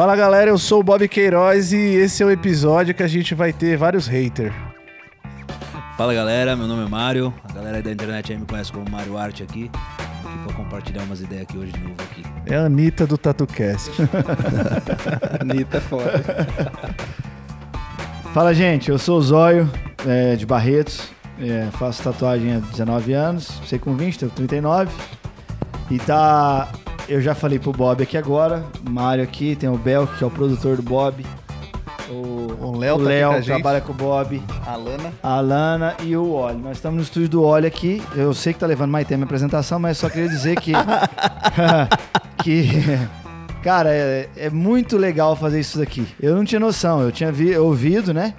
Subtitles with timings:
[0.00, 3.34] Fala galera, eu sou o Bob Queiroz e esse é o episódio que a gente
[3.34, 4.50] vai ter vários haters.
[5.94, 7.34] Fala galera, meu nome é Mário.
[7.46, 9.70] A galera aí da internet aí me conhece como Mário Arte aqui.
[10.24, 12.24] Aqui pra compartilhar umas ideias aqui hoje de novo aqui.
[12.46, 13.90] É a Anitta do TatuCast.
[15.38, 16.22] Anitta é foda.
[18.32, 19.70] Fala gente, eu sou o Zóio,
[20.06, 21.10] é, de Barretos.
[21.38, 24.90] É, faço tatuagem há 19 anos, sei com 20, tenho 39.
[25.90, 26.70] E tá.
[27.10, 30.30] Eu já falei pro Bob aqui agora, Mário aqui, tem o Bel, que é o
[30.30, 31.26] produtor do Bob.
[32.08, 35.12] O Léo tá Léo com trabalha com o Bob, A Lana.
[35.22, 36.58] a Alana e o Oli.
[36.58, 38.02] Nós estamos no estúdio do Oli aqui.
[38.16, 40.72] Eu sei que tá levando mais tempo a apresentação, mas só queria dizer que.
[42.42, 42.68] que.
[43.62, 46.06] Cara, é, é muito legal fazer isso daqui.
[46.20, 48.34] Eu não tinha noção, eu tinha vi- ouvido, né?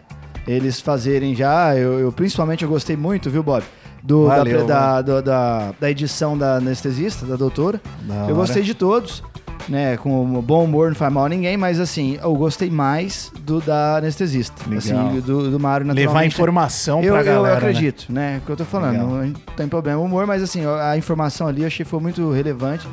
[0.48, 1.76] Eles fazerem já.
[1.76, 3.64] Eu, eu- principalmente eu gostei muito, viu, Bob?
[4.04, 7.80] Do, da- Valeu, da, do- da, da edição da anestesista, da doutora.
[8.02, 9.24] Da Eu gostei de todos,
[9.70, 9.96] né?
[9.98, 13.98] Com bom humor, não faz mal a ninguém, mas assim, eu gostei mais do da
[13.98, 14.56] anestesista.
[14.68, 14.78] Legal.
[14.80, 16.34] Assim, do, do Mário Levar naturalmente.
[16.34, 17.52] informação Eu, pra eu galera.
[17.54, 17.58] né?
[17.70, 18.40] acredito, né?
[18.42, 18.94] O que eu tô falando.
[18.94, 19.08] Legal.
[19.08, 22.88] Não tem problema o humor, mas assim, a informação ali eu achei foi muito relevante.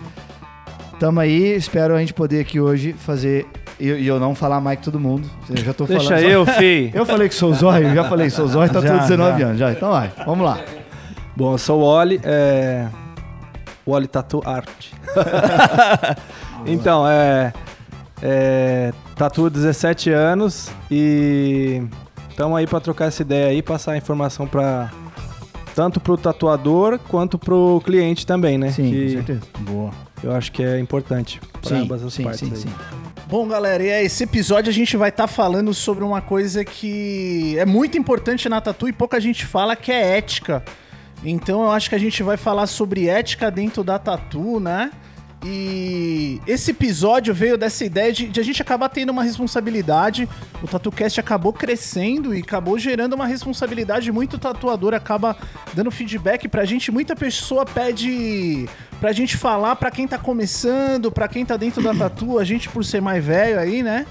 [1.01, 3.47] Tamo aí, espero a gente poder aqui hoje fazer.
[3.81, 5.27] E eu, não falar mais que todo mundo.
[5.49, 6.21] Eu já tô Deixa falando.
[6.23, 6.91] só- eu, fi.
[6.93, 9.47] Eu falei que sou zóio, já falei que sou zóio, tá Já, tudo 19 já.
[9.47, 9.71] anos já.
[9.71, 10.59] Então vai, vamos lá.
[11.39, 12.89] Bom, eu sou o Oli, é...
[13.87, 14.87] o Oli Tatu Art.
[16.67, 17.53] então, é...
[18.21, 18.93] é...
[19.15, 21.81] Tatu 17 anos e
[22.29, 24.91] estamos aí para trocar essa ideia aí, passar a informação para
[25.77, 28.73] tanto pro tatuador quanto pro cliente também, né?
[28.73, 29.41] Sim, que com certeza.
[29.61, 29.91] Boa.
[30.25, 32.41] eu acho que é importante para Sim, ambas as sim, partes.
[32.41, 32.57] sim, aí.
[32.63, 32.71] sim.
[33.29, 37.57] Bom, galera, e é, esse episódio a gente vai estar falando sobre uma coisa que
[37.57, 40.65] é muito importante na tatu e pouca gente fala, que é ética.
[41.25, 44.91] Então eu acho que a gente vai falar sobre ética dentro da tatu, né?
[45.45, 50.29] E esse episódio veio dessa ideia de, de a gente acabar tendo uma responsabilidade.
[50.61, 54.11] O TatuCast acabou crescendo e acabou gerando uma responsabilidade.
[54.11, 55.37] Muito tatuador acaba
[55.75, 56.91] dando feedback pra gente.
[56.91, 58.69] Muita pessoa pede
[58.99, 62.39] pra gente falar pra quem tá começando, pra quem tá dentro da tatu.
[62.39, 64.07] A gente, por ser mais velho aí, né?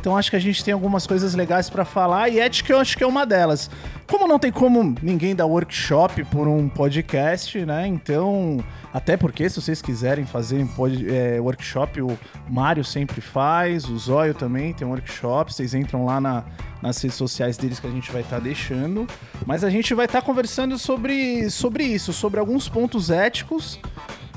[0.00, 2.96] Então acho que a gente tem algumas coisas legais pra falar e ética eu acho
[2.96, 3.70] que é uma delas.
[4.06, 7.86] Como não tem como ninguém dar workshop por um podcast, né?
[7.86, 8.58] Então,
[8.92, 12.18] até porque se vocês quiserem fazer pod- é, workshop, o
[12.48, 16.44] Mário sempre faz, o Zóio também tem um workshop, vocês entram lá na-
[16.82, 19.06] nas redes sociais deles que a gente vai estar deixando.
[19.46, 23.78] Mas a gente vai estar conversando sobre, sobre isso, sobre alguns pontos éticos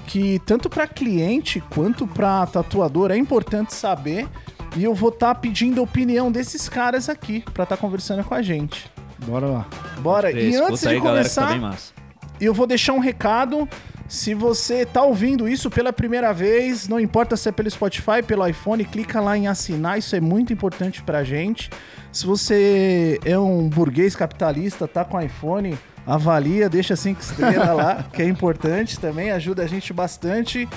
[0.06, 4.28] que tanto para cliente quanto para tatuador é importante saber.
[4.76, 8.42] E eu vou estar pedindo a opinião desses caras aqui para estar conversando com a
[8.42, 8.92] gente.
[9.26, 9.68] Bora lá.
[10.00, 10.32] Bora.
[10.32, 11.94] E antes aí, de tá começar, massa.
[12.42, 13.68] eu vou deixar um recado.
[14.08, 18.46] Se você tá ouvindo isso pela primeira vez, não importa se é pelo Spotify, pelo
[18.46, 21.70] iPhone, clica lá em assinar, isso é muito importante pra gente.
[22.12, 28.22] Se você é um burguês capitalista, tá com iPhone, avalia, deixa cinco estrelas lá, que
[28.22, 30.68] é importante também, ajuda a gente bastante.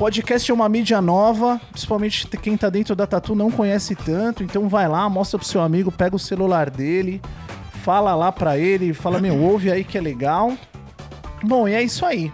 [0.00, 4.66] Podcast é uma mídia nova, principalmente quem tá dentro da Tatu não conhece tanto, então
[4.66, 7.20] vai lá, mostra pro seu amigo, pega o celular dele,
[7.82, 10.56] fala lá pra ele, fala, meu, ouve aí que é legal.
[11.42, 12.32] Bom, e é isso aí.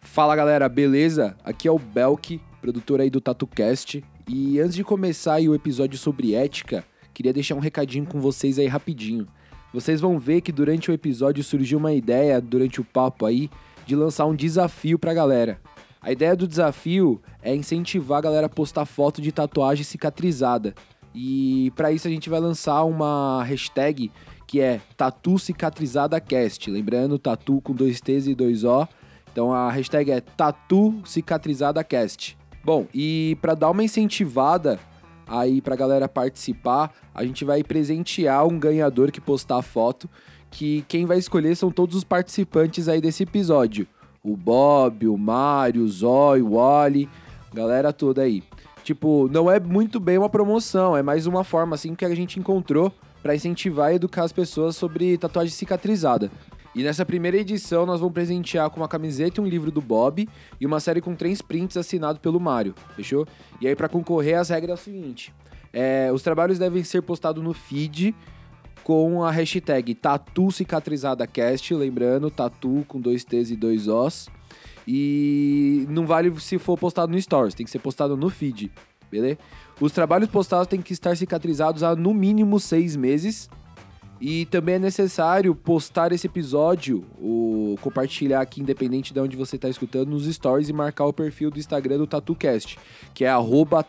[0.00, 1.36] Fala galera, beleza?
[1.44, 4.02] Aqui é o Belk, produtor aí do TatuCast.
[4.26, 8.58] E antes de começar aí o episódio sobre ética, queria deixar um recadinho com vocês
[8.58, 9.28] aí rapidinho.
[9.74, 13.50] Vocês vão ver que durante o episódio surgiu uma ideia, durante o papo aí,
[13.88, 15.58] de lançar um desafio pra galera.
[15.98, 20.74] A ideia do desafio é incentivar a galera a postar foto de tatuagem cicatrizada.
[21.14, 24.12] E pra isso a gente vai lançar uma hashtag
[24.46, 26.70] que é Tatu Cicatrizada Cast.
[26.70, 28.86] Lembrando, tatu com dois T's e dois O.
[29.32, 32.36] Então a hashtag é Tatu Cicatrizada Cast.
[32.62, 34.78] Bom, e pra dar uma incentivada
[35.26, 40.08] aí pra galera participar, a gente vai presentear um ganhador que postar a foto,
[40.50, 43.86] que quem vai escolher são todos os participantes aí desse episódio.
[44.22, 47.08] O Bob, o Mário, o Zói, o Wally,
[47.52, 48.42] galera toda aí.
[48.82, 52.40] Tipo, não é muito bem uma promoção, é mais uma forma assim que a gente
[52.40, 52.92] encontrou
[53.22, 56.30] pra incentivar e educar as pessoas sobre tatuagem cicatrizada.
[56.74, 60.28] E nessa primeira edição nós vamos presentear com uma camiseta e um livro do Bob
[60.60, 63.26] e uma série com três prints assinado pelo Mário, fechou?
[63.60, 65.34] E aí pra concorrer as regras é o seguinte:
[65.72, 68.14] é, os trabalhos devem ser postados no feed
[68.88, 74.30] com a hashtag Tatu Cicatrizada Cast, lembrando, tatu com dois T's e dois Os.
[74.86, 78.72] E não vale se for postado no Stories, tem que ser postado no feed,
[79.10, 79.36] beleza?
[79.78, 83.50] Os trabalhos postados têm que estar cicatrizados há no mínimo seis meses.
[84.22, 89.68] E também é necessário postar esse episódio, o compartilhar aqui, independente de onde você está
[89.68, 92.78] escutando, nos stories e marcar o perfil do Instagram do TatuCast,
[93.12, 93.30] que é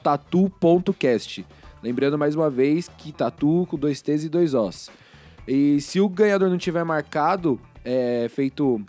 [0.03, 1.45] tatu.cast.
[1.81, 4.89] Lembrando mais uma vez que tatu com dois T's e dois Os.
[5.47, 8.81] E se o ganhador não tiver marcado, é feito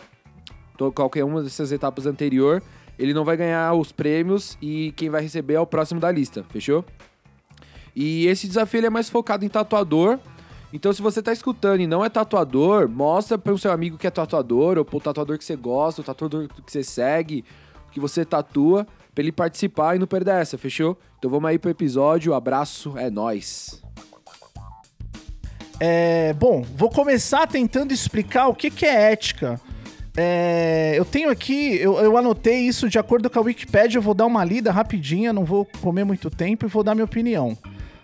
[0.77, 2.61] to- qualquer uma dessas etapas anterior,
[2.99, 6.45] ele não vai ganhar os prêmios e quem vai receber é o próximo da lista,
[6.49, 6.85] fechou?
[7.95, 10.19] E esse desafio é mais focado em tatuador.
[10.73, 14.11] Então, se você tá escutando e não é tatuador, mostra pro seu amigo que é
[14.11, 17.43] tatuador, ou pro tatuador que você gosta, o tatuador que você segue,
[17.91, 20.97] que você tatua, pra ele participar e não perder essa, fechou?
[21.17, 22.33] Então vamos aí pro episódio.
[22.33, 23.81] Abraço, é nóis.
[25.79, 29.59] É, bom, vou começar tentando explicar o que, que é ética.
[30.15, 34.13] É, eu tenho aqui, eu, eu anotei isso de acordo com a Wikipedia, eu vou
[34.13, 37.57] dar uma lida rapidinha, não vou comer muito tempo e vou dar minha opinião.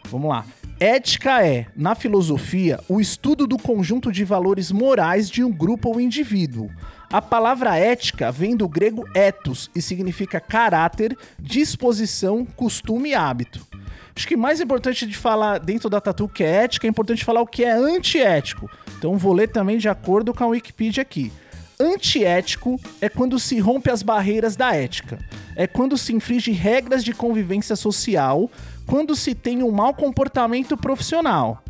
[0.10, 0.46] Vamos lá.
[0.80, 6.00] Ética é, na filosofia, o estudo do conjunto de valores morais de um grupo ou
[6.00, 6.70] indivíduo.
[7.10, 13.66] A palavra ética vem do grego ethos e significa caráter, disposição, costume e hábito.
[14.14, 17.40] Acho que mais importante de falar dentro da tatu que é ética, é importante falar
[17.40, 18.70] o que é antiético.
[18.98, 21.32] Então vou ler também de acordo com a Wikipedia aqui.
[21.80, 25.18] Antiético é quando se rompe as barreiras da ética.
[25.56, 28.52] É quando se infringe regras de convivência social,
[28.86, 31.64] quando se tem um mau comportamento profissional.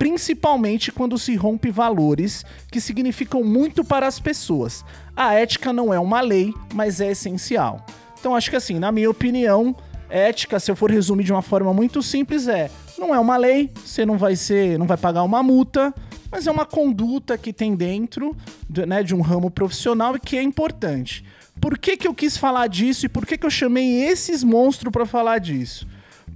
[0.00, 2.42] Principalmente quando se rompe valores
[2.72, 4.82] que significam muito para as pessoas.
[5.14, 7.84] A ética não é uma lei, mas é essencial.
[8.18, 9.76] Então acho que assim, na minha opinião,
[10.08, 13.70] ética, se eu for resumir de uma forma muito simples, é não é uma lei,
[13.84, 15.94] você não vai ser, não vai pagar uma multa,
[16.32, 18.34] mas é uma conduta que tem dentro
[18.70, 21.26] de, né, de um ramo profissional e que é importante.
[21.60, 24.90] Por que, que eu quis falar disso e por que, que eu chamei esses monstros
[24.90, 25.86] para falar disso?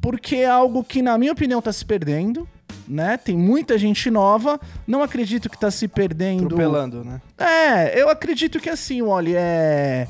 [0.02, 2.46] Porque é algo que, na minha opinião, tá se perdendo,
[2.86, 3.16] né?
[3.16, 6.46] Tem muita gente nova, não acredito que tá se perdendo.
[6.46, 7.20] Atropelando, né?
[7.38, 10.06] É, eu acredito que assim, olha, é.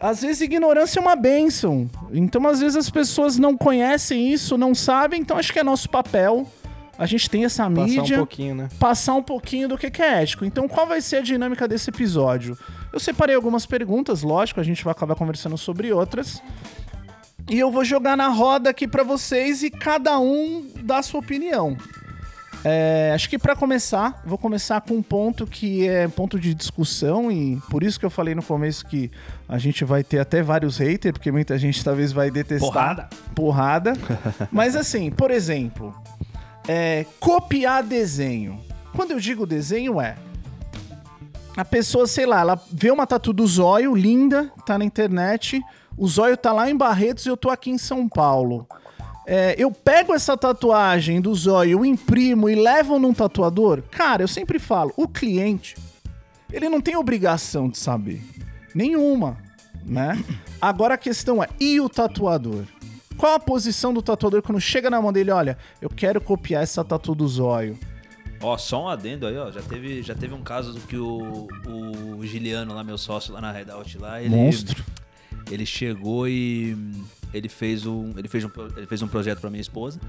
[0.00, 1.90] Às vezes ignorância é uma bênção.
[2.12, 5.88] Então, às vezes as pessoas não conhecem isso, não sabem, então acho que é nosso
[5.90, 6.46] papel.
[6.96, 8.68] A gente tem essa Passar mídia um pouquinho, né?
[8.78, 10.44] passar um pouquinho do que que é ético.
[10.44, 12.58] Então, qual vai ser a dinâmica desse episódio?
[12.92, 16.42] Eu separei algumas perguntas, lógico, a gente vai acabar conversando sobre outras.
[17.48, 21.20] E eu vou jogar na roda aqui pra vocês e cada um dá a sua
[21.20, 21.76] opinião.
[22.64, 27.30] É, acho que pra começar, vou começar com um ponto que é ponto de discussão
[27.30, 29.10] e por isso que eu falei no começo que
[29.48, 32.68] a gente vai ter até vários haters, porque muita gente talvez vai detestar.
[32.68, 33.08] Porrada.
[33.34, 33.92] Porrada.
[34.52, 35.94] Mas assim, por exemplo,
[36.66, 38.60] é, copiar desenho.
[38.94, 40.16] Quando eu digo desenho é
[41.56, 45.60] a pessoa, sei lá, ela vê uma tatu do zóio linda, tá na internet,
[45.98, 48.66] o zóio tá lá em Barretos e eu tô aqui em São Paulo.
[49.26, 53.82] É, eu pego essa tatuagem do zóio, eu imprimo e levo num tatuador.
[53.90, 55.76] Cara, eu sempre falo, o cliente,
[56.50, 58.22] ele não tem obrigação de saber.
[58.74, 59.36] Nenhuma,
[59.84, 60.24] né?
[60.60, 62.64] Agora a questão é, e o tatuador?
[63.18, 66.84] Qual a posição do tatuador quando chega na mão dele, olha, eu quero copiar essa
[66.84, 67.76] tatu do zóio.
[68.40, 69.50] Ó, só um adendo aí, ó.
[69.50, 71.48] Já teve, já teve um caso do que o,
[72.16, 74.34] o Giliano, lá, meu sócio lá na Redout lá, ele.
[74.34, 74.84] Monstro.
[75.50, 76.76] Ele chegou e
[77.32, 78.12] ele fez um.
[78.16, 80.00] Ele fez um, ele fez um projeto pra minha esposa.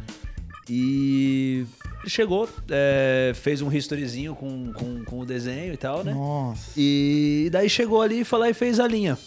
[0.70, 1.66] E
[2.02, 6.14] ele chegou, é, fez um historyzinho com, com, com o desenho e tal, né?
[6.14, 6.72] Nossa.
[6.78, 9.18] E daí chegou ali e lá e fez a linha.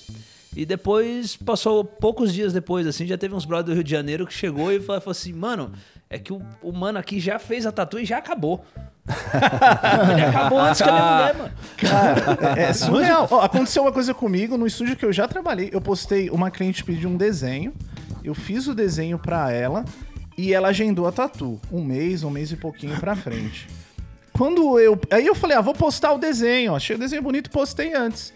[0.55, 4.27] E depois, passou poucos dias depois, assim, já teve uns brothers do Rio de Janeiro
[4.27, 5.73] que chegou e falou, falou assim, mano,
[6.13, 8.63] é que o, o mano aqui já fez a tatu e já acabou.
[10.13, 11.53] Ele acabou antes que a minha mulher, mano.
[11.79, 13.27] Cara, é, é surreal.
[13.31, 15.71] Ó, aconteceu uma coisa comigo no estúdio que eu já trabalhei.
[15.73, 17.73] Eu postei, uma cliente pediu um desenho,
[18.23, 19.87] eu fiz o desenho pra ela
[20.37, 21.59] e ela agendou a tatu.
[21.73, 23.67] Um mês, um mês e pouquinho pra frente.
[24.35, 25.01] Quando eu.
[25.11, 26.73] Aí eu falei, ah, vou postar o desenho.
[26.73, 26.77] ó.
[26.77, 28.35] Achei o desenho bonito postei antes.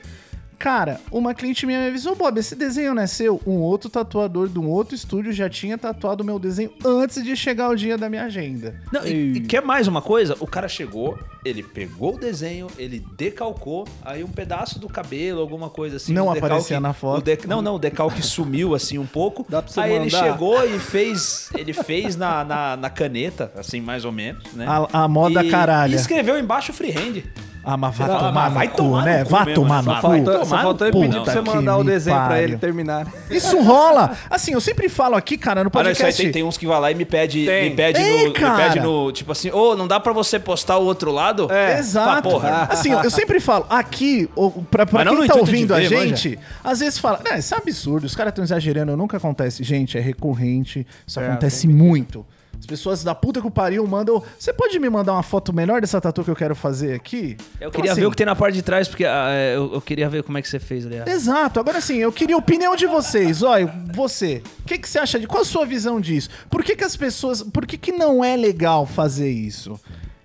[0.58, 3.40] Cara, uma cliente minha me avisou, Bob, esse desenho não é seu?
[3.46, 7.36] Um outro tatuador de um outro estúdio já tinha tatuado o meu desenho antes de
[7.36, 8.74] chegar o dia da minha agenda.
[8.92, 10.34] Não, e, e quer mais uma coisa?
[10.40, 15.68] O cara chegou, ele pegou o desenho, ele decalcou, aí um pedaço do cabelo, alguma
[15.68, 16.12] coisa assim.
[16.14, 17.18] Não o decalque- aparecia na foto.
[17.18, 19.44] o dec- Não, não, o decalque sumiu assim um pouco.
[19.48, 20.24] Dá pra você aí ele mandar?
[20.32, 24.64] chegou e fez, ele fez na, na, na caneta, assim, mais ou menos, né?
[24.66, 25.92] A- a moda e, caralha.
[25.92, 27.22] E escreveu embaixo freehand.
[27.68, 29.18] Ah, mas vai tomar mas no vai cu, tomar né?
[29.18, 29.92] no cu vai mesmo, tomar né?
[29.92, 30.24] no cu.
[30.24, 33.08] Só Tomar faltou ele pedir cu, pra você mandar o desenho pra ele terminar.
[33.28, 34.16] Isso rola.
[34.30, 36.22] Assim, eu sempre falo aqui, cara, no Olha, isso aí podcast.
[36.22, 39.10] tem, tem uns que vai lá e me pede, me pede, Ei, no, pede no,
[39.10, 41.50] tipo assim, ô, não dá pra você postar o outro lado?
[41.50, 41.76] É.
[41.80, 42.28] Exato.
[42.28, 42.68] Porra.
[42.70, 47.00] Assim, eu sempre falo, aqui, o- pra, pra quem tá ouvindo a gente, às vezes
[47.00, 49.64] fala, não, isso é absurdo, os caras estão exagerando, nunca acontece.
[49.64, 52.24] Gente, é recorrente, isso É, acontece muito.
[52.58, 54.22] As pessoas da puta que o pariu mandam.
[54.38, 57.36] Você pode me mandar uma foto melhor dessa tatu que eu quero fazer aqui?
[57.60, 59.56] Eu Então, queria assim, ver o que tem na parte de trás, porque ah, é,
[59.56, 60.98] eu, eu queria ver como é que você fez ali.
[60.98, 61.04] ah.
[61.06, 61.60] Exato.
[61.60, 63.42] Agora sim, eu queria a opinião de vocês.
[63.42, 65.26] Olha, você, o que, que você acha de.
[65.26, 66.28] Qual a sua visão disso?
[66.50, 67.42] Por que, que as pessoas.
[67.42, 69.78] Por que, que não é legal fazer isso?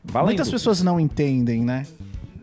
[0.07, 1.85] Em Muitas pessoas não entendem, né?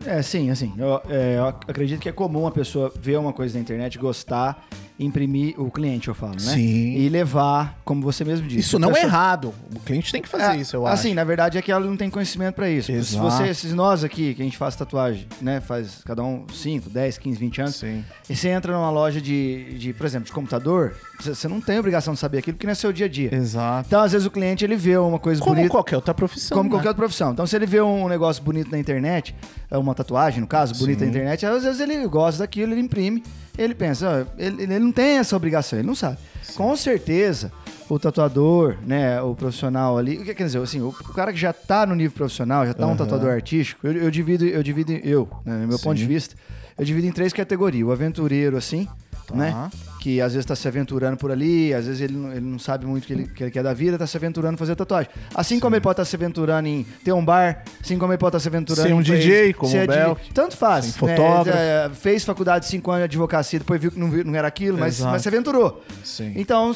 [0.05, 3.33] É, sim, assim, eu, é, eu ac- acredito que é comum a pessoa ver uma
[3.33, 4.65] coisa na internet, gostar,
[4.99, 6.39] imprimir, o cliente eu falo, né?
[6.39, 6.95] Sim.
[6.97, 8.59] E levar, como você mesmo disse.
[8.59, 9.53] Isso não é pessoa- errado.
[9.73, 11.15] O cliente tem que fazer É, isso, eu assim, acho.
[11.15, 12.87] na verdade é que ela não tem conhecimento pra isso.
[12.87, 13.23] Se Exato.
[13.31, 15.61] você, esses nós aqui, que a gente faz tatuagem, né?
[15.61, 17.75] Faz cada um 5, 10, 15, 20 anos.
[17.77, 18.03] Sim.
[18.29, 22.13] E você entra numa loja de, de por exemplo, de computador, você não tem obrigação
[22.13, 23.33] de saber aquilo porque não é seu dia a dia.
[23.33, 23.87] Exato.
[23.87, 25.69] Então, às vezes, o cliente ele vê uma coisa Como bonita.
[25.71, 26.57] qualquer outra profissão.
[26.57, 26.75] Como né?
[26.75, 27.31] qualquer outra profissão.
[27.31, 29.33] Então, se ele vê um negócio bonito na internet,
[29.71, 31.05] é uma tatuagem, no caso, bonita Sim.
[31.05, 33.23] na internet, às vezes ele gosta daquilo, ele imprime,
[33.57, 36.17] ele pensa, ó, ele, ele não tem essa obrigação, ele não sabe.
[36.55, 37.51] Com certeza,
[37.87, 41.39] o tatuador, né, o profissional ali, o que quer dizer, assim, o, o cara que
[41.39, 42.97] já tá no nível profissional, já tá um Aham.
[42.97, 45.83] tatuador artístico, eu, eu divido, eu divido, eu, né, no meu Sim.
[45.85, 46.35] ponto de vista,
[46.77, 47.87] eu divido em três categorias.
[47.87, 48.87] O aventureiro, assim,
[49.27, 49.35] Tá.
[49.35, 49.69] né?
[49.99, 52.85] Que às vezes tá se aventurando por ali, às vezes ele, não- ele não sabe
[52.85, 55.11] muito o que ele, que ele quer da vida, tá se aventurando em fazer tatuagem.
[55.35, 58.29] Assim como ele pode estar se aventurando em ter um bar, assim como ele pode
[58.37, 60.03] estar se aventurando Ser um em DJ, como ser DJ.
[60.05, 60.33] Belk.
[60.33, 60.85] Tanto faz.
[60.85, 61.15] Sim, né?
[61.17, 61.57] fotógrafo.
[61.59, 64.77] É, fez faculdade de 5 anos de advocacia, depois viu que não, não era aquilo,
[64.77, 65.83] mas, mas se aventurou.
[66.03, 66.31] Sim.
[66.35, 66.73] Então,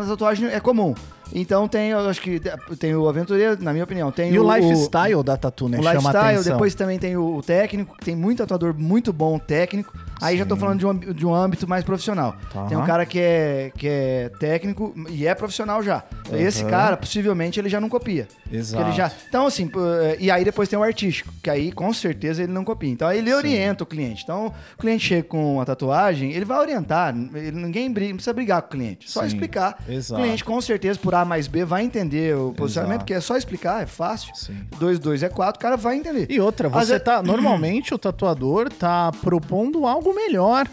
[0.00, 0.94] na tatuagem é comum.
[1.32, 2.40] Então tem, eu acho que
[2.78, 4.10] tem o aventureiro, na minha opinião.
[4.10, 5.78] Tem E o lifestyle da tatu, né?
[5.78, 6.52] o chama lifestyle, atenção.
[6.52, 9.92] depois também tem o, o técnico, que tem muito tatuador muito bom técnico.
[10.20, 10.60] Aí já tô Sim.
[10.60, 12.34] falando de um, de um âmbito mais profissional.
[12.52, 12.64] Tá.
[12.66, 16.02] Tem um cara que é, que é técnico e é profissional já.
[16.32, 16.70] Esse Aham.
[16.70, 18.28] cara, possivelmente, ele já não copia.
[18.52, 18.84] Exato.
[18.84, 19.70] Ele já, então, assim,
[20.02, 22.90] é, e aí depois tem o artístico, que aí com certeza ele não copia.
[22.90, 24.22] Então aí ele orienta o cliente.
[24.24, 27.14] Então o cliente chega com uma tatuagem, ele vai orientar.
[27.34, 29.10] Ele, ninguém briga, não precisa brigar com o cliente.
[29.10, 29.28] Só Sim.
[29.28, 29.78] explicar.
[29.88, 30.20] Exato.
[30.20, 33.04] O cliente, com certeza, por A mais B, vai entender o posicionamento, Exato.
[33.04, 34.34] porque é só explicar, é fácil.
[34.34, 34.56] Sim.
[34.78, 36.26] 2, 2 é 4, o cara vai entender.
[36.30, 37.22] E outra, você tá.
[37.22, 40.66] Normalmente o tatuador tá propondo algo melhor.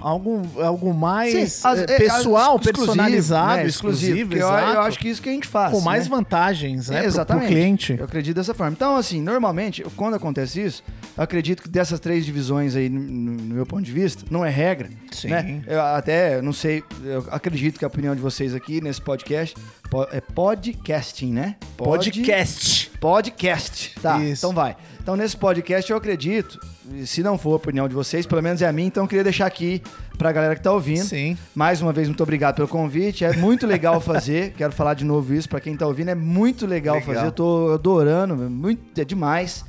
[0.00, 4.48] Algo, algo mais Sim, as- eh, é, pessoal, as- exclusivo, personalizado, né, exclusivo, porque eu,
[4.48, 5.72] exato, eu acho que isso que a gente faz.
[5.72, 6.10] com mais né?
[6.10, 7.02] vantagens, né?
[7.02, 7.46] É, exatamente.
[7.46, 7.96] Pro cliente.
[7.98, 8.72] Eu acredito dessa forma.
[8.72, 10.82] Então, assim, normalmente, quando acontece isso,
[11.16, 14.50] eu acredito que dessas três divisões aí, no, no meu ponto de vista, não é
[14.50, 14.88] regra.
[15.10, 15.28] Sim.
[15.28, 15.62] Né?
[15.66, 19.54] Eu até, não sei, eu acredito que a opinião de vocês aqui nesse podcast
[19.90, 21.56] po- é podcasting, né?
[21.76, 22.90] Pod- Podcast.
[23.00, 23.94] Podcast.
[24.00, 24.40] Tá, Isso.
[24.46, 24.76] então vai.
[25.00, 26.58] Então, nesse podcast, eu acredito,
[27.04, 29.24] se não for a opinião de vocês, pelo menos é a minha, então eu queria
[29.24, 29.82] deixar aqui
[30.16, 31.04] pra galera que tá ouvindo.
[31.04, 31.36] Sim.
[31.54, 33.24] Mais uma vez, muito obrigado pelo convite.
[33.24, 34.52] É muito legal fazer.
[34.58, 36.10] Quero falar de novo isso pra quem tá ouvindo.
[36.10, 37.14] É muito legal, Legal.
[37.14, 37.26] fazer.
[37.26, 38.34] Eu tô adorando.
[38.34, 39.64] é Muito, é demais.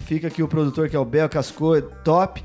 [0.00, 2.42] Fica aqui o produtor que é o Bel Cascou, é top.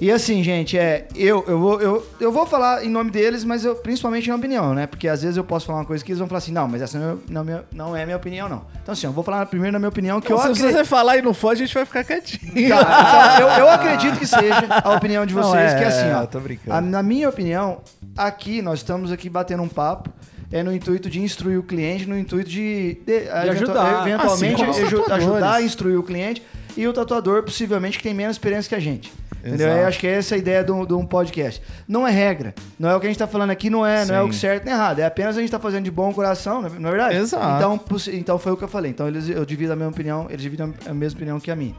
[0.00, 3.66] E assim, gente, é, eu, eu, vou, eu, eu vou falar em nome deles, mas
[3.66, 4.86] eu, principalmente na minha opinião, né?
[4.86, 6.80] Porque às vezes eu posso falar uma coisa que eles vão falar assim, não, mas
[6.80, 8.64] essa não é, não, é minha- não é minha opinião, não.
[8.82, 10.78] Então assim, eu vou falar primeiro na minha opinião, que eu Então, se acredito...
[10.78, 12.68] você falar e não for, a gente vai ficar quietinho.
[12.70, 15.86] Tá, então, eu, eu acredito que seja a opinião de Não, vocês, é, que é
[15.88, 16.22] assim, ó.
[16.22, 16.72] eu tô brincando.
[16.74, 17.82] a- na minha opinião,
[18.16, 20.08] aqui nós estamos aqui batendo um papo.
[20.52, 24.08] É no intuito de instruir o cliente, no intuito de, de, eventu- ajudar.
[24.08, 26.42] eventualmente Assim ajudar a instruir o cliente
[26.76, 29.12] e o tatuador, possivelmente, que tem menos experiência que a gente.
[29.44, 29.68] Entendeu?
[29.68, 31.62] Eu acho que é essa a ideia de um, de um podcast.
[31.88, 32.54] Não é regra.
[32.78, 34.34] Não é o que a gente está falando aqui, não é, não é o que
[34.34, 34.98] certo nem errado.
[34.98, 37.16] É apenas a gente está fazendo de bom coração, não é não é verdade?
[37.16, 37.56] Exato.
[37.56, 37.80] Então,
[38.12, 38.90] então foi o que eu falei.
[38.90, 41.74] Então eles, eu divido a mesma opinião, eles dividem a mesma opinião que a minha.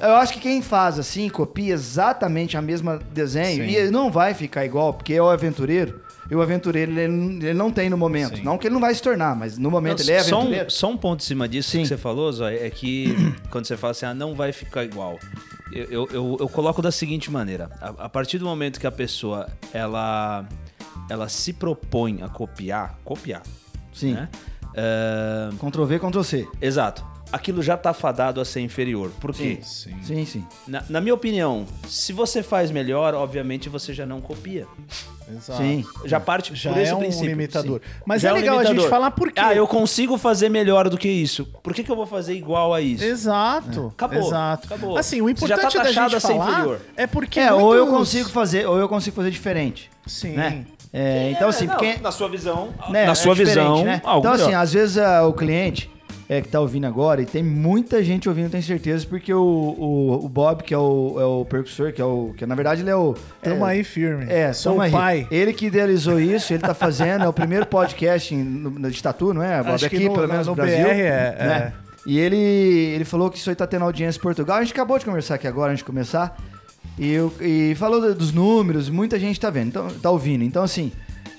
[0.00, 3.70] Eu acho que quem faz assim, copia exatamente a mesma desenho, Sim.
[3.70, 6.00] e ele não vai ficar igual, porque é o aventureiro.
[6.30, 8.38] E o aventureiro, ele, ele não tem no momento.
[8.38, 8.42] Sim.
[8.42, 10.66] Não que ele não vai se tornar, mas no momento ele é só, aventureiro.
[10.66, 11.82] um, só um ponto em cima disso Sim.
[11.82, 13.14] que você falou, Zói, é que
[13.50, 15.18] quando você fala assim, ah, não vai ficar igual.
[15.72, 19.48] Eu, eu, eu, coloco da seguinte maneira: a, a partir do momento que a pessoa
[19.72, 20.46] ela,
[21.08, 23.42] ela se propõe a copiar, copiar,
[23.92, 24.14] Sim.
[24.14, 24.28] né?
[24.74, 26.48] É, Ctrl V, Ctrl C.
[26.60, 27.13] exato.
[27.34, 29.10] Aquilo já tá fadado a ser inferior.
[29.20, 29.58] Por quê?
[29.60, 29.96] Sim.
[30.02, 30.46] Sim, sim.
[30.68, 34.66] Na, na minha opinião, se você faz melhor, obviamente você já não copia.
[35.28, 35.60] Exato.
[35.60, 35.84] Sim.
[36.04, 37.28] Já parte Já por esse é um princípio.
[37.30, 37.80] limitador.
[37.82, 37.90] sim.
[38.06, 39.40] Mas Já é um legal a gente falar por quê.
[39.40, 41.44] Ah, eu consigo fazer melhor do que isso.
[41.60, 43.02] Por que, que eu vou fazer igual a isso?
[43.02, 43.92] Exato.
[43.96, 44.66] Acabou, Exato.
[44.66, 44.96] acabou.
[44.96, 46.80] Assim, o Você já tá importante da gente a ser falar inferior.
[46.96, 49.90] é porque É, ou eu muitos- consigo fazer, ou eu consigo fazer diferente.
[50.06, 50.34] Sim.
[50.34, 50.66] Né?
[50.92, 51.96] É, então, assim, não, porque.
[52.00, 54.00] na sua visão, né, na é sua visão, né?
[54.18, 55.90] Então, assim, às vezes ah, o cliente
[56.36, 60.24] é, que tá ouvindo agora, e tem muita gente ouvindo, tenho certeza, porque o, o,
[60.24, 62.32] o Bob, que é o, é o percussor, que é o.
[62.36, 63.14] Que na verdade ele é o.
[63.42, 64.26] Tamo é, aí firme.
[64.28, 64.90] É, Sou o aí.
[64.90, 65.26] pai.
[65.30, 69.32] Ele que idealizou isso, ele tá fazendo, é o primeiro podcast no, no, de tatu,
[69.32, 69.62] não é?
[69.62, 69.74] Bob?
[69.74, 70.84] Acho aqui, no- pelo menos no no Brasil.
[70.84, 71.72] BR é- né?
[72.06, 74.58] E ele, ele falou que isso aí tá tendo audiência em Portugal.
[74.58, 76.36] A gente acabou de conversar aqui agora, antes de começar.
[76.98, 80.44] E, eu- e falou do- dos números, muita gente tá vendo, então, tá ouvindo.
[80.44, 80.92] Então, assim,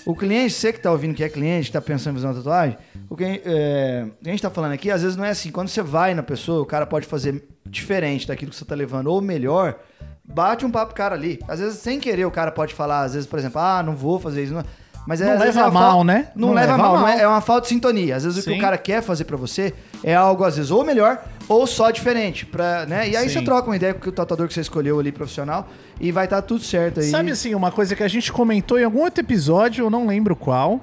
[0.05, 2.77] O cliente, você que tá ouvindo que é cliente, tá pensando em fazer uma tatuagem,
[3.09, 5.49] o que é, a gente tá falando aqui, às vezes não é assim.
[5.51, 9.07] Quando você vai na pessoa, o cara pode fazer diferente daquilo que você tá levando,
[9.07, 9.75] ou melhor,
[10.23, 11.39] bate um papo o cara ali.
[11.47, 14.19] Às vezes, sem querer, o cara pode falar, às vezes, por exemplo, ah, não vou
[14.19, 14.53] fazer isso.
[14.53, 14.63] Não.
[15.07, 16.27] Mas é, Não leva é uma mal, né?
[16.35, 17.09] Não, Não leva, leva mal, é- mal.
[17.09, 18.15] é uma falta de sintonia.
[18.15, 18.51] Às vezes o Sim.
[18.53, 19.71] que o cara quer fazer pra você
[20.03, 22.45] é algo, às vezes, ou melhor, ou só diferente.
[22.45, 23.09] Pra, né?
[23.09, 23.39] E aí Sim.
[23.39, 26.41] você troca uma ideia com o tatuador que você escolheu ali, profissional, e vai estar
[26.41, 27.09] tudo certo aí.
[27.09, 30.35] Sabe assim, uma coisa que a gente comentou em algum outro episódio, eu não lembro
[30.35, 30.79] qual,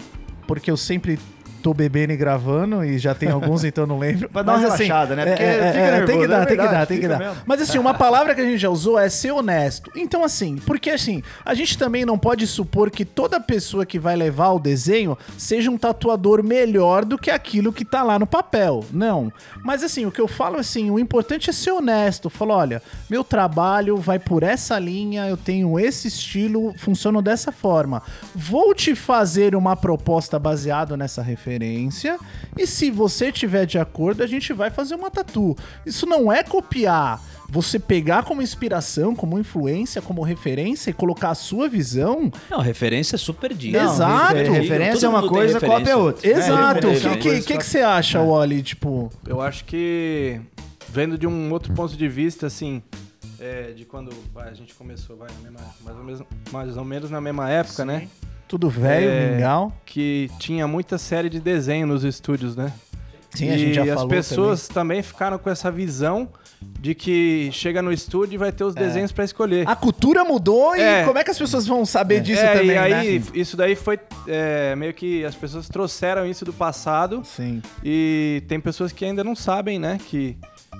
[0.46, 1.18] porque eu sempre
[1.62, 4.28] tô bebendo e gravando e já tem alguns, então não lembro.
[4.28, 5.26] Pra dar uma Mas, assim, relaxada, né?
[5.26, 7.00] Porque é, é, fica é, nervoso, tem que é dar, tem que verdade, dar, tem
[7.00, 7.18] que dar.
[7.18, 7.36] mesmo.
[7.46, 9.90] Mas assim, uma palavra que a gente já usou é ser honesto.
[9.94, 14.16] Então assim, porque assim, a gente também não pode supor que toda pessoa que vai
[14.16, 18.84] levar o desenho seja um tatuador melhor do que aquilo que tá lá no papel.
[18.92, 19.32] Não.
[19.62, 22.28] Mas assim, o que eu falo assim, o importante é ser honesto.
[22.28, 28.02] Falo, olha, meu trabalho vai por essa linha, eu tenho esse estilo, funciona dessa forma.
[28.34, 31.51] Vou te fazer uma proposta baseada nessa referência
[32.56, 35.56] e se você tiver de acordo, a gente vai fazer uma tatu.
[35.84, 37.20] Isso não é copiar.
[37.48, 42.30] Você pegar como inspiração, como influência, como referência e colocar a sua visão.
[42.50, 43.50] Não, referência é super.
[43.50, 44.34] Não, Exato.
[44.34, 45.78] refer- referência Todo é uma coisa, referência.
[45.78, 46.30] cópia é outra.
[46.32, 46.38] né?
[46.38, 46.86] Exato.
[46.86, 48.62] O referência, que, que, coisa que, que você acha, Wally?
[48.62, 50.40] Tipo, Eu acho que,
[50.88, 52.82] vendo de um outro ponto de vista, assim,
[53.38, 55.28] é, de quando a gente começou, vai,
[55.84, 58.08] mais, ou menos, mais ou menos na mesma época, né?
[58.52, 59.72] Tudo velho, É, mingau.
[59.86, 62.70] Que tinha muita série de desenho nos estúdios, né?
[63.30, 65.02] Sim, a gente já e as falou pessoas também.
[65.02, 66.28] ficaram com essa visão
[66.78, 69.66] de que chega no estúdio e vai ter os desenhos pra escolher.
[69.66, 71.02] A cultura mudou e É.
[71.04, 73.24] como é que as pessoas vão saber disso é, também, e aí, né?
[73.32, 77.62] isso daí foi é, meio que as pessoas trouxeram isso do passado Sim.
[77.82, 80.36] e tem pessoas que ainda não sabem, né, que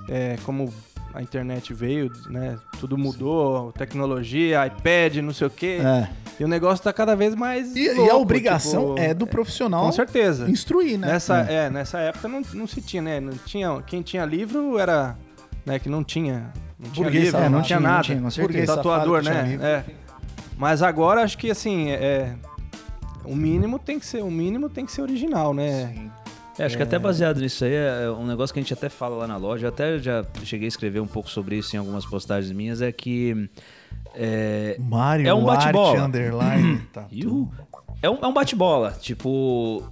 [0.07, 0.71] é, como
[1.13, 6.09] a internet veio, né, tudo mudou, tecnologia, iPad, não sei o quê, É.
[6.39, 9.27] e o negócio tá cada vez mais E, e louco, a obrigação tipo, é do
[9.27, 10.49] profissional Com certeza.
[10.49, 11.07] instruir, né?
[11.07, 13.19] Nessa, é, nessa época não, não se tinha, né?
[13.19, 15.15] Não tinha, quem tinha livro era,
[15.65, 18.03] né, que não tinha, não tinha Burguês livro, não Não tinha tinha, não nada.
[18.03, 18.75] tinha, com certeza.
[18.75, 19.57] Tatuador, né?
[19.61, 19.83] É.
[20.57, 22.33] Mas agora acho que assim, é,
[23.23, 26.09] o mínimo tem que ser, o mínimo tem que ser original, né?
[26.57, 29.15] É, acho que até baseado nisso aí, é um negócio que a gente até fala
[29.15, 32.51] lá na loja, até já cheguei a escrever um pouco sobre isso em algumas postagens
[32.51, 33.49] minhas, é que.
[34.15, 36.03] É, Mário É um bate-bola.
[36.03, 36.77] underline.
[36.93, 37.07] tá.
[38.01, 38.95] É um, é um bate-bola.
[39.01, 39.83] Tipo.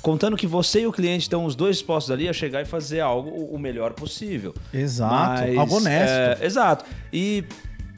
[0.00, 2.98] Contando que você e o cliente estão os dois dispostos ali a chegar e fazer
[2.98, 4.52] algo o o melhor possível.
[4.74, 5.42] Exato.
[5.42, 6.12] Mas, Algo honesto.
[6.12, 6.84] é, exato.
[7.12, 7.44] E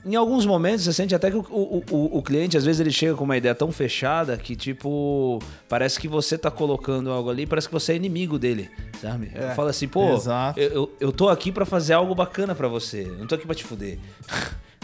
[0.05, 2.91] em alguns momentos você sente até que o, o, o- o cliente, às vezes, ele
[2.91, 5.39] chega com uma ideia tão fechada que, tipo,
[5.69, 9.31] parece que você tá colocando algo ali, parece que você é inimigo dele, sabe?
[9.57, 10.59] Fala assim, pô, Exato.
[10.61, 13.05] eu, eu, eu tô aqui pra fazer algo bacana pra você.
[13.09, 13.99] Eu não tô aqui pra te fuder.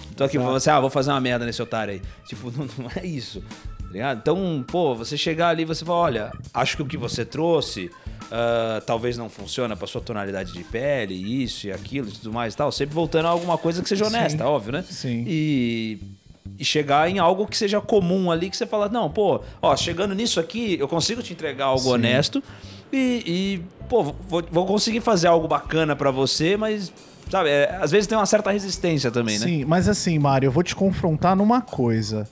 [0.07, 2.03] Não tô aqui pra você, ah, vou fazer uma merda nesse otário aí.
[2.27, 3.41] Tipo, não, não é isso.
[3.41, 4.19] Tá ligado?
[4.19, 7.91] Então, pô, você chegar ali e você fala, olha, acho que o que você trouxe
[8.31, 12.55] ah, talvez não funciona pra sua tonalidade de pele, isso e aquilo e tudo mais
[12.55, 12.71] e tal.
[12.71, 14.85] Sempre voltando a alguma coisa que seja honesta, óbvio, né?
[14.89, 15.25] Sim.
[15.27, 15.99] E,
[16.59, 20.15] e chegar em algo que seja comum ali, que você fala, não, pô, ó, chegando
[20.15, 22.43] nisso aqui, eu consigo te entregar algo honesto
[22.93, 26.93] e, e, pô, vou, vou conseguir fazer algo bacana pra você, mas,
[27.29, 29.47] sabe, é, às vezes tem uma certa resistência também, né?
[29.47, 32.29] Sim, mas assim, Mário, eu vou te confrontar numa coisa.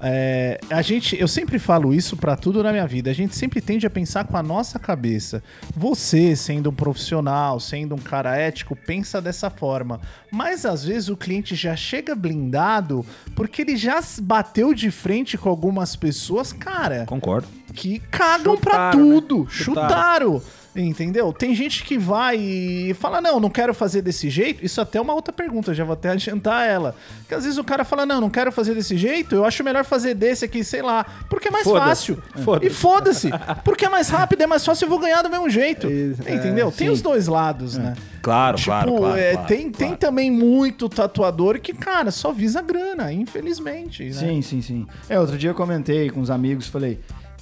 [0.00, 3.10] É, a gente, eu sempre falo isso pra tudo na minha vida.
[3.10, 5.42] A gente sempre tende a pensar com a nossa cabeça.
[5.76, 10.00] Você, sendo um profissional, sendo um cara ético, pensa dessa forma.
[10.30, 15.48] Mas às vezes o cliente já chega blindado porque ele já bateu de frente com
[15.48, 17.48] algumas pessoas, cara, Concordo.
[17.74, 19.14] que cagam pra Chutaram, né?
[19.20, 19.46] tudo.
[19.50, 19.88] Chutaram.
[20.40, 20.42] Chutaram.
[20.80, 21.32] Entendeu?
[21.32, 24.64] Tem gente que vai e fala, não, não quero fazer desse jeito.
[24.64, 26.94] Isso até é uma outra pergunta, já vou até adiantar ela.
[27.28, 29.84] Que às vezes o cara fala, não, não quero fazer desse jeito, eu acho melhor
[29.84, 31.04] fazer desse aqui, sei lá.
[31.28, 31.84] Porque é mais Foda-se.
[31.88, 32.22] fácil.
[32.44, 32.66] Foda-se.
[32.66, 33.30] E foda-se.
[33.64, 35.90] Porque é mais rápido, é mais fácil, eu vou ganhar do mesmo jeito.
[35.90, 36.70] Isso, é, Entendeu?
[36.70, 36.92] Tem sim.
[36.92, 37.94] os dois lados, né?
[38.22, 39.96] Claro, Tipo, claro, claro, é, claro, tem, tem claro.
[39.96, 44.04] também muito tatuador que, cara, só visa grana, infelizmente.
[44.04, 44.12] Né?
[44.12, 44.86] Sim, sim, sim.
[45.08, 46.98] É, outro dia eu comentei com os amigos, falei,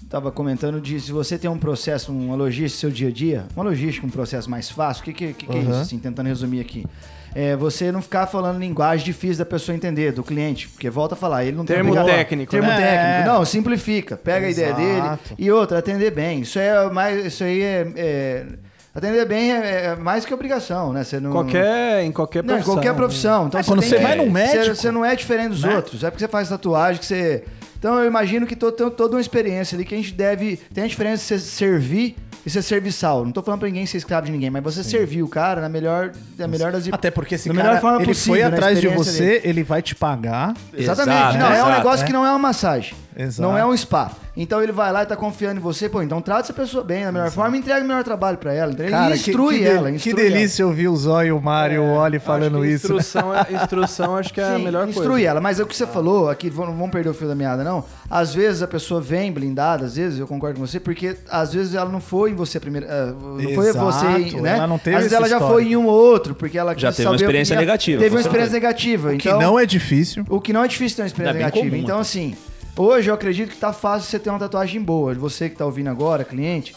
[0.09, 3.65] tava comentando de se você tem um processo, uma logística seu dia a dia, uma
[3.65, 5.71] logística, um processo mais fácil, o que, que, que, que é Uhum.
[5.71, 6.87] isso, assim, tentando resumir aqui?
[7.35, 11.19] É você não ficar falando linguagem difícil da pessoa entender, do cliente, porque volta a
[11.19, 12.77] falar, ele não tem Termo obrigação- técnico, Termo né?
[12.77, 13.05] técnico.
[13.05, 13.25] É.
[13.27, 15.35] Não, simplifica, pega a ideia dele Exato.
[15.37, 16.41] e outra, atender bem.
[16.41, 18.47] Isso é mais, isso aí é, é-
[18.95, 21.05] atender bem é, é mais que obrigação, né?
[21.05, 22.75] Você não Qualquer, em qualquer não, em profissão.
[22.75, 23.47] qualquer profissão.
[23.49, 25.63] Então, É, quando tem você que- vai num médico, Você, você não é diferente dos
[25.63, 25.77] né?
[25.77, 26.03] outros.
[26.05, 27.45] É porque você faz tatuagem que você.
[27.87, 30.57] Então eu imagino que tem toda uma experiência ali que a gente deve.
[30.75, 33.25] Tem a diferença de você servir e ser serviçal.
[33.25, 35.69] Não tô falando pra ninguém ser escravo de ninguém, mas você servir o cara na
[35.69, 38.81] melhor, na melhor das Até porque esse cara, melhor forma ele possível, foi na atrás
[38.81, 40.53] de você, ele vai te pagar.
[40.77, 41.37] Exatamente.
[41.37, 42.07] Exato, não, é um negócio é.
[42.09, 42.93] que não é uma massagem.
[43.19, 43.41] Exato.
[43.49, 44.11] Não é um spa.
[44.37, 47.05] Então ele vai lá e tá confiando em você, pô, então trata essa pessoa bem,
[47.05, 48.75] da melhor forma e entrega o melhor trabalho pra ela.
[48.75, 49.89] Cara, e que- instrui que, de- ela.
[49.89, 52.93] Que instrui delícia ouvir o Zóio, o Mário, o Oli falando Acho que isso.
[52.93, 52.99] né?
[52.99, 54.55] Instrução, é, instrução acho que é Ela.
[54.55, 55.29] a Sim, melhor instrui coisa.
[55.29, 55.41] ela.
[55.41, 57.65] Mas é o que você falou aqui, vamos- não vamos perder o fio da meada,
[57.65, 57.83] não.
[58.11, 61.75] Às vezes a pessoa vem blindada, às vezes eu concordo com você, porque às vezes
[61.75, 62.87] ela não foi em você primeiro.
[62.91, 64.57] ah, não foi Exato, você, né?
[64.59, 65.55] ela não teve Às vezes ela já história.
[65.55, 67.55] foi em um ou outro, porque ela Já quis teve uma saber o que experiência
[67.55, 69.17] ia- negativa, Teve uma experiência negativa.
[69.17, 70.23] Que então, não é difícil.
[70.29, 71.65] O que não é difícil ter uma experiência É negativa.
[71.71, 72.03] comum, então, né?
[72.03, 72.37] assim,
[72.77, 75.15] hoje eu acredito que tá fácil você ter uma tatuagem boa.
[75.15, 76.75] Você que tá ouvindo agora, cliente.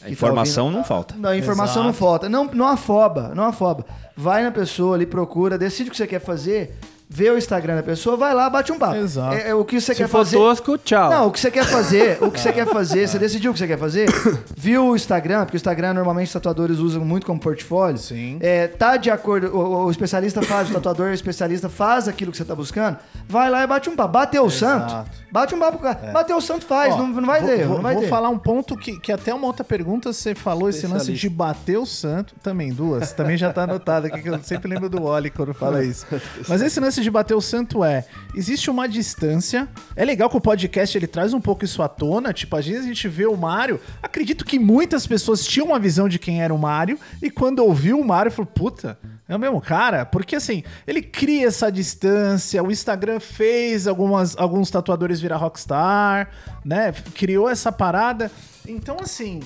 [0.00, 1.14] A tá informação ouvindo- não falta.
[1.16, 1.86] Não, a informação Exato.
[1.86, 2.28] não falta.
[2.28, 3.84] Não, não afoba, não afoba.
[4.16, 6.74] Vai na pessoa ali, procura, decide o que você quer fazer,
[7.12, 8.94] vê o Instagram da pessoa, vai lá, bate um papo.
[8.94, 9.34] Exato.
[9.34, 10.36] É, é o que você Se quer for fazer.
[10.36, 11.10] tosco, tchau.
[11.10, 13.58] Não, o que você quer fazer, o que você quer fazer, você decidiu o que
[13.58, 14.08] você quer fazer,
[14.56, 17.98] viu o Instagram, porque o Instagram normalmente os tatuadores usam muito como portfólio.
[17.98, 18.38] Sim.
[18.40, 22.38] É, tá de acordo, o, o especialista faz, o tatuador, o especialista faz aquilo que
[22.38, 22.96] você tá buscando,
[23.28, 24.12] vai lá e bate um papo.
[24.12, 26.12] Bateu o santo, bate um papo pro cara.
[26.12, 28.08] Bateu o santo faz, Ó, não, não vai vou, ter, vou, não vai vou ter.
[28.08, 31.76] falar um ponto que, que até uma outra pergunta você falou, esse lance de bater
[31.76, 32.34] o santo.
[32.40, 33.12] Também, duas.
[33.12, 36.06] Também já tá anotado aqui, que eu sempre lembro do Oli quando fala isso.
[36.48, 39.68] Mas esse lance de bater o santo é: existe uma distância.
[39.96, 42.32] É legal que o podcast ele traz um pouco isso à tona.
[42.32, 43.80] Tipo, às vezes a gente vê o Mário.
[44.02, 46.98] Acredito que muitas pessoas tinham uma visão de quem era o Mário.
[47.22, 48.98] E quando ouviu o Mário, falou: puta.
[49.28, 50.04] É o mesmo cara?
[50.04, 56.30] Porque assim, ele cria essa distância, o Instagram fez algumas, alguns tatuadores virar rockstar,
[56.64, 56.90] né?
[57.14, 58.28] Criou essa parada.
[58.66, 59.38] Então, assim,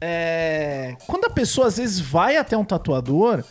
[0.00, 3.44] é, quando a pessoa às vezes vai até um tatuador,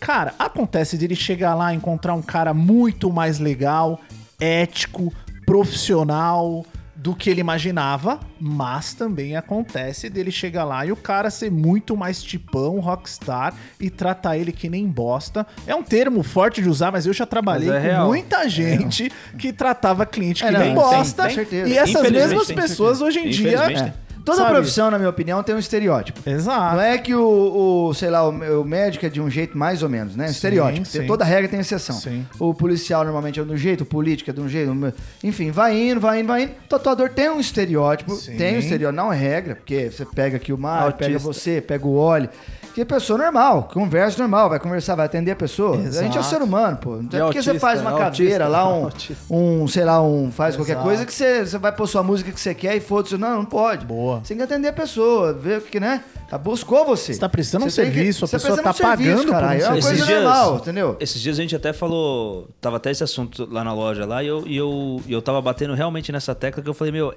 [0.00, 4.00] cara, acontece dele chegar lá e encontrar um cara muito mais legal,
[4.40, 5.12] ético,
[5.44, 11.50] profissional do que ele imaginava, mas também acontece dele chegar lá e o cara ser
[11.52, 15.46] muito mais tipão, rockstar e tratar ele que nem bosta.
[15.66, 18.06] É um termo forte de usar, mas eu já trabalhei é com real.
[18.08, 21.24] muita gente que tratava cliente que É, não, nem tem, bosta.
[21.26, 21.68] tem certeza.
[21.68, 23.06] E essas mesmas tem, pessoas tem.
[23.06, 23.94] hoje em dia.
[24.26, 24.54] Toda Sabe?
[24.54, 26.28] profissão, na minha opinião, tem um estereótipo.
[26.28, 26.74] Exato.
[26.74, 29.84] Não é que o, o, sei lá, o, o médico é de um jeito mais
[29.84, 30.26] ou menos, né?
[30.26, 30.84] Estereótipo.
[30.84, 30.98] sim.
[30.98, 31.94] Tem- Toda regra tem exceção.
[31.94, 32.26] Sim.
[32.40, 34.74] O policial normalmente é de um jeito, o político é de um jeito.
[35.22, 36.52] Enfim, vai indo, vai indo, vai indo.
[36.64, 38.36] O tatuador tem um estereótipo, Sim.
[38.36, 41.04] tem um estereótipo, não é regra, porque você pega aqui o Autista.
[41.04, 42.28] pega você, pega o Oli.
[42.76, 45.76] Que é pessoa normal, conversa normal, vai conversar, vai atender a pessoa.
[45.78, 46.24] A gente é Exato.
[46.24, 46.90] ser humano, pô.
[46.96, 49.34] Não é porque você autista, faz uma autista, caveira lá, um, autista.
[49.34, 50.86] um, sei lá, um, faz qualquer Exato.
[50.86, 53.16] coisa que você, você vai pôr sua música que você quer e foda-se.
[53.16, 53.86] Não, não pode.
[53.86, 54.18] Boa.
[54.18, 56.04] Você tem que atender a pessoa, ver o que, né?
[56.28, 57.14] Ela buscou você.
[57.14, 59.22] Você tá prestando um Você tem que- serviço, a você pessoa tá um serviço, pagando
[59.22, 59.52] por um caralho.
[59.52, 59.86] É uma serviço.
[59.88, 60.96] coisa Esses dias- normal, entendeu?
[61.00, 62.50] Esses dias a gente até falou.
[62.60, 65.40] Tava até esse assunto lá na loja lá e eu, e eu, e eu tava
[65.40, 67.14] batendo realmente nessa tecla que eu falei, meu,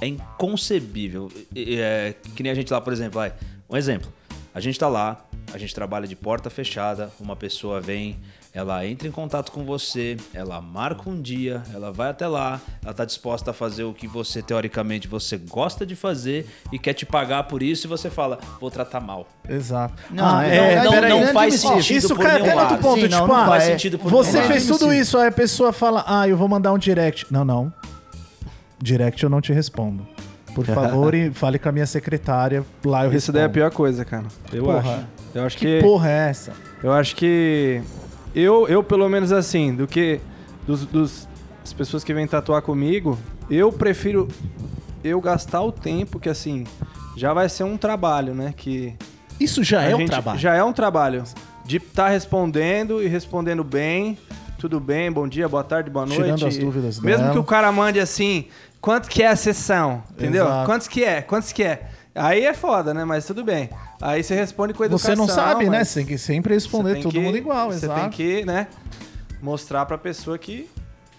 [0.00, 1.28] é inconcebível.
[1.56, 3.32] É, que nem a gente lá, por exemplo, vai.
[3.68, 4.08] Um exemplo.
[4.54, 8.18] A gente tá lá, a gente trabalha de porta fechada, uma pessoa vem,
[8.52, 12.92] ela entra em contato com você, ela marca um dia, ela vai até lá, ela
[12.92, 17.06] tá disposta a fazer o que você, teoricamente, você gosta de fazer e quer te
[17.06, 19.26] pagar por isso e você fala, vou tratar mal.
[19.48, 19.94] Exato.
[20.10, 21.10] Não, Ah, é- é, não, peraí.
[21.10, 22.82] não é faz sentido Isso por cai nenhum até no outro lado.
[22.82, 23.58] ponto, Sim, não, tipo, não ah, vai.
[23.60, 24.52] faz sentido por Você nenhum lado.
[24.52, 27.26] fez tudo isso, aí a pessoa fala, ah, eu vou mandar um direct.
[27.32, 27.72] Não, não.
[28.82, 30.06] Direct eu não te respondo.
[30.54, 33.16] Por favor, e fale com a minha secretária, lá eu respondo.
[33.18, 34.24] Isso daí é a pior coisa, cara.
[34.52, 34.78] Eu Porra.
[34.78, 35.06] acho.
[35.34, 35.80] Eu acho Que que.
[35.82, 36.52] porra é essa?
[36.82, 37.80] Eu acho que.
[38.34, 40.20] Eu, eu pelo menos assim, do que.
[40.66, 41.28] Dos, dos,
[41.64, 43.18] as pessoas que vêm tatuar comigo,
[43.50, 44.28] eu prefiro
[45.02, 46.64] eu gastar o tempo que assim.
[47.16, 48.52] Já vai ser um trabalho, né?
[48.56, 48.94] Que.
[49.40, 50.38] Isso já é um trabalho.
[50.38, 51.24] Já é um trabalho.
[51.64, 54.18] De estar respondendo e respondendo bem.
[54.58, 56.22] Tudo bem, bom dia, boa tarde, boa noite.
[56.22, 57.32] Tirando as dúvidas Mesmo dela.
[57.32, 58.46] que o cara mande assim,
[58.82, 60.02] quanto que é a sessão?
[60.10, 60.44] Entendeu?
[60.44, 60.66] Exato.
[60.66, 61.22] Quantos que é?
[61.22, 61.88] Quantos que é?
[62.14, 63.04] Aí é foda, né?
[63.06, 63.70] Mas tudo bem.
[63.98, 65.12] Aí você responde com educação.
[65.12, 65.82] Você não sabe, né?
[65.82, 68.00] Você tem que sempre responder você todo que- mundo igual, Você exato.
[68.02, 68.66] tem que, né,
[69.40, 70.68] mostrar pra pessoa que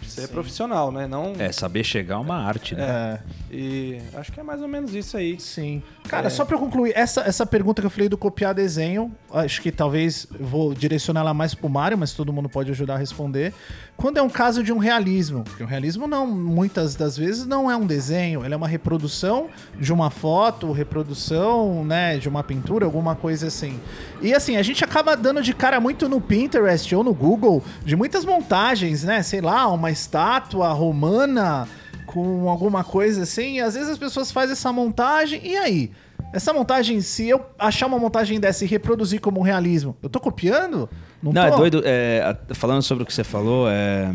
[0.09, 1.07] você é profissional, né?
[1.07, 1.33] Não.
[1.37, 2.83] É, saber chegar é uma arte, né?
[2.83, 5.39] É, E acho que é mais ou menos isso aí.
[5.39, 5.81] sim.
[6.07, 9.61] Cara, só pra eu concluir, essa, essa pergunta que eu falei do copiar desenho, acho
[9.61, 12.97] que talvez eu vou direcionar ela mais pro Mário, mas todo mundo pode ajudar a
[12.97, 13.53] responder.
[13.95, 17.71] Quando é um caso de um realismo, porque o realismo não, muitas das vezes não
[17.71, 19.47] é um desenho, ele é uma reprodução
[19.79, 20.71] de uma foto,
[21.13, 23.79] reprodução, né, de uma pintura, alguma coisa assim.
[24.21, 27.95] E assim, a gente acaba dando de cara muito no Pinterest ou no Google de
[27.95, 31.67] muitas montagens, né, sei lá, uma estátua romana
[32.05, 35.91] com alguma coisa assim, e às vezes as pessoas fazem essa montagem, e aí?
[36.33, 40.19] Essa montagem, se eu achar uma montagem dessa e reproduzir como um realismo, eu tô
[40.19, 40.89] copiando?
[41.21, 41.39] Não, tô?
[41.39, 41.81] é doido.
[41.85, 44.11] é, falando sobre o que você falou, é,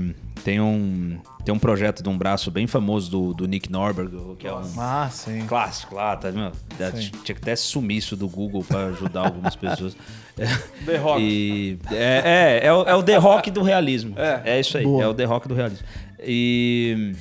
[0.48, 4.46] tem, um, tem um projeto de um braço bem famoso do, do Nick Norberg, que
[4.46, 5.44] é um Ah, sim.
[5.46, 6.30] clássico lá, tá?
[6.80, 7.10] É, Sim.
[7.22, 9.94] Tinha que até sumir isso do Google pra ajudar algumas pessoas.
[10.86, 11.20] The Rock.
[11.22, 14.14] E, é, é, é, o, é o The Rock do realismo.
[14.16, 14.56] É.
[14.56, 15.04] É, isso aí, Boa.
[15.04, 15.86] é o The Rock do realismo.
[16.18, 17.12] E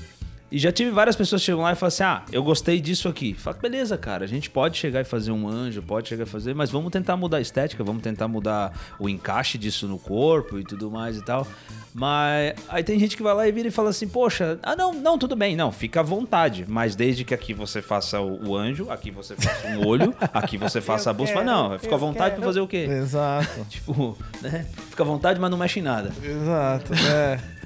[0.50, 3.10] E já tive várias pessoas que chegam lá e falam assim: ah, eu gostei disso
[3.10, 3.34] aqui.
[3.34, 6.56] Fala, beleza, cara, a gente pode chegar e fazer um anjo, pode chegar e fazer,
[6.56, 10.64] mas vamos tentar mudar a estética, vamos tentar mudar o encaixe disso no corpo e
[10.64, 11.46] tudo mais e tal.
[11.94, 14.94] Mas aí tem gente que vai lá e vira e fala assim: poxa, ah, não,
[14.94, 18.56] não, tudo bem, não, fica à vontade, mas desde que aqui você faça o, o
[18.56, 21.44] anjo, aqui você faça um olho, aqui você faça a bússola.
[21.44, 22.88] Não, fica à vontade pra fazer o quê?
[22.90, 23.48] Exato.
[23.68, 24.66] Tipo, né?
[24.90, 26.12] Fica à vontade, mas não mexe em nada.
[26.24, 26.94] Exato.
[26.94, 27.57] É.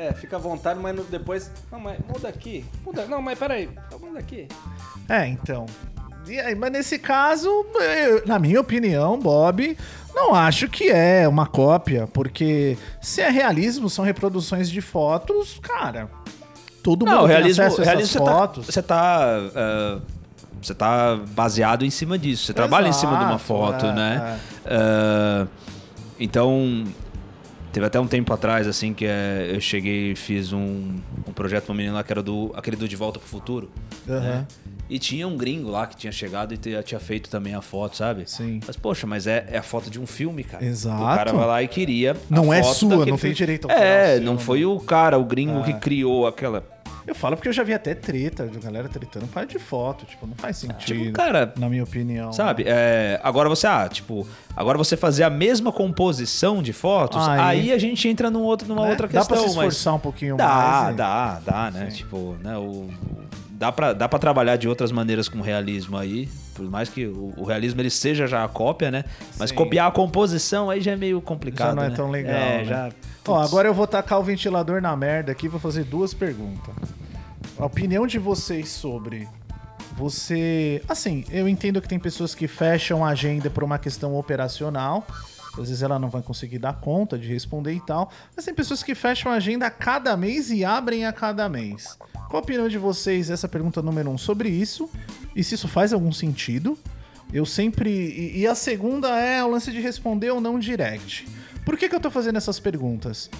[0.00, 1.50] É, fica à vontade, mas no- depois.
[1.70, 2.64] Não, mas muda aqui.
[2.84, 3.04] Muda.
[3.06, 3.68] Não, mas peraí.
[4.00, 4.48] Muda aqui.
[5.08, 5.66] É, então.
[6.26, 9.76] E aí, mas nesse caso, eu- na minha opinião, Bob,
[10.14, 16.08] não acho que é uma cópia, porque se é realismo, são reproduções de fotos, cara.
[16.82, 18.66] Todo mundo Não, o tem realismo, acesso a o realismo essas você, fotos.
[18.66, 19.26] tá, você tá.
[19.56, 19.98] ah,
[20.62, 22.46] você tá baseado em cima disso.
[22.46, 24.38] Você trabalha em cima de uma Exato, foto, é, né?
[24.66, 25.46] Ah,
[26.18, 26.84] então.
[27.72, 31.64] Teve até um tempo atrás, assim, que é, eu cheguei e fiz um, um projeto
[31.66, 33.70] pra um menino lá que era do, aquele do De Volta pro Futuro.
[34.08, 34.20] Aham.
[34.20, 34.46] né?
[34.88, 37.96] E tinha um gringo lá que tinha chegado e te- tinha feito também a foto,
[37.96, 38.24] sabe?
[38.28, 38.58] Sim.
[38.66, 40.64] Mas, poxa, mas é, é a foto de um filme, cara.
[40.64, 41.00] Exato.
[41.00, 42.16] O cara vai lá e queria.
[42.28, 43.36] Não é sua, não tem filme.
[43.36, 44.40] direito autoral É, não né?
[44.40, 46.64] foi o cara, o gringo que criou aquela.
[47.10, 50.06] Eu falo porque eu já vi até treta, de galera tretando causa de foto.
[50.06, 50.78] Tipo, não faz sentido.
[51.00, 52.32] Tipo, cara, na minha opinião.
[52.32, 52.62] Sabe?
[52.68, 54.24] É, agora você, ah, tipo,
[54.56, 58.68] agora você fazer a mesma composição de fotos, Aí- aí, a gente entra num outro,
[58.68, 58.90] numa Né?
[58.90, 59.36] outra Dá questão.
[59.38, 60.94] pra se mas esforçar um pouquinho dá, mais.
[60.94, 61.86] e- dá, dá, né?
[61.90, 62.56] Tipo, né?
[62.56, 62.88] O,
[63.50, 66.28] dá, pra, dá pra trabalhar de outras maneiras com realismo aí.
[66.54, 69.04] Por mais que o, o realismo ele seja já a cópia, né?
[69.36, 69.56] Mas Sim.
[69.56, 71.70] copiar a composição aí já é meio complicado.
[71.70, 71.96] Já não é né?
[71.96, 72.34] tão legal.
[72.34, 72.64] É, né?
[72.66, 72.90] já.
[73.26, 76.74] Ó, agora eu vou tacar o ventilador na merda aqui e vou fazer duas perguntas.
[77.58, 79.28] A opinião de vocês sobre
[79.92, 80.82] você.
[80.88, 85.06] Assim, eu entendo que tem pessoas que fecham a agenda por uma questão operacional.
[85.52, 88.10] Às vezes ela não vai conseguir dar conta de responder e tal.
[88.34, 91.98] Mas tem pessoas que fecham a agenda a cada mês e abrem a cada mês.
[92.28, 94.88] Qual a opinião de vocês, essa pergunta número um, sobre isso?
[95.34, 96.78] E se isso faz algum sentido?
[97.32, 97.90] Eu sempre.
[97.90, 101.26] E, e a segunda é o lance de responder ou não direct.
[101.70, 103.30] Por que, que eu tô fazendo essas perguntas?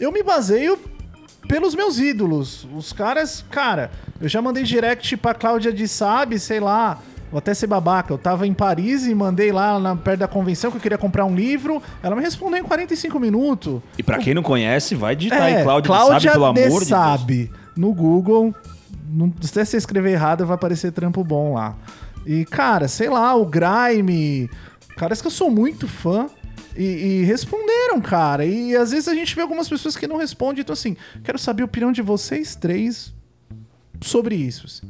[0.00, 0.78] Eu me baseio
[1.48, 2.64] pelos meus ídolos.
[2.72, 7.00] Os caras, cara, eu já mandei direct pra Cláudia de Sabe, sei lá.
[7.32, 8.14] Vou até ser babaca.
[8.14, 11.24] Eu tava em Paris e mandei lá na, perto da convenção que eu queria comprar
[11.24, 11.82] um livro.
[12.00, 13.82] Ela me respondeu em 45 minutos.
[13.98, 16.86] E pra quem não conhece, vai digitar É, aí Cláudia, sabe, pelo amor de Deus.
[16.86, 18.54] Sabe, no Google.
[19.08, 21.74] Não, se você escrever errado, vai aparecer trampo bom lá.
[22.24, 24.48] E, cara, sei lá, o Grime.
[24.96, 26.28] Caras que eu sou muito fã.
[26.82, 28.44] E, e responderam, cara.
[28.46, 30.60] E às vezes a gente vê algumas pessoas que não respondem.
[30.62, 33.12] Então, assim, quero saber a opinião de vocês três
[34.00, 34.66] sobre isso.
[34.66, 34.88] assim.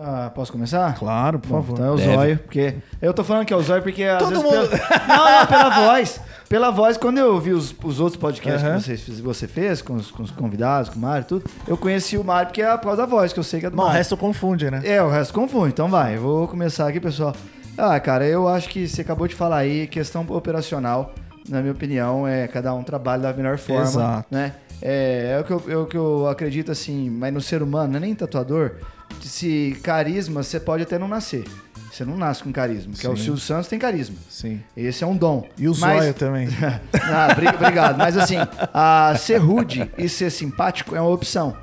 [0.00, 0.94] Ah, posso começar?
[0.96, 1.72] Claro, por Bom, favor.
[1.74, 2.14] Então é o Deve.
[2.14, 2.74] zóio, porque.
[3.02, 4.04] Eu tô falando que é o zóio porque.
[4.04, 6.20] às Todo vezes mundo- pela- Não, não, pela voz.
[6.48, 8.76] Pela voz, quando eu vi os, os outros podcasts Aham.
[8.78, 11.76] que vocês, você fez, com os, com os convidados, com o Mário e tudo, eu
[11.76, 13.74] conheci o Mário porque é por causa da voz, que eu sei que é do
[13.74, 13.92] o Mário.
[13.92, 14.80] resto confunde, né?
[14.84, 15.70] É, o resto confunde.
[15.74, 17.34] Então vai, eu vou começar aqui, pessoal.
[17.78, 21.14] Ah, cara, eu acho que você acabou de falar aí, questão operacional,
[21.48, 23.82] na minha opinião, é cada um trabalha da melhor forma.
[23.82, 24.26] Exato.
[24.30, 24.52] Né?
[24.82, 27.90] É, é o que eu, é o que eu acredito, assim, mas no ser humano,
[27.92, 28.72] não é nem tatuador,
[29.20, 31.44] se carisma, você pode até não nascer.
[31.90, 33.16] Você não nasce com carisma, que é o.
[33.16, 34.16] Silvio Santos tem carisma.
[34.28, 34.60] Sim.
[34.76, 35.48] Esse é um dom.
[35.56, 36.46] E o Mas- zóio também.
[36.92, 37.96] ah, bri- obrigado.
[37.96, 38.36] Mas assim,
[38.74, 41.56] a ser rude e ser simpático é uma opção.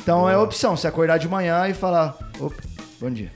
[0.00, 0.76] Então é opção.
[0.76, 2.62] Você acordar de manhã e falar, opa,
[3.00, 3.30] bom dia.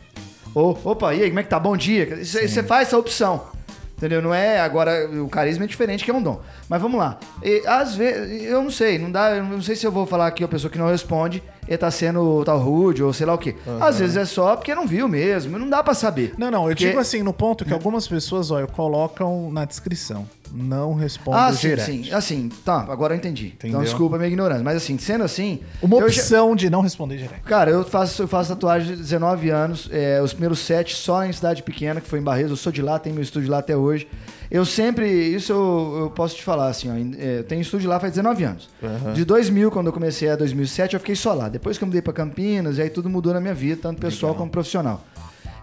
[0.56, 1.60] Ou, opa, e aí, como é que tá?
[1.60, 2.24] Bom dia.
[2.24, 3.48] Você faz essa opção.
[3.94, 4.22] Entendeu?
[4.22, 6.40] Não é agora o carisma é diferente que é um dom.
[6.66, 7.18] Mas vamos lá.
[7.42, 10.26] E, às vezes, eu não sei, não dá, eu não sei se eu vou falar
[10.26, 13.38] aqui a pessoa que não responde e tá sendo tal rude ou sei lá o
[13.38, 13.54] quê.
[13.80, 16.34] Às vezes é só porque não viu mesmo, não dá pra saber.
[16.38, 20.26] Não, não, eu Porque- digo assim, no ponto que algumas pessoas, olha, colocam na descrição.
[20.54, 21.90] Não respondem Ah, sim, direct.
[22.06, 22.12] sim.
[22.14, 23.46] Assim, tá, agora eu entendi.
[23.48, 23.68] Entendeu?
[23.70, 24.62] Então desculpa a minha ignorância.
[24.62, 25.58] Mas assim, sendo assim.
[25.82, 27.40] Uma eu já- opção de não responder direct.
[27.42, 31.32] Cara, eu faço, eu faço tatuagem de 19 anos, é, os primeiros sete só em
[31.32, 32.52] cidade pequena, que foi em Barreiros.
[32.52, 34.06] Eu sou de lá, tenho meu estúdio lá até hoje.
[34.50, 37.98] Eu sempre, isso eu, eu posso te falar assim, ó, é, eu tenho estúdio lá
[37.98, 38.68] faz 19 anos.
[39.14, 41.48] De 2000, quando eu comecei a 2007, eu fiquei só lá.
[41.48, 44.34] Depois que eu mudei pra Campinas, e aí tudo mudou na minha vida, tanto pessoal
[44.34, 45.04] como profissional.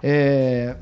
[0.01, 0.75] É,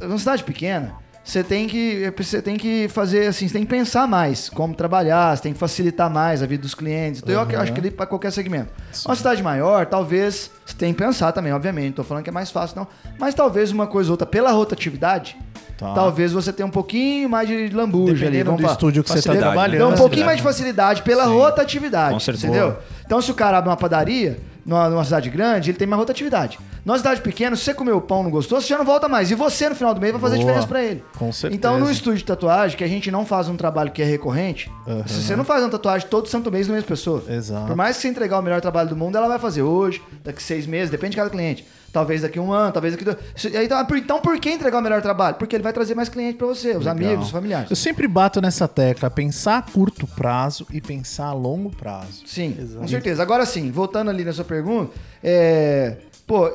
[0.00, 4.06] numa cidade pequena, você tem que você tem que fazer assim, você tem que pensar
[4.06, 7.20] mais como trabalhar, você tem que facilitar mais a vida dos clientes.
[7.22, 8.72] Então eu acho que ele para qualquer segmento.
[9.04, 11.86] Uma cidade maior, talvez você tem que pensar também, obviamente.
[11.86, 12.86] Não tô falando que é mais fácil não,
[13.18, 15.36] mas talvez uma coisa ou outra pela rotatividade,
[15.80, 15.94] Tá.
[15.94, 18.42] talvez você tenha um pouquinho mais de lambuja ali.
[18.42, 18.74] Vamos do falar.
[18.74, 19.78] estúdio que você tá Facilidade, trabalhando.
[19.78, 22.12] Dá um pouquinho mais de facilidade pela rotatividade.
[22.12, 22.46] Com certeza.
[22.46, 22.76] Entendeu?
[23.06, 26.58] Então, se o cara abre uma padaria numa, numa cidade grande, ele tem mais rotatividade.
[26.84, 29.30] Numa cidade pequena, se você comeu o pão não gostou, você já não volta mais.
[29.30, 30.44] E você, no final do mês, vai fazer Boa.
[30.46, 31.04] diferença pra ele.
[31.18, 31.54] Com certeza.
[31.56, 34.70] Então, no estúdio de tatuagem, que a gente não faz um trabalho que é recorrente,
[34.86, 35.02] Aham.
[35.06, 37.22] se você não faz uma tatuagem todo santo mês na mesma pessoa.
[37.28, 37.66] Exato.
[37.66, 40.42] Por mais que você entregar o melhor trabalho do mundo, ela vai fazer hoje, daqui
[40.42, 41.66] seis meses, depende de cada cliente.
[41.92, 43.18] Talvez daqui um ano, talvez daqui dois.
[43.64, 45.34] Então, por- então, por que entregar o melhor trabalho?
[45.36, 46.92] Porque ele vai trazer mais cliente pra você, os Legal.
[46.92, 47.68] amigos, os familiares.
[47.68, 52.22] Eu sempre bato nessa tecla, pensar a curto prazo e pensar a longo prazo.
[52.26, 53.20] Sim, com certeza.
[53.22, 56.48] Agora sim, voltando ali na sua pergunta, é, pô,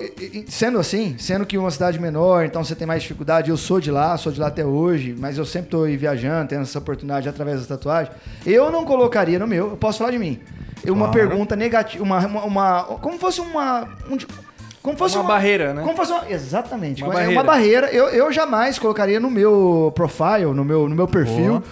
[0.48, 3.92] sendo assim, sendo que uma cidade menor, então você tem mais dificuldade, eu sou de
[3.92, 7.28] lá, sou de lá até hoje, mas eu sempre tô aí viajando, tendo essa oportunidade
[7.28, 10.40] através das tatuagens, eu não colocaria no meu, eu posso falar de mim.
[10.88, 11.12] Uma Claro.
[11.12, 14.16] pergunta negativa, uma, uma, uma- como fosse uma, um
[14.86, 15.82] como fosse Uma barreira, né?
[15.82, 17.34] Como fosse uma, exatamente, Uma uma, barreira.
[17.42, 17.88] uma barreira.
[17.92, 21.64] Eu, eu jamais colocaria no meu profile, no meu, no meu perfil.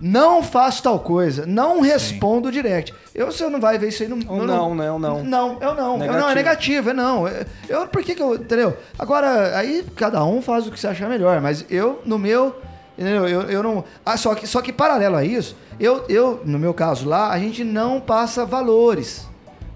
[0.00, 2.92] Não faço tal coisa, não respondo direct.
[3.14, 4.16] Eu, você não vai ver isso aí no.
[4.30, 4.86] Ou no- não, né?
[4.86, 5.24] Não.
[5.24, 6.04] Não, eu não.
[6.04, 6.90] Eu não, é Negativo.
[6.90, 7.26] é não.
[7.26, 8.34] Eu, eu- por que que eu.
[8.34, 8.76] Entendeu?
[8.98, 12.54] Agora, aí cada um faz o que você achar melhor, mas eu, no meu.
[12.98, 13.26] Entendeu?
[13.26, 13.84] Eu, eu não.
[14.04, 17.38] Ah, só que, só que paralelo a isso, eu, eu, no meu caso lá, a
[17.38, 19.26] gente não passa valores.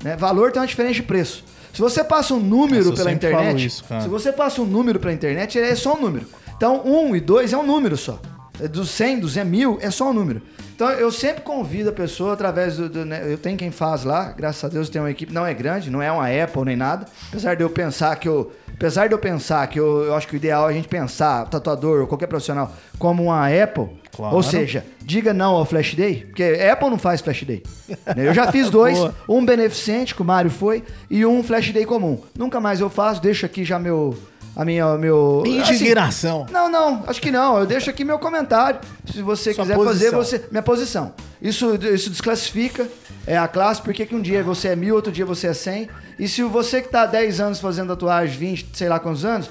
[0.05, 0.17] Né?
[0.17, 1.45] Valor tem uma diferença de preço.
[1.73, 5.57] Se você passa um número pela internet, isso, se você passa um número pela internet,
[5.59, 6.27] ele é só um número.
[6.57, 8.19] Então, um e dois é um número só.
[8.67, 10.43] Dos 100, dos 100 mil, é só um número.
[10.75, 12.89] Então, eu sempre convido a pessoa através do.
[12.89, 15.53] do- né, eu tenho quem faz lá, graças a Deus tem uma equipe, não é
[15.53, 17.07] grande, não é uma Apple nem nada.
[17.29, 18.53] Apesar de eu pensar que eu.
[18.75, 21.47] Apesar de eu pensar que eu, eu acho que o ideal é a gente pensar,
[21.49, 23.89] tatuador ou qualquer profissional, como uma Apple.
[24.15, 24.37] Claro.
[24.37, 27.63] Ou seja, diga não ao Flash Day, porque Apple não faz Flash Day.
[27.89, 28.97] Né, Eu já fiz dois,
[29.29, 32.21] um beneficente, que o Mário foi, e um Flash Day comum.
[32.37, 34.17] Nunca mais eu faço, deixo aqui já meu.
[34.59, 34.99] A minha.
[34.99, 36.45] Meu, assim, Indignação.
[36.51, 37.57] não, não, acho que não.
[37.59, 38.81] Eu deixo aqui meu comentário.
[39.07, 40.11] Se você Sua quiser posição.
[40.11, 40.45] fazer, você.
[40.51, 41.13] Minha posição.
[41.41, 42.89] Isso, isso desclassifica
[43.25, 45.89] é, a classe, porque que um dia você é mil, outro dia você é cem.
[46.19, 49.49] E se você que tá há 10 anos fazendo tatuagem, 20, sei lá quantos anos,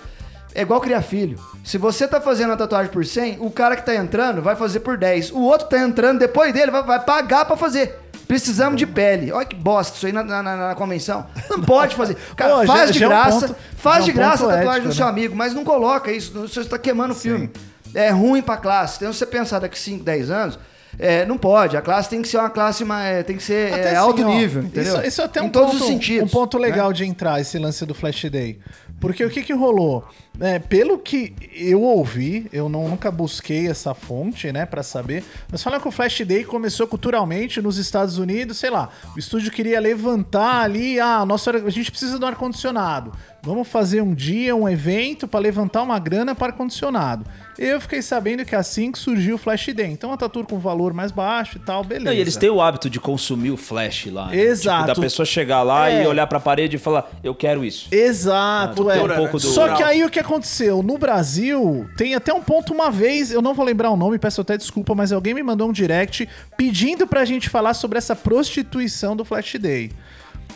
[0.54, 1.39] é igual criar filho.
[1.63, 4.82] Se você tá fazendo a tatuagem por 100, o cara que tá entrando vai fazer
[4.82, 5.32] por 10.
[5.32, 7.98] O outro que tá entrando depois dele vai, vai pagar pra fazer.
[8.28, 9.32] Precisamos de pele.
[9.32, 11.26] Olha que bosta isso aí na, na- na- convenção.
[11.50, 12.16] Não pode fazer.
[12.36, 13.48] Cara, Pô, já- faz de já é um graça.
[13.48, 15.12] ponto- faz já é de um graça a ponto tatuagem ético, do seu né?
[15.12, 16.34] amigo, mas não coloca isso.
[16.34, 17.50] Você está queimando o filme.
[17.96, 18.98] É ruim pra classe.
[18.98, 20.60] Então, se você pensar daqui 5, 10 anos,
[21.00, 21.78] é, não pode.
[21.78, 23.26] A classe tem que ser uma classe mais.
[23.26, 24.63] tem que ser é, assim, alto ó, nível.
[24.63, 24.96] Entendeu?
[24.98, 26.28] Isso, isso é até em um todos ponto, os sentidos.
[26.28, 26.68] Um ponto né?
[26.68, 28.60] legal de entrar, esse lance do Flash Day.
[29.00, 30.04] Porque o que que rolou?
[30.39, 35.63] É, pelo que eu ouvi, eu não- nunca busquei essa fonte, né, pra saber, mas
[35.63, 39.80] falam que o Flash Day começou culturalmente nos Estados Unidos, sei lá, o estúdio queria
[39.80, 43.12] levantar ali, ah, nossa, a gente precisa do ar-condicionado.
[43.41, 47.26] Vamos fazer um dia, um evento pra levantar uma grana para ar-condicionado.
[47.58, 49.86] Eu fiquei sabendo que é assim que surgiu o Flash Day.
[49.88, 52.06] Então, a tatu com valor mais baixo e tal, beleza.
[52.08, 54.28] Não, e eles têm o hábito de consumir o flash lá.
[54.28, 54.38] né?
[54.38, 54.88] Exato.
[54.88, 56.04] Tipo, da pessoa chegar lá É.
[56.04, 57.88] e olhar pra parede e falar, eu quero isso.
[57.91, 59.02] Exato, Ah, é.
[59.02, 60.84] um pouco do- Só que aí o que aconteceu?
[60.84, 64.42] No Brasil, tem até um ponto uma vez, eu não vou lembrar o nome, peço
[64.42, 69.16] até desculpa, mas alguém me mandou um direct pedindo pra gente falar sobre essa prostituição
[69.16, 69.92] do Flash Day.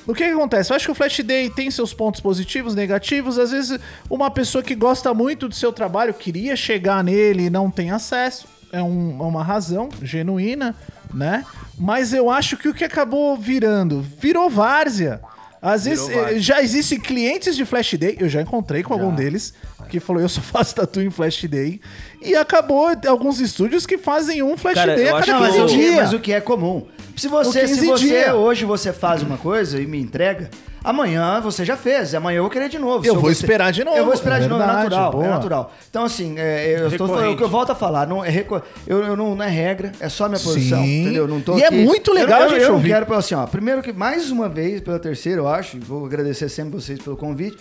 [0.08, 0.72] O que, que acontece?
[0.72, 3.38] Eu acho que o Flash Day tem seus pontos positivos, negativos.
[3.38, 3.80] Às vezes,
[4.10, 8.48] uma pessoa que gosta muito do seu trabalho queria chegar nele e não tem acesso.
[8.72, 10.76] É, um- é uma razão genuína,
[11.14, 11.46] né?
[11.78, 14.02] Mas eu acho que o que acabou virando?
[14.02, 15.22] Virou várzea.
[15.62, 19.54] Às vezes eh, já existem clientes de Flash Day, eu já encontrei com algum deles,
[19.90, 21.80] que falou, eu só faço tatu em Flash Day.
[22.22, 25.62] E acabou alguns estúdios que fazem um Flash Cara, Day a cada Não, mas, 15
[25.62, 25.96] o que, dias.
[25.96, 26.88] mas o que é comum.
[27.16, 28.36] Se você, se 15 você dia.
[28.36, 30.50] hoje você faz uma coisa e me entrega,
[30.84, 32.14] amanhã você já fez.
[32.16, 33.06] Amanhã eu vou querer de novo.
[33.06, 35.12] Eu vou você- esperar de novo, Eu vou esperar é de novo, é verdade, natural.
[35.12, 35.26] boa.
[35.26, 35.74] É natural.
[35.90, 37.34] Então, assim, é, eu estou falando, Recorrente.
[37.34, 39.92] o que eu volto a falar, não é, reco- eu, eu não, não é regra,
[40.00, 40.82] é só a minha posição.
[40.82, 41.02] Sim.
[41.04, 41.28] Entendeu?
[41.28, 43.46] Não tô E é aqui- muito legal eu, a gente eu, eu quero, assim, ó,
[43.46, 47.58] primeiro que mais uma vez, pela terceira, eu acho, vou agradecer sempre vocês pelo convite,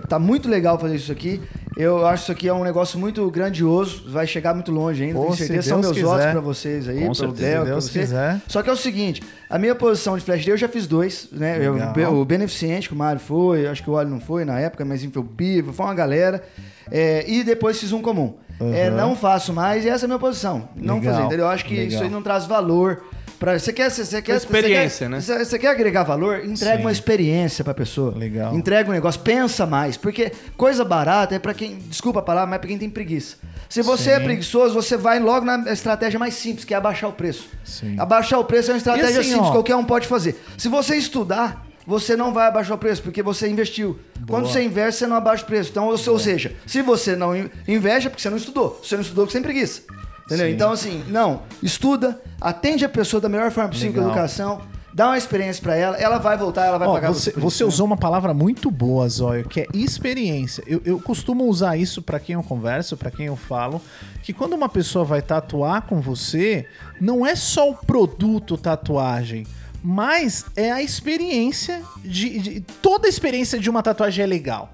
[0.00, 1.40] que tá muito legal fazer isso aqui.
[1.76, 5.24] Eu acho isso aqui é um negócio muito grandioso, vai chegar muito longe ainda, Pô,
[5.24, 5.68] tenho certeza.
[5.70, 6.32] São meus votos quiser.
[6.32, 7.98] pra vocês aí, Com pelo certeza, Del, Deus você.
[8.00, 8.40] quiser.
[8.46, 11.28] Só que é o seguinte, a minha posição de Flash Day eu já fiz dois,
[11.32, 11.58] né?
[11.60, 14.84] Eu- o Beneficente, que o Mário foi, acho que o Óleo não foi na época,
[14.84, 16.42] mas enfim, foi o Pivo, foi uma galera.
[16.90, 18.34] É, e depois fiz um comum.
[18.72, 20.68] É, não faço mais e essa é a minha posição.
[20.76, 21.46] Não Legal, fazer, entendeu?
[21.46, 21.88] Eu acho que legal.
[21.88, 23.02] isso aí não traz valor.
[23.38, 25.20] Pra, você quer, você, você quer, experiência, você quer, né?
[25.20, 26.44] Você, você quer agregar valor?
[26.44, 26.80] Entrega Sim.
[26.82, 28.16] uma experiência pra pessoa.
[28.16, 28.54] Legal.
[28.54, 29.96] Entrega um negócio, pensa mais.
[29.96, 33.36] Porque coisa barata é pra quem, desculpa a palavra, mas é pra quem tem preguiça.
[33.68, 34.24] Se você é Sim.
[34.24, 37.48] preguiçoso, você vai logo na estratégia mais simples, que é abaixar o preço.
[37.64, 37.96] Sim.
[37.98, 40.40] Abaixar o preço é uma estratégia assim, simples, ó, qualquer um pode fazer.
[40.56, 43.98] Se você estudar, você não vai abaixar o preço, porque você investiu.
[44.26, 45.70] Quando você investe, você não abaixa o preço.
[45.70, 48.80] Então, ou, ou seja, se você não in- investe, é porque você não estudou.
[48.82, 49.82] Se você não estudou, você tem preguiça.
[50.26, 50.46] Entendeu?
[50.48, 50.52] Sim.
[50.52, 54.60] Então, assim, não, estuda, atende a pessoa da melhor forma possível com educação.
[54.92, 57.84] dá uma experiência pra ela, ela vai voltar, ela vai Ó, pagar você, você usou
[57.86, 60.62] uma palavra muito boa, Zóio, que é experiência.
[60.66, 63.82] Eu, eu costumo usar isso pra quem eu converso, pra quem eu falo,
[64.22, 66.66] que quando uma pessoa vai tatuar com você,
[67.00, 69.46] não é só o produto tatuagem,
[69.82, 74.70] mas é a experiência de, de- toda a experiência de uma tatuagem é legal.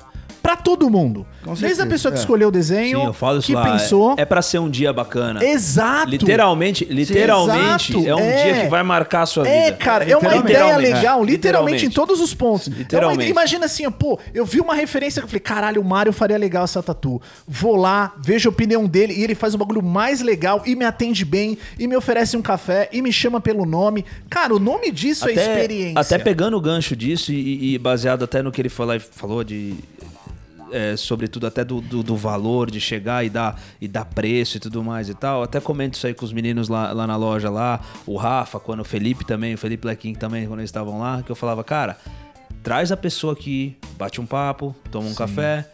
[0.51, 1.25] Pra todo mundo.
[1.45, 2.21] Com Desde a pessoa que é.
[2.21, 3.69] escolheu o desenho, Sim, eu falo isso que lá.
[3.69, 4.15] é- pensou.
[4.17, 5.45] É, pra ser um dia bacana.
[5.45, 6.11] Exato.
[6.11, 8.43] Literalmente, literalmente exato, é um é.
[8.43, 9.55] dia que vai marcar a sua vida.
[9.55, 11.87] É, cara, é uma ideia legal, literalmente, Literalmente.
[11.87, 12.67] em todos os pontos.
[12.67, 13.31] É uma Literalmente.
[13.31, 16.37] imagina assim, ó, pô, eu vi uma referência que eu falei, caralho, o Mário faria
[16.37, 17.23] legal essa tatu.
[17.47, 20.85] Vou lá, vejo a opinião dele e ele faz o bagulho mais legal e me
[20.85, 24.05] atende bem e me oferece um café e me chama pelo nome.
[24.29, 26.01] Cara, o nome disso é experiência.
[26.01, 29.77] Até pegando o gancho disso e, e baseado até no que ele falou, falou de.
[30.73, 34.61] É, sobretudo até do, do, do valor de chegar e dar, e dar preço e
[34.61, 35.43] tudo mais e tal.
[35.43, 38.81] Até comento isso aí com os meninos lá, lá na loja lá, o Rafa, quando
[38.81, 41.97] o Felipe também, o Felipe Lequim também, quando eles estavam lá, que eu falava, cara,
[42.63, 45.69] traz a pessoa aqui, bate um papo, toma um café.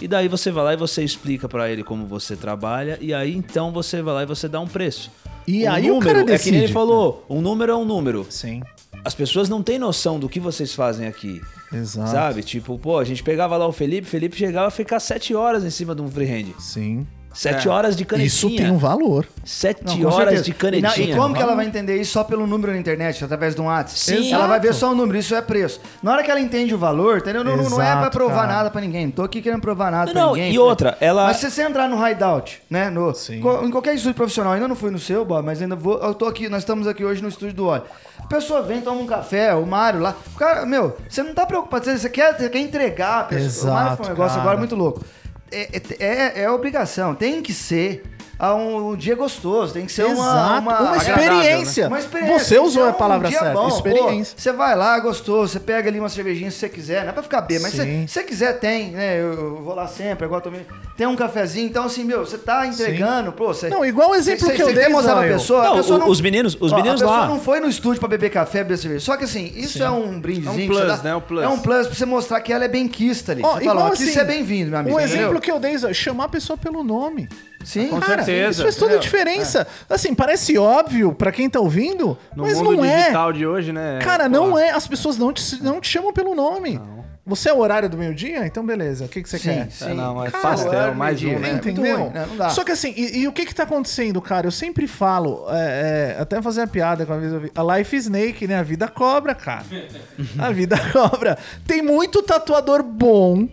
[0.00, 3.34] E daí você vai lá e você explica pra ele como você trabalha, e aí
[3.34, 5.10] então você vai lá e você dá um preço.
[5.46, 6.72] E Um aí o número, cara É que nem ele decide.
[6.72, 8.26] falou, um número é um número.
[8.30, 8.62] Sim,
[9.04, 11.40] As pessoas não têm noção do que vocês fazem aqui.
[11.72, 12.10] Exato.
[12.10, 12.42] Sabe?
[12.42, 15.70] Tipo, pô, a gente pegava lá o Felipe, Felipe chegava a ficar sete horas em
[15.70, 16.52] cima de um freehand.
[16.58, 17.06] Sim.
[17.34, 18.26] Sete horas de canetinha.
[18.26, 19.24] Isso tem um valor.
[19.44, 20.42] Sete Não, horas certeza.
[20.44, 21.06] de E, canetinha.
[21.08, 23.60] na- e como que ela vai entender isso só pelo número na internet, através de
[23.60, 24.00] um WhatsApp?
[24.00, 24.32] Sim.
[24.32, 24.80] Ela vai ver Exato.
[24.80, 25.78] só o número, isso é preço.
[26.02, 27.44] Na hora que ela entende o valor, entendeu?
[27.44, 28.46] Não, não- não é pra Exato, provar cara.
[28.54, 29.04] nada pra ninguém.
[29.06, 30.52] Não tô aqui querendo provar nada Não, pra não, ninguém.
[30.54, 32.90] e outra, ela- Mas se você entrar no hideout, né?
[32.90, 33.40] No, Sim.
[33.40, 35.98] co- em qualquer estúdio profissional, ainda não fui no seu, Bob, mas ainda vou.
[36.02, 37.84] Eu tô aqui, nós estamos aqui hoje no estúdio do Óleo.
[38.28, 40.14] A pessoa vem, toma um café, o Mário lá.
[40.34, 43.70] O cara, meu, você não tá preocupado, você- quer, você quer entregar a pessoa.
[43.72, 44.40] o Mário foi um Exato, negócio cara.
[44.42, 45.02] agora muito louco.
[45.50, 46.04] É, é,
[46.40, 48.02] é- é obrigação, tem que ser
[48.38, 51.82] ah, um, um dia gostoso, tem que ser uma, uma, Uma agradável, experiência.
[51.84, 51.88] né?
[51.88, 52.38] Uma experiência.
[52.38, 53.68] Você usou a palavra dia certa, bom.
[53.68, 54.34] experiência.
[54.36, 57.12] Pô, você vai lá, gostoso, você pega ali uma cervejinha se você quiser, não é
[57.12, 58.06] pra ficar bêbado, mas Sim.
[58.06, 59.20] se você quiser, tem, né?
[59.20, 60.64] Eu, eu vou lá sempre, agora tô me-
[60.96, 63.68] Tem um cafezinho, então assim, meu, você tá entregando, pô, você.
[63.68, 65.32] Não, igual o exemplo você, que eu você dei, quer mostrar pra Zóio.
[65.34, 66.08] pessoa, Não, a pessoa o- não.
[66.08, 67.26] os meninos- os Ó, meninos a pessoa lá.
[67.28, 69.04] não foi no estúdio pra beber café, beber cerveja.
[69.04, 70.60] Só que assim, isso é um brindezinho.
[70.60, 71.16] É um plus, dá- né?
[71.16, 71.42] Um plus.
[71.42, 73.42] É um plus pra você mostrar que ela é benquista ali.
[73.44, 74.96] Ó, você igual fala, ó, aqui assim, você é bem-vindo, meu amigo.
[74.96, 75.16] Um entendeu?
[75.22, 77.28] exemplo que eu dei, chamar a pessoa pelo nome.
[77.64, 79.66] Sim, Com Cara, certeza, isso faz toda a diferença.
[79.90, 82.98] Assim, parece óbvio pra quem tá ouvindo, No mas mundo não é.
[83.00, 83.98] digital de hoje, né?
[84.02, 84.70] Cara, pô, não é.
[84.70, 86.80] As pessoas não te, não te chamam pelo nome.
[87.26, 88.46] Você é o horário do meio-dia?
[88.46, 89.04] Então beleza.
[89.04, 89.70] O que, que você Sim, quer?
[89.70, 89.90] sim.
[89.90, 91.50] É, não, é Cara, pastel, mais um, né?
[91.50, 91.98] é Entendeu?
[91.98, 92.24] ruim, né?
[92.26, 92.48] Não dá.
[92.48, 94.46] Só que assim, e, e o que que tá acontecendo, cara?
[94.46, 97.76] Eu sempre falo, é, é, até fazer a piada com a vez eu vi, a
[97.76, 98.56] life snake, né?
[98.58, 99.62] A vida cobra, cara.
[100.38, 101.36] A vida cobra.
[101.66, 103.46] Tem muito tatuador bom.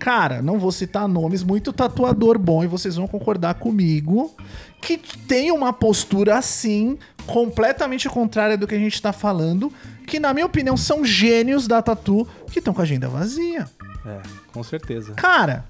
[0.00, 4.34] Cara, não vou citar nomes, muito tatuador bom, e vocês vão concordar comigo,
[4.80, 9.72] que tem uma postura assim, completamente contrária do que a gente tá falando,
[10.06, 13.68] que na minha opinião são gênios da tatu que estão com a agenda vazia.
[14.06, 14.20] É,
[14.52, 15.12] com certeza.
[15.12, 15.66] Cara,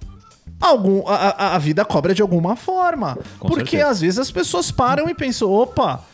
[0.61, 3.19] algum, a, a- a vida cobra de alguma forma.
[3.39, 3.89] Com porque certeza.
[3.91, 6.05] às vezes as pessoas param e pensam, opa,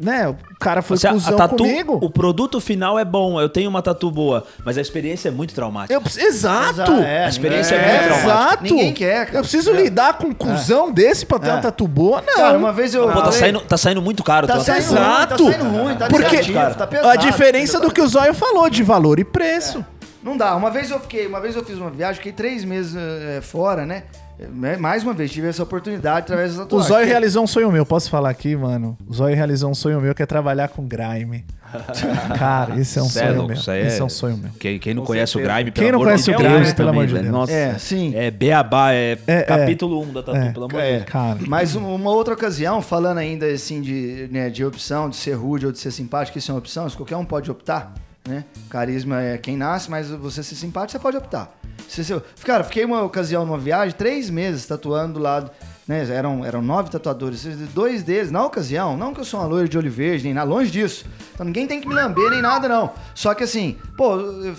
[0.00, 1.98] né, o cara foi Você- a cuzão tatu, comigo.
[2.02, 5.54] o produto final é bom, eu tenho uma tatu boa, mas a experiência é muito
[5.54, 5.94] traumática.
[5.94, 6.92] Eu, exato!
[6.92, 8.44] É, A experiência é, ninguém- muito traumática.
[8.48, 8.64] exato!
[8.64, 9.38] Ninguém quer, cara.
[9.38, 9.82] Eu preciso É.
[9.82, 11.52] lidar com um cuzão desse pra ter É.
[11.52, 12.22] uma tatu boa?
[12.26, 12.34] Não.
[12.34, 13.08] Cara, uma vez eu.
[13.10, 14.46] Pô, tá saindo, tá saindo muito caro.
[14.46, 14.94] Tá saindo tatu.
[14.94, 15.44] ruim, tá Exato.
[15.44, 17.08] saindo ruim, tá Porque negativo, tá pesado.
[17.08, 19.84] a diferença do que o Zóio falou, de valor e preço.
[20.22, 20.56] Não dá.
[20.56, 23.84] Uma vez eu fiquei, uma vez eu fiz uma viagem, fiquei três meses eh, fora,
[23.84, 24.04] né?
[24.38, 26.88] Eh, Mais uma vez, tive essa oportunidade através da O tatuagem.
[26.88, 28.96] Zóio realizou um sonho meu, posso falar aqui, mano?
[29.06, 31.44] O Zóio realizou um sonho meu que é trabalhar com grime.
[32.38, 33.56] Cara, esse é um Cê é sonho louco, meu.
[33.60, 34.50] isso aí Esse é- é um sonho meu.
[34.60, 35.52] Quem, quem não Com conhece certeza.
[35.52, 37.24] o Grime, Quem não conhece o Grime, pelo amor de velho.
[37.24, 37.34] Deus.
[37.34, 38.12] Nossa, É, sim.
[38.14, 39.42] É beabá, é, É, é.
[39.42, 40.86] capítulo 1 um da tatu, É, pelo amor é.
[40.92, 41.04] de Deus.
[41.10, 45.32] Cara, Mas um- uma outra ocasião, falando ainda assim de, né, de opção, de ser
[45.34, 47.92] rude ou de ser simpático, isso é uma opção, isso qualquer um pode optar,
[48.26, 48.44] né?
[48.70, 51.54] Carisma é quem nasce, mas você ser simpático, você pode optar.
[51.88, 52.14] Se, se,
[52.44, 55.50] cara, fiquei uma ocasião numa viagem, três meses tatuando do lado,
[55.86, 56.08] né?
[56.10, 57.44] Eram, eram nove tatuadores,
[57.74, 60.48] dois deles, na ocasião, não que eu sou uma loira de olho verde, nem nada,
[60.48, 61.04] longe disso.
[61.34, 62.92] Então ninguém tem que me lamber nem nada, não.
[63.14, 64.16] Só que assim, pô,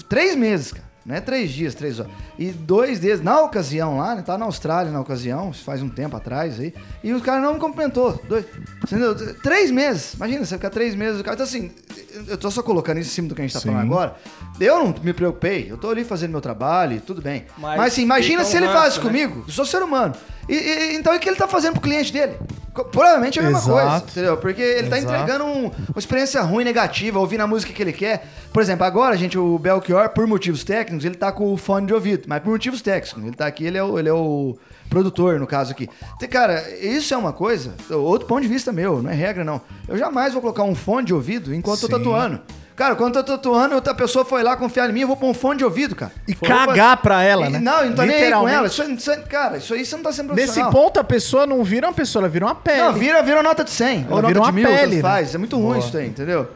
[0.07, 0.85] três meses, cara.
[1.06, 2.12] Não é três dias, três horas.
[2.39, 4.24] E dois deles, na ocasião lá, né?
[4.24, 6.74] Tá na Austrália na ocasião, faz um tempo atrás aí.
[7.03, 8.20] E o cara não me cumprimentou.
[8.28, 8.43] Dois,
[8.84, 9.16] entendeu?
[9.36, 10.16] Três meses.
[10.16, 11.22] Imagina, você ficar três meses.
[11.22, 11.70] O cara, então assim,
[12.28, 13.70] eu tô só colocando isso em cima do que a gente tá Sim.
[13.70, 14.16] falando agora.
[14.60, 15.68] Eu não me preocupei.
[15.70, 17.45] Eu tô ali fazendo meu trabalho e tudo bem.
[17.56, 19.03] Mas, Mas assim, imagina se ele faz né?
[19.03, 19.43] comigo.
[19.47, 20.16] Eu sou ser humano.
[20.48, 22.34] E, e- então o que ele tá fazendo pro cliente dele?
[22.91, 23.72] Provavelmente é a mesma Exato.
[23.89, 24.38] coisa, entendeu?
[24.38, 25.14] Porque ele tá Exato.
[25.16, 28.28] entregando um- uma experiência ruim, negativa, ouvindo a música que ele quer.
[28.52, 31.93] Por exemplo, agora, gente, o Belchior, por motivos técnicos, ele tá com o fone de
[31.93, 33.24] ouvido, mas por motivos técnicos.
[33.24, 34.58] Ele tá aqui, ele é o, ele é o
[34.89, 35.89] produtor, no caso aqui.
[36.30, 39.62] Cara, isso é uma coisa, outro ponto de vista meu, não é regra, não.
[39.88, 41.88] Eu jamais vou colocar um fone de ouvido enquanto Sim.
[41.88, 42.41] tô tatuando.
[42.76, 45.28] Cara, quando eu tô tatuando, outra pessoa foi lá confiar em mim, eu vou pôr
[45.30, 46.11] um fone de ouvido, cara.
[46.28, 47.59] E Foi- cagar pra ela, E- né?
[47.59, 48.67] Não, eu não tô nem aí com ela.
[48.67, 50.71] Isso, isso, cara, isso aí você não tá sendo Nesse profissional.
[50.71, 52.82] ponto, a pessoa não vira uma pessoa, ela vira uma pele.
[52.82, 53.99] Não, vira, vira nota de 100.
[54.07, 55.01] Ela ou nota vira de mil, pele, né?
[55.01, 55.34] faz.
[55.34, 55.78] É muito ruim Boa.
[55.80, 56.49] isso aí, entendeu?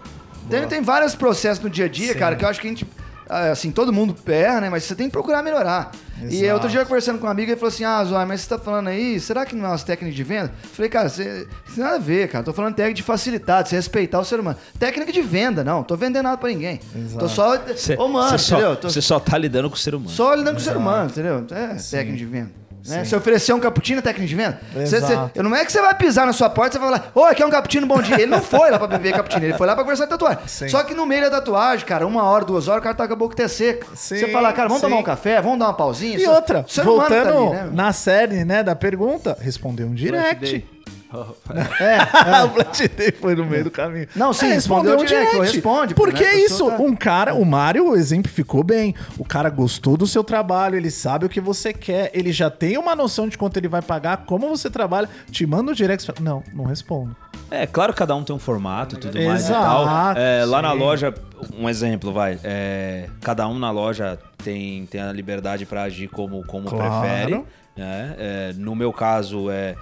[0.49, 2.19] Tem, tem vários processos no dia a dia, Sim.
[2.19, 2.85] cara, que eu acho que a gente...
[3.29, 4.69] ah, Assim, todo mundo erra, né?
[4.69, 5.89] Mas você tem que procurar melhorar.
[6.27, 6.53] E Exato.
[6.53, 8.87] outro dia, conversando com uma amiga, ele falou assim, ah, Zoai, mas você tá falando
[8.87, 10.51] aí, será que não é umas técnicas de venda?
[10.63, 12.43] Eu falei, cara, você, isso tem nada a ver, cara.
[12.43, 14.57] Tô falando técnica de facilitar, de você respeitar o ser humano.
[14.77, 15.83] Técnica de venda, não.
[15.83, 16.79] Tô vendendo nada pra ninguém.
[16.95, 17.19] Exato.
[17.19, 17.57] Tô só...
[17.75, 18.75] Cê- Ô, mano, cê só, entendeu?
[18.75, 20.09] Tô Você só tá lidando com o ser humano.
[20.11, 21.45] só lidando com o ser humano, entendeu?
[21.51, 22.58] É técnica de venda.
[22.87, 23.03] Né?
[23.05, 24.59] Se oferecer um cappuccino, técnica de venda.
[24.87, 25.31] Cê- Exato.
[25.33, 27.11] cê- eu não é que você vai pisar na sua porta e você vai falar,
[27.13, 28.15] ô, aqui é um cappuccino, bom dia.
[28.15, 30.39] Ele não foi lá pra beber cappuccino, ele foi lá pra conversar de tatuagem.
[30.47, 30.69] Sim.
[30.69, 33.13] Só que no meio da tatuagem, cara, uma hora, duas horas, o cara tá com
[33.13, 33.85] a boca até seca.
[33.95, 34.87] Sim, você fala, cara, vamos sim.
[34.87, 36.17] tomar um café, vamos dar uma pausinha.
[36.17, 37.69] E Só- outra, voltando tá ali, né?
[37.73, 40.65] na série, né, da pergunta, respondeu um direct.
[41.79, 44.07] É, o Flat Day foi no meio do caminho.
[44.15, 47.43] Não, sim, É, respondeu direct, ou responde, Porque né, é isso, tá- um cara, o
[47.45, 48.93] Mário exemplificou bem.
[49.17, 52.77] O cara gostou do seu trabalho, ele sabe o que você quer, ele já tem
[52.77, 56.19] uma noção de quanto ele vai pagar, como você trabalha, te manda o direct fala,
[56.21, 57.15] não, não respondo.
[57.51, 59.87] É, claro que cada um tem um formato e tudo mais e tal.
[60.15, 61.11] É, lá na loja,
[61.57, 62.39] um exemplo, vai.
[62.43, 66.99] é, cada um na loja tem, tem a liberdade pra agir como, como Claro.
[67.01, 67.43] prefere.
[67.75, 68.15] né?
[68.19, 69.75] É, no meu caso, é,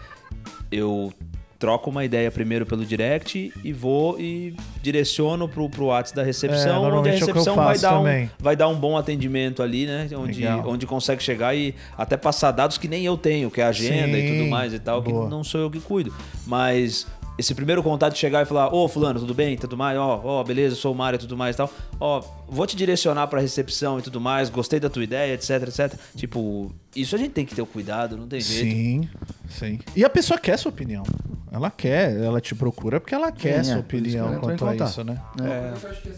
[0.72, 1.12] eu
[1.60, 6.26] troco uma ideia primeiro pelo direct e vou e direciono pro, pro WhatsApp da É,
[6.26, 8.32] recepção, onde a é recepção vai faço dar, um, também.
[8.38, 10.08] vai dar um bom atendimento ali, né?
[10.16, 10.64] Onde, Legal.
[10.70, 14.16] onde consegue chegar e até passar dados que nem eu tenho, que é a agenda
[14.18, 15.24] e Sim, tudo mais e tal, boa.
[15.26, 16.14] que não sou eu que cuido.
[16.46, 17.08] Mas
[17.40, 19.56] esse primeiro contato de chegar e falar, ô fulano, tudo bem?
[19.58, 19.98] Tudo mais?
[19.98, 21.72] Ó, ó, beleza, sou o Mário e tudo mais e tal.
[22.00, 26.00] Ó, vou te direcionar pra recepção e tudo mais, gostei da tua ideia, etc, etc.
[26.16, 28.76] Tipo, isso a gente tem que ter o cuidado, não tem jeito.
[28.76, 29.10] Sim,
[29.50, 29.80] sim.
[29.96, 31.04] E a pessoa quer sua opinião.
[31.50, 34.40] Ela quer, ela te procura porque ela quer Sim, sua é, isso que opinião em
[34.40, 35.18] quanto a isso, né?
[35.42, 35.74] É.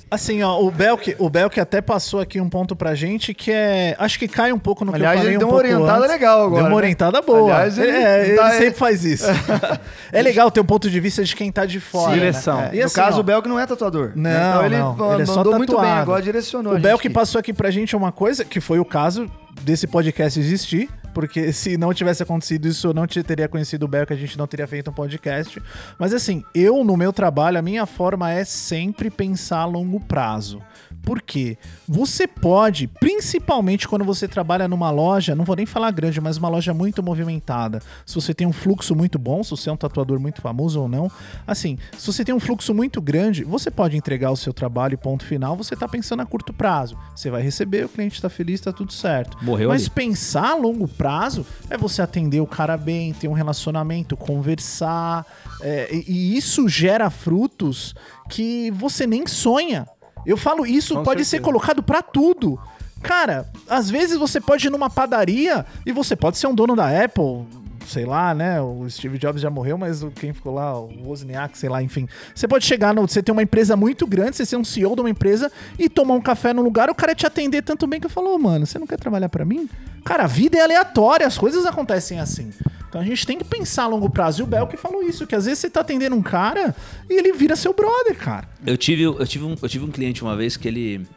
[0.09, 3.95] Assim, ó, o Belk, o Belk até passou aqui um ponto pra gente que é.
[3.99, 5.99] Acho que cai um pouco no Aliás, que eu falei ele deu um uma orientada
[5.99, 6.09] antes.
[6.11, 6.75] legal agora, Deu uma né?
[6.75, 7.53] orientada boa.
[7.53, 9.25] Aliás, ele é, ele tá- sempre faz isso.
[10.11, 12.09] é legal ter um ponto de vista de quem tá de fora.
[12.11, 12.17] né?
[12.17, 12.59] Direção.
[12.61, 14.13] É, E no assim, caso, ó, o Belk não é tatuador.
[14.15, 14.49] Não, né?
[14.49, 17.53] então ele, não, mandou ele é só muito bem agora, direcionou O Belk passou aqui
[17.53, 19.29] pra gente uma coisa que foi o caso
[19.61, 20.89] desse podcast existir.
[21.19, 24.37] Porque se não tivesse acontecido isso, eu não te teria conhecido o Belk, a gente
[24.37, 25.61] não teria feito um podcast.
[25.99, 30.61] Mas assim, eu no meu trabalho, a minha forma é sempre pensar a longo prazo.
[31.03, 31.57] Por quê?
[31.87, 36.49] Você pode, principalmente quando você trabalha numa loja, não vou nem falar grande, mas uma
[36.49, 37.81] loja muito movimentada.
[38.05, 40.87] Se você tem um fluxo muito bom, se você é um tatuador muito famoso ou
[40.87, 41.11] não,
[41.47, 44.97] assim, se você tem um fluxo muito grande, você pode entregar o seu trabalho e
[44.97, 46.97] ponto final, você tá pensando a curto prazo.
[47.15, 49.37] Você vai receber, o cliente tá feliz, tá tudo certo.
[49.41, 49.91] Morreu Mas ali.
[49.91, 55.25] pensar a longo prazo é você atender o cara bem, ter um relacionamento, conversar.
[55.61, 57.93] é, e isso gera frutos
[58.29, 59.87] que você nem sonha.
[60.25, 61.45] Eu falo, isso Com pode ser certeza.
[61.51, 62.59] colocado pra tudo.
[63.01, 66.87] Cara, às vezes você pode ir numa padaria e você pode ser um dono da
[67.03, 67.45] Apple,
[67.89, 68.61] sei lá, né?
[68.61, 72.07] O Steve Jobs já morreu, mas quem ficou lá, o Wozniak, sei lá, enfim.
[72.33, 75.01] Você pode chegar, no, você ter uma empresa muito grande, você ser um CEO de
[75.01, 78.05] uma empresa e tomar um café no lugar, o cara te atender tanto bem que
[78.05, 79.67] eu falo, "Ô, mano, você não quer trabalhar pra mim?
[80.05, 82.51] Cara, a vida é aleatória, as coisas acontecem assim.
[82.87, 84.41] Então a gente tem que pensar a longo prazo.
[84.41, 86.75] E o Belk falou isso, que às vezes você tá atendendo um cara
[87.09, 88.47] e ele vira seu brother, cara.
[88.65, 91.07] Eu tive, eu, tive um, eu tive um cliente uma vez que ele.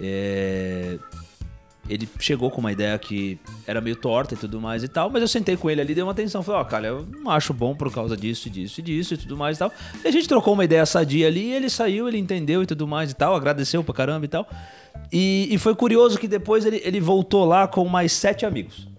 [0.00, 0.98] é,
[1.90, 3.36] ele chegou com uma ideia que
[3.66, 6.04] era meio torta e tudo mais e tal, mas eu sentei com ele ali dei
[6.04, 6.40] uma atenção.
[6.40, 9.36] Falei, ó, cara, eu não acho bom por causa disso, disso e disso e tudo
[9.36, 9.72] mais e tal.
[10.04, 12.86] E a gente trocou uma ideia sadia ali, e ele saiu, ele entendeu e tudo
[12.86, 14.48] mais e tal, agradeceu pra caramba e tal.
[15.12, 18.89] E, e foi curioso que depois ele, ele voltou lá com mais sete amigos.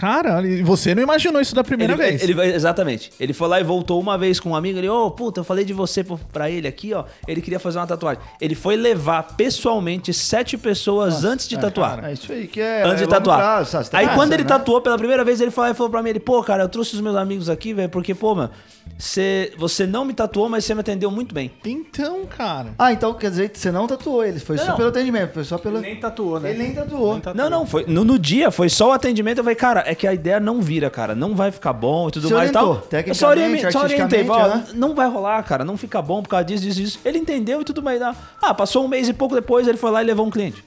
[0.00, 2.22] Cara, e você não imaginou isso da primeira ele, vez.
[2.22, 3.12] ele vai- exatamente.
[3.20, 4.78] Ele foi lá e voltou uma vez com um amigo.
[4.78, 7.04] Ele, ô, puta, eu falei de você pra ele aqui, ó.
[7.28, 8.22] Ele queria fazer uma tatuagem.
[8.40, 12.02] Ele foi levar pessoalmente sete pessoas antes de tatuar.
[12.02, 12.82] É isso aí que é.
[12.82, 13.38] Antes é de longo tatuar.
[13.38, 14.48] prazo, Aí quando ele né?
[14.48, 16.94] tatuou pela primeira vez, ele falou, ele falou pra mim, ele, pô, cara, eu trouxe
[16.94, 18.50] os meus amigos aqui, velho, porque, pô, mano,
[18.98, 21.50] você, você não me tatuou, mas você me atendeu muito bem.
[21.64, 22.68] Então, cara.
[22.78, 24.76] Ah, então quer dizer que você não tatuou ele, foi só Não.
[24.76, 25.78] pelo atendimento, foi só pelo.
[25.78, 26.50] Ele nem tatuou, né?
[26.50, 27.12] Ele nem tatuou.
[27.12, 27.34] Nem tatuou.
[27.44, 29.38] Não, não, foi no, no dia, foi só o atendimento.
[29.38, 32.12] Eu falei, cara, é que a ideia não vira, cara, não vai ficar bom e
[32.12, 32.68] tudo Você mais e tal.
[32.68, 36.22] orientou, Eu só orientei, tecnicamente, só orientei, artisticamente, não vai rolar, cara, não fica bom
[36.22, 37.00] por causa disso, disso, disso.
[37.04, 38.00] Ele entendeu e tudo mais.
[38.40, 40.64] Ah, passou um mês e pouco depois, ele foi lá e levou um cliente.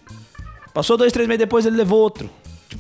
[0.74, 2.30] Passou dois, três meses depois, ele levou outro.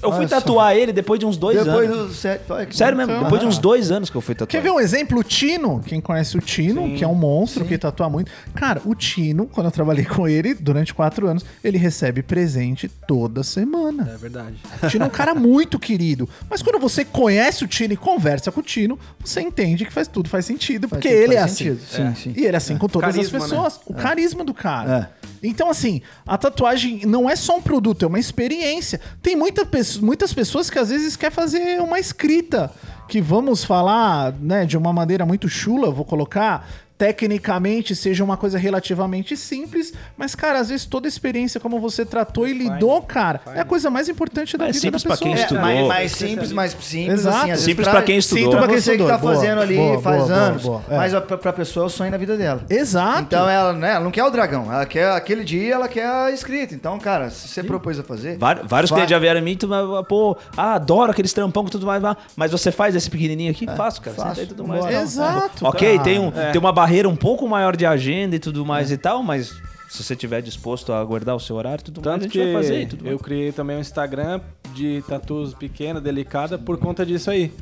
[0.01, 0.35] Eu fui Olha só.
[0.35, 2.07] tatuar ele depois de uns dois Depois anos.
[2.07, 2.41] do set...
[2.49, 4.49] olha que Sério mesmo, depois de uns dois anos que eu fui tatuar.
[4.49, 5.19] Quer ver um exemplo?
[5.19, 8.31] O Tino, quem conhece o Tino, que é um monstro que tatua muito.
[8.53, 13.43] Cara, o Tino, quando eu trabalhei com ele durante quatro anos, ele recebe presente toda
[13.43, 14.09] semana.
[14.13, 14.55] É verdade.
[14.81, 16.27] O Tino é um cara muito querido.
[16.49, 20.07] Mas quando você conhece o Tino e conversa com o Tino, você entende que faz
[20.07, 21.75] tudo faz sentido, porque tudo, ele é faz assim.
[21.75, 21.81] sentido.
[21.87, 22.33] Sim, sim.
[22.35, 23.79] E ele é assim com todas Carisma, as pessoas.
[23.85, 25.11] O carisma do cara.
[25.23, 25.32] É.
[25.43, 29.01] Então, assim, a tatuagem não é só um produto, é uma experiência.
[29.21, 29.67] Tem muita,
[30.01, 32.71] muitas pessoas que às vezes quer fazer uma escrita,
[33.09, 36.67] que vamos falar, né, de uma maneira muito chula, vou colocar.
[37.03, 42.05] Tecnicamente seja uma coisa relativamente simples, mas, cara, às vezes toda a experiência como você
[42.05, 45.17] tratou e lidou, cara, é a coisa mais importante da É vida simples da pra
[45.17, 45.31] pessoa.
[45.31, 45.61] quem É, estudou.
[45.63, 47.35] mais, mais simples, mais simples, Exato.
[47.37, 47.43] assim.
[47.43, 48.49] às vezes Simples pra quem estudou.
[48.51, 50.63] Pra Pra quem você que tá boa, fazendo ali boa, faz boa, boa, anos.
[50.63, 50.97] boa, é.
[50.97, 52.61] Mas a- pra, pra pessoa é o sonho na vida dela.
[52.69, 53.21] Exato.
[53.21, 56.31] Então ela, né, ela não quer o dragão, ela quer aquele dia, ela quer a
[56.31, 56.73] escrita.
[56.73, 58.37] Então, cara, se você propôs a fazer.
[58.37, 61.69] Vários, vários clientes já vieram em mim, tu, vai, pô, ah, adoro aqueles trampão com
[61.69, 63.65] tudo mais, mas- mas você faz esse pequenininho aqui?
[63.75, 64.15] faço, cara.
[64.15, 64.45] faço.
[64.47, 64.83] tudo mais.
[64.85, 66.03] Não, Exato, Ok, cara.
[66.03, 69.23] tem, um, tem uma barreira um pouco maior de agenda e tudo mais e tal,
[69.23, 69.53] mas
[69.89, 72.43] se você tiver disposto a aguardar o seu horário tudo mais, a Tanto gente que
[72.43, 73.21] vai fazer tudo eu mais.
[73.21, 74.41] criei também um Instagram
[74.73, 77.53] de tatus pequena, delicada, por conta disso aí.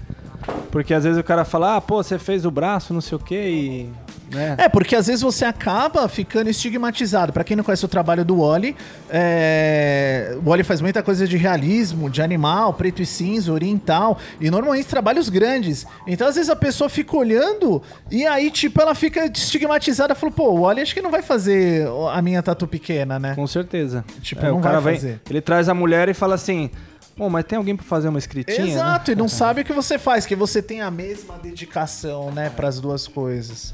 [0.71, 3.19] Porque às vezes o cara fala, ah, pô, você fez o braço, não sei o
[3.19, 3.89] quê, e.
[4.33, 4.55] Né?
[4.57, 7.33] É, porque às vezes você acaba ficando estigmatizado.
[7.33, 8.75] Pra quem não conhece o trabalho do Wally,
[9.09, 10.35] é...
[10.43, 14.87] o Wally faz muita coisa de realismo, de animal, preto e cinza, oriental, e normalmente
[14.87, 15.85] trabalhos grandes.
[16.07, 20.15] Então às vezes a pessoa fica olhando e aí, tipo, ela fica estigmatizada.
[20.15, 23.35] Falou, pô, o Wally acho que não vai fazer a minha tatu pequena, né?
[23.35, 24.03] Com certeza.
[24.21, 25.21] Tipo, É, não o cara vai vem, fazer.
[25.29, 26.69] ele traz a mulher e fala assim:
[27.17, 28.65] Bom, mas tem alguém pra fazer uma escritinha?
[28.65, 32.31] né?" Exato, e não sabe o que você faz, que você tem a mesma dedicação,
[32.31, 33.73] né, para as duas coisas.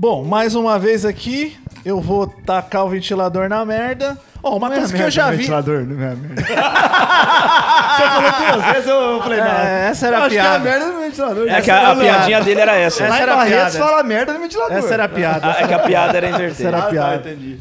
[0.00, 4.16] Bom, mais uma vez aqui, eu vou tacar o ventilador na merda.
[4.42, 5.36] Ó, uma coisa que eu já vi.
[5.36, 6.40] Ventilador, não é merda.
[6.40, 9.46] Você falou duas vezes, eu falei, não.
[9.46, 10.64] É, essa era eu a acho que é a piada.
[10.64, 11.48] merda do ventilador.
[11.50, 13.04] É que a, a piadinha dele era essa.
[13.04, 13.78] Essa Lá em era a Barretos piada.
[13.90, 14.76] fala merda no ventilador.
[14.78, 15.46] Essa era a piada.
[15.46, 16.68] Ah, é que a piada era invertida.
[16.68, 17.16] Essa era a Ah, tá, piada.
[17.30, 17.60] entendi.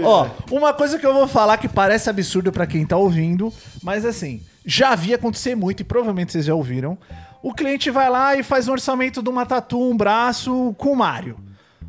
[0.04, 3.52] Ó, uma coisa que eu vou falar que parece absurdo pra quem tá ouvindo,
[3.82, 6.96] mas assim, já vi acontecer muito e provavelmente vocês já ouviram.
[7.44, 10.96] O cliente vai lá e faz um orçamento de uma tatu, um braço com o
[10.96, 11.36] Mário.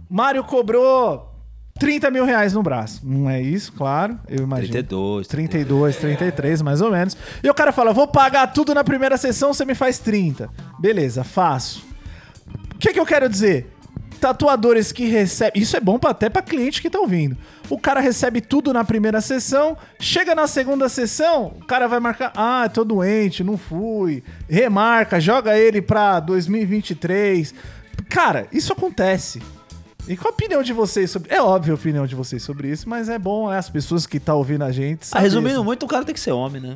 [0.09, 1.31] Mário cobrou
[1.79, 2.99] 30 mil reais no braço.
[3.07, 4.73] Não é isso, claro, eu imagino.
[4.73, 7.15] 32, 32, 33, mais ou menos.
[7.41, 10.49] E o cara fala: vou pagar tudo na primeira sessão, você me faz 30.
[10.77, 11.85] Beleza, faço.
[12.73, 13.74] O que, que eu quero dizer?
[14.19, 15.61] Tatuadores que recebem.
[15.61, 17.37] Isso é bom até pra cliente que tá ouvindo.
[17.69, 22.31] O cara recebe tudo na primeira sessão, chega na segunda sessão, o cara vai marcar.
[22.35, 24.23] Ah, tô doente, não fui.
[24.49, 27.53] Remarca, joga ele pra 2023.
[28.09, 29.41] Cara, isso acontece.
[30.07, 31.33] E qual a opinião de vocês sobre.
[31.33, 34.17] É óbvio a opinião de vocês sobre isso, mas é bom né, as pessoas que
[34.17, 35.07] estão ouvindo a gente.
[35.11, 35.63] Ah, resumindo isso.
[35.63, 36.75] muito, o cara tem que ser homem, né?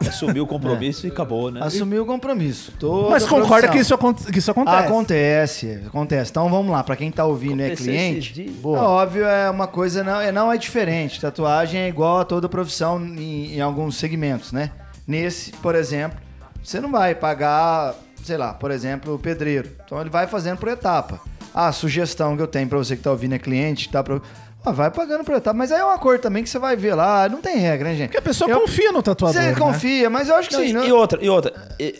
[0.00, 1.60] Assumir o compromisso e acabou, né?
[1.62, 2.72] Assumiu o compromisso.
[2.78, 3.96] Toda Mas concorda que isso,
[4.30, 4.76] que isso acontece.
[4.86, 6.30] Acontece, acontece.
[6.30, 8.56] Então vamos lá, pra quem tá ouvindo e é Aconteceu esses cliente, dias.
[8.56, 8.78] Boa.
[8.78, 11.20] é óbvio, é uma coisa, não é, não é diferente.
[11.20, 14.70] Tatuagem é igual a toda profissão em, em alguns segmentos, né?
[15.06, 16.18] Nesse, por exemplo,
[16.62, 19.70] você não vai pagar, sei lá, por exemplo, o pedreiro.
[19.84, 21.20] Então ele vai fazendo por etapa.
[21.54, 24.20] A sugestão que eu tenho pra você que tá ouvindo é cliente, tá pro...
[24.64, 26.94] Ah, vai pagando por etapa, mas aí é uma cor também que você vai ver
[26.94, 28.06] lá, não tem regra, né, gente?
[28.08, 29.40] Porque a pessoa Eu- confia no tatuador.
[29.40, 29.54] Você né?
[29.54, 30.84] confia, mas eu acho que Não, sim, e, não...
[30.86, 31.52] e outra, e outra.
[31.78, 31.98] e-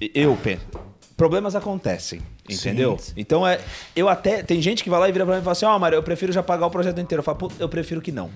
[0.00, 0.62] e- eu penso.
[1.16, 2.96] Problemas acontecem, entendeu?
[3.16, 3.58] Então é.
[3.94, 4.42] Eu até.
[4.42, 6.02] Tem gente que vai lá e vira pra mim e fala assim: Ó, Mário, eu
[6.02, 7.20] prefiro já pagar o projeto inteiro.
[7.20, 8.30] Eu falo, "Pô, eu prefiro que não.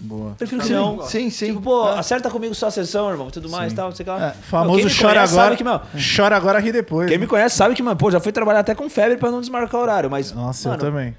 [0.00, 0.32] Boa.
[0.36, 1.00] Prefiro que não.
[1.06, 1.46] Sim, sim.
[1.46, 4.10] Tipo, pô, acerta comigo sua sessão, irmão, tudo mais e tal, não sei o que
[4.10, 4.28] lá.
[4.28, 5.26] É, Famoso chora agora.
[5.44, 5.80] Sabe que, meu,
[6.16, 7.08] Chora agora, ri depois.
[7.08, 9.40] quem me conhece sabe que, mano, pô, já fui trabalhar até com febre pra não
[9.40, 10.32] desmarcar o horário, mas.
[10.32, 11.16] Nossa, mano, eu também.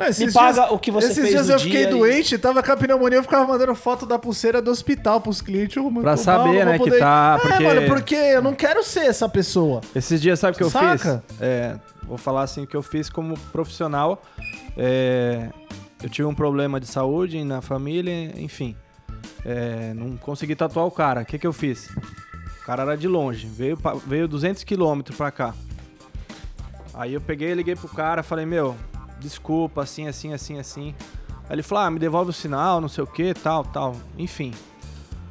[0.00, 1.90] Não, esses Me paga o que você esses fez dias no eu fiquei dia e-
[1.90, 5.76] doente, tava com a pneumonia, eu ficava mandando foto da pulseira do hospital pros clientes.
[5.76, 8.54] eu, Pra mal, saber, não né, vou que tá, É, porque- mano, porque eu não
[8.54, 9.82] quero ser essa pessoa.
[9.94, 11.22] Esses dias, sabe o que eu Saca?
[11.28, 11.36] fiz?
[11.40, 14.22] É, vou falar assim, o que eu fiz como profissional.
[14.76, 15.50] é,
[16.02, 18.74] eu tive um problema de saúde na família, enfim.
[19.44, 21.20] É, não consegui tatuar o cara.
[21.20, 21.90] O que, que eu fiz?
[22.62, 25.54] O cara era de longe, veio, veio 200 quilômetros pra cá.
[26.94, 28.74] Aí eu peguei, liguei pro cara, falei, meu,
[29.20, 30.94] desculpa, assim, assim, assim, assim.
[31.48, 34.52] Aí ele falou, ah, me devolve o sinal, não sei o que, tal, tal, enfim.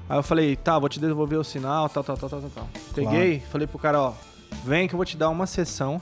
[0.08, 2.68] Aí eu falei, tá, vou te devolver o sinal, tal, tal, tal, tal, tal, tal.
[2.96, 4.14] Peguei, falei pro cara, ó,
[4.66, 6.02] vem que eu vou te dar uma sessão.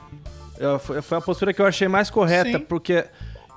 [0.58, 2.66] Eu- foi, foi a postura que eu achei mais correta, Sim.
[2.66, 3.06] porque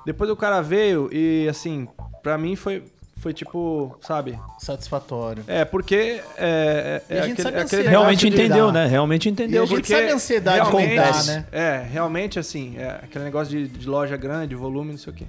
[0.04, 1.88] depois o cara veio e, assim,
[2.22, 2.82] pra mim foi,
[3.20, 4.38] foi tipo, sabe?
[4.58, 5.44] Satisfatório.
[5.46, 8.72] É, porque é, é, a é gente aquele, sabe é a aquele Realmente de entendeu,
[8.72, 8.86] né?
[8.86, 9.66] Realmente E a entendeu.
[9.66, 11.46] gente porque- sabe a ansiedade dá, né?
[11.52, 15.24] É, realmente assim, é aquele negócio de, de loja grande, volume, não sei o quê.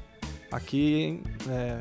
[0.52, 1.78] Aqui é,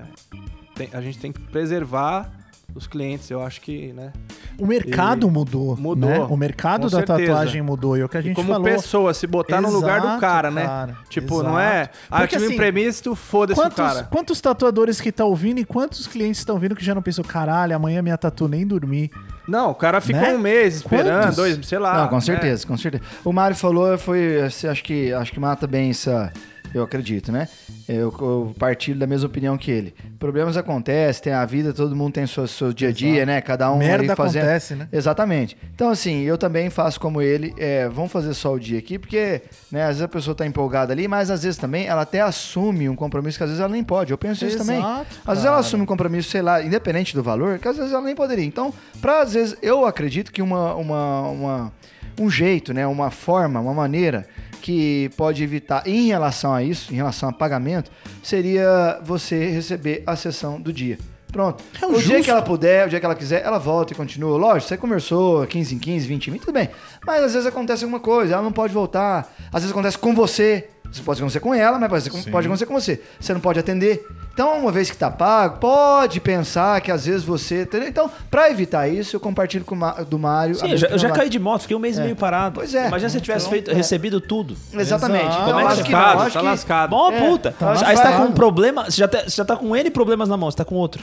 [0.74, 2.30] tem- a gente tem que preservar
[2.74, 3.30] os clientes.
[3.30, 4.12] Eu acho que, né?
[4.58, 6.18] O mercado E- mudou, mudou, né?
[6.20, 7.18] O mercado com da certeza.
[7.32, 7.96] tatuagem mudou.
[7.96, 8.64] E é o que a gente como falou.
[8.64, 10.64] pessoa, se botar no lugar do Exato, cara, né?
[10.66, 11.82] cara, Tipo, não é.
[11.82, 11.98] exato.
[12.10, 14.04] Ah, eu Porque, tive assim, um imprevisto, foda-se o cara.
[14.04, 17.74] quantos tatuadores que tá ouvindo e quantos clientes estão ouvindo que já não pensou, caralho,
[17.74, 19.10] amanhã minha tatu nem dormir.
[19.48, 20.34] Não, o cara ficou Né?
[20.34, 21.36] um mês esperando, Quantos?
[21.36, 22.02] dois, sei lá.
[22.02, 22.20] Não, com né?
[22.20, 23.02] certeza, com certeza.
[23.24, 26.32] O Mário falou, foi, acho que, acho que mata bem essa,
[26.72, 27.48] eu acredito, né?
[27.88, 29.94] Eu, eu partilho da mesma opinião que ele.
[30.18, 33.40] Problemas acontecem, tem a vida, todo mundo tem seu, seu dia a dia, né?
[33.40, 34.42] Cada um Merda ali fazendo.
[34.42, 34.88] acontece, né?
[34.92, 35.56] Exatamente.
[35.74, 37.52] Então, assim, eu também faço como ele.
[37.58, 39.42] É, vamos fazer só o dia aqui, porque,
[39.72, 42.88] né, às vezes a pessoa tá empolgada ali, mas às vezes também ela até assume
[42.88, 44.12] um compromisso que às vezes ela nem pode.
[44.12, 44.78] Eu penso isso também.
[44.78, 45.56] Exato, Às vezes ela cara.
[45.60, 48.44] assume um compromisso, sei lá, independente do valor, que às vezes ela nem poderia.
[48.44, 51.72] Então, pra às vezes, eu acredito que uma, uma, uma-
[52.18, 54.26] um jeito, né, uma forma, uma maneira
[54.60, 57.90] que pode evitar em relação a isso, em relação a pagamento,
[58.22, 60.98] seria você receber a sessão do dia.
[61.30, 61.62] Pronto.
[61.80, 63.96] É o o dia que ela puder, o dia que ela quiser, ela volta e
[63.96, 64.36] continua.
[64.36, 66.68] Lógico, você conversou 15 em 15, 20 em 20, tudo bem.
[67.06, 69.32] Mas às vezes acontece alguma coisa, ela não pode voltar.
[69.52, 70.68] Às vezes acontece com você.
[70.92, 72.30] Isso pode acontecer com ela, mas pode, Sim.
[72.32, 73.00] pode acontecer com você.
[73.20, 74.08] Você não pode atender.
[74.34, 77.62] Então, uma vez que tá pago, pode pensar que às vezes você.
[77.62, 77.88] entendeu?
[77.88, 80.54] Então, pra evitar isso, eu compartilho com o Ma- do Mário.
[80.56, 82.56] Sim, eu já, eu já caí de moto, fiquei um mês e meio parado.
[82.56, 82.88] Pois é.
[82.88, 83.74] Imagina se eu tivesse Então, feito, é.
[83.74, 84.56] recebido tudo.
[84.72, 85.26] Exatamente.
[85.26, 85.42] Exato.
[85.42, 86.32] Então, Como é eu que você faz?
[86.32, 86.90] Tá lascado.
[86.90, 87.54] Bom, É, puta.
[87.56, 89.90] tá Aí você tá com um problema, você já, tá, você já tá com N
[89.90, 91.02] problemas na mão, você tá com outro.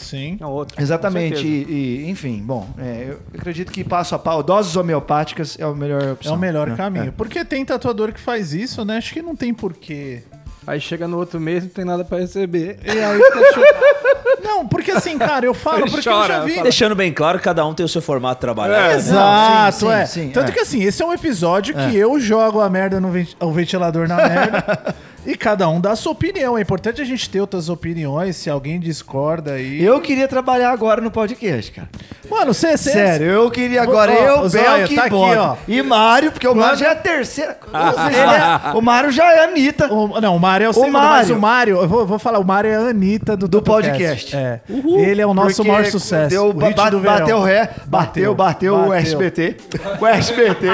[0.00, 0.36] Sim.
[0.40, 0.80] Não, outro.
[0.80, 1.46] Exatamente.
[1.46, 5.72] E, e, enfim, bom, é, eu acredito que passo a pau, doses homeopáticas é a
[5.72, 6.34] melhor É opção.
[6.34, 6.76] o melhor né?
[6.76, 7.12] caminho.
[7.12, 8.96] Porque tem tatuador que faz isso, né?
[8.98, 10.22] Acho que não tem porquê.
[10.66, 12.78] Aí chega no outro mês não tem nada pra receber.
[12.84, 16.50] E aí fica Não, porque assim, cara, eu falo, Ele porque chora, eu já vi.
[16.52, 16.62] fala.
[16.64, 18.92] Deixando bem claro que cada um tem o seu formato de trabalhar.
[18.92, 18.94] É.
[18.96, 20.06] Exato, Não, sim, é.
[20.06, 20.52] sim, sim, Tanto é.
[20.52, 23.10] que assim, esse é um episódio que eu jogo a merda no
[23.52, 24.94] ventilador na merda.
[25.26, 26.56] e cada um dá a sua opinião.
[26.56, 28.36] É importante a gente ter outras opiniões.
[28.36, 29.82] Se alguém discorda aí.
[29.82, 31.88] Eu queria trabalhar agora no podcast, cara.
[32.30, 32.76] Mano, você.
[32.76, 35.56] Sério, eu queria agora Ó, eu, o Zóia, Belk tá e aqui, ó.
[35.66, 37.58] E Mário, porque o Mário já é a terceira.
[38.08, 39.92] Ele é- o Mário já é a Anitta.
[39.92, 41.36] O- não, o Mário é o, segundo, mas Mário.
[41.36, 44.34] o Mário, eu vou, vou falar, o Mário é a Anitta do, Do podcast.
[44.36, 44.60] É.
[44.68, 46.30] Ele é o nosso Porque maior sucesso.
[46.30, 47.18] Deu, o hit ba- do verão.
[47.18, 48.94] bateu ré, bateu, bateu, o bateu.
[48.94, 49.56] SBT.
[50.00, 50.66] O SBT,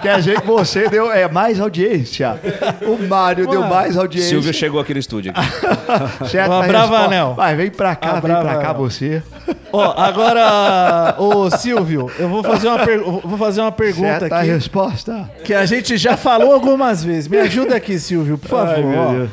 [0.00, 2.40] que a gente, você deu é, mais audiência.
[2.82, 3.74] O Mário deu Mano.
[3.84, 4.30] Mais audiência.
[4.30, 5.32] Silvio chegou aqui no estúdio.
[5.34, 6.28] Aqui.
[6.30, 7.08] Certo, Ó, a Bravanel.
[7.28, 9.22] resposta- Vai, vem pra cá, Ah, vem pra cá você.
[9.72, 14.40] Ó, agora, ô Silvio, eu vou fazer uma, per- vou fazer uma pergunta Certa a
[14.40, 15.30] aqui resposta.
[15.44, 17.28] que a gente já falou algumas vezes.
[17.28, 18.74] Me ajuda aqui, Silvio, por favor.
[18.74, 19.10] Ai, meu.
[19.10, 19.30] Deus.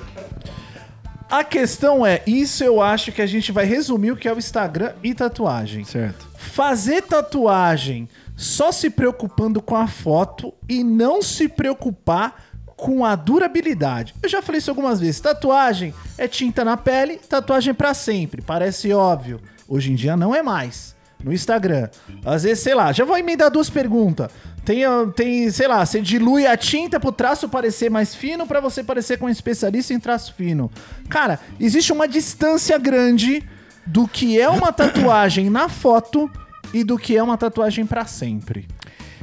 [1.29, 4.37] A questão é, isso eu acho que a gente vai resumir o que é o
[4.37, 5.85] Instagram e tatuagem.
[5.85, 6.27] Certo.
[6.37, 12.33] Fazer tatuagem só se preocupando com a foto e não se preocupar
[12.81, 14.15] com a durabilidade.
[14.23, 15.21] Eu já falei isso algumas vezes.
[15.21, 18.41] Tatuagem é tinta na pele, tatuagem pra sempre.
[18.41, 19.39] Parece óbvio.
[19.67, 20.95] Hoje em dia não é mais.
[21.23, 21.89] No Instagram.
[22.25, 24.31] Às vezes, sei lá, já vou emendar duas perguntas.
[24.65, 28.59] Tem, ah, tem, sei lá, você dilui a tinta pro traço parecer mais fino pra
[28.59, 30.71] você parecer com um especialista em traço fino.
[31.07, 33.47] Cara, existe uma distância grande
[33.85, 36.27] do que é uma tatuagem na foto
[36.73, 38.67] e do que é uma tatuagem pra sempre.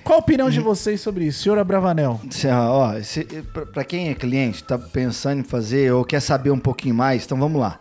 [0.09, 2.19] Qual a opinião de vocês sobre isso, senhor Abravanel?
[2.71, 2.93] Ó,
[3.75, 7.39] pra quem é cliente, tá pensando em fazer ou quer saber um pouquinho mais, então
[7.39, 7.79] vamos lá.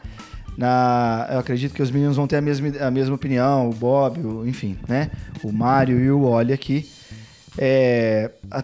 [0.58, 4.20] Na, eu acredito que os meninos vão ter a mesma, a mesma opinião, o Bob,
[4.20, 5.10] o- enfim, né?
[5.42, 6.90] O Mário e o Oli aqui.
[7.58, 8.62] É, a,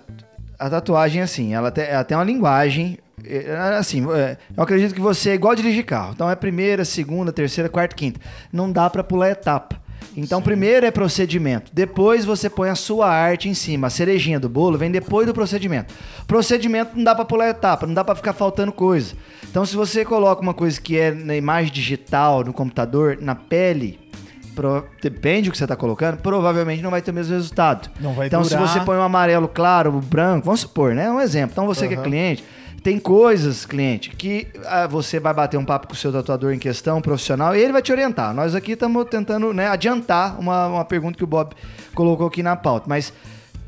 [0.60, 2.98] a tatuagem, assim, ela tem, ela tem uma linguagem.
[3.24, 6.12] é, Assim, é, eu acredito que você é igual dirigir carro.
[6.14, 8.20] Então é primeira, segunda, terceira, quarta, quinta.
[8.52, 9.82] Não dá pra pular etapa.
[10.16, 11.72] Então, primeiro é procedimento.
[11.74, 13.88] Depois você põe a sua arte em cima.
[13.88, 15.94] A cerejinha do bolo vem depois do procedimento.
[16.28, 19.16] Procedimento não dá pra pular etapa, não dá pra ficar faltando coisa.
[19.50, 24.00] Então, se você coloca uma coisa que é na imagem digital, no computador, na pele,
[24.56, 27.90] pro- depende do que você tá colocando, provavelmente não vai ter o mesmo resultado.
[28.00, 28.68] Não vai então, durar.
[28.68, 31.10] se você põe um amarelo claro, o branco, vamos supor, né?
[31.12, 31.52] Um exemplo.
[31.54, 32.44] Então, você que é cliente,
[32.84, 36.60] tem coisas, cliente, que ah, você vai bater um papo com o seu tatuador em
[36.60, 38.34] questão, profissional, e ele vai te orientar.
[38.34, 41.56] Nós aqui estamos tentando né, adiantar uma, uma pergunta que o Bob
[41.96, 42.86] colocou aqui na pauta.
[42.90, 43.14] Mas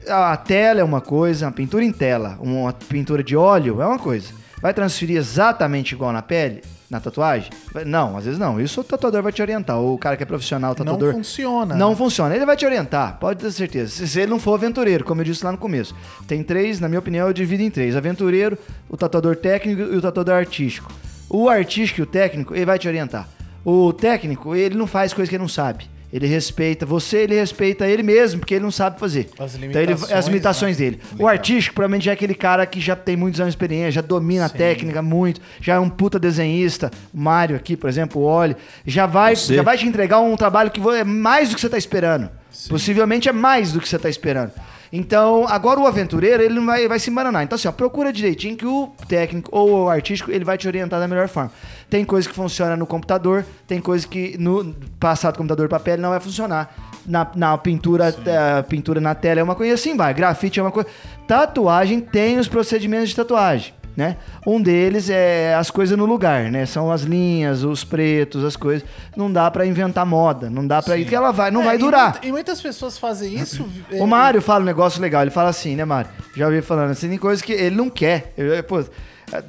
[0.10, 3.98] a tela é uma coisa, a pintura em tela, uma pintura de óleo é uma
[3.98, 4.34] coisa.
[4.62, 7.50] Vai transferir exatamente igual na pele, na tatuagem?
[7.86, 8.60] Não, às vezes não.
[8.60, 9.80] Isso o tatuador vai te orientar.
[9.80, 11.14] O cara que é profissional, o Não tatuador.
[11.14, 11.76] funciona.
[11.76, 12.36] Não funciona.
[12.36, 13.92] Ele vai te orientar, pode ter certeza.
[13.92, 15.96] Se se ele não for aventureiro, como eu disse lá no começo.
[16.28, 18.58] Tem três, na minha opinião, eu divido em três: aventureiro,
[18.90, 20.92] o tatuador técnico e o tatuador artístico.
[21.30, 23.28] O artístico e o técnico, ele vai te orientar.
[23.64, 25.90] O técnico, ele não faz coisa que ele não sabe.
[26.16, 29.28] Ele respeita você, ele respeita ele mesmo, porque ele não sabe fazer.
[29.38, 30.86] As então ele, limitações, as limitações né?
[30.86, 31.02] dele.
[31.20, 34.02] O artístico, provavelmente, já é aquele cara que já tem muitos anos de experiência, já
[34.02, 36.90] domina a técnica muito, já é um puta desenhista.
[37.14, 38.56] O Mário aqui, por exemplo, o Oli,
[38.86, 39.56] já vai, Você.
[39.56, 42.30] já vai te entregar um trabalho que é mais do que você tá esperando.
[42.70, 44.54] Possivelmente é mais do que você tá esperando.
[44.96, 47.44] Então, agora o aventureiro, ele não vai, vai se embananar.
[47.44, 51.02] Então, assim, ó, procura direitinho que o técnico ou o artístico, ele vai te orientar
[51.02, 51.52] da melhor forma.
[51.90, 56.02] Tem coisa que funciona no computador, tem coisa que no passar do computador para pele
[56.02, 56.74] não vai funcionar.
[57.06, 60.14] Na, na pintura, eh, pintura na tela é uma coisa assim, vai.
[60.14, 60.90] Grafite é uma coisa.
[61.28, 63.74] Tatuagem tem os procedimentos de tatuagem.
[63.96, 64.18] Né?
[64.46, 66.66] Um deles é as coisas no lugar, né?
[66.66, 68.86] São as linhas, os pretos, as coisas.
[69.16, 72.20] Não dá pra inventar moda, não dá para que ela vai, não É, vai durar.
[72.22, 73.66] E, muitas pessoas fazem isso.
[73.90, 76.12] é, O Mário fala um negócio legal, ele fala assim, né, Mário?
[76.36, 78.34] Já ouvi falando assim, tem coisas que ele não quer.
[78.36, 78.84] Eu- pô,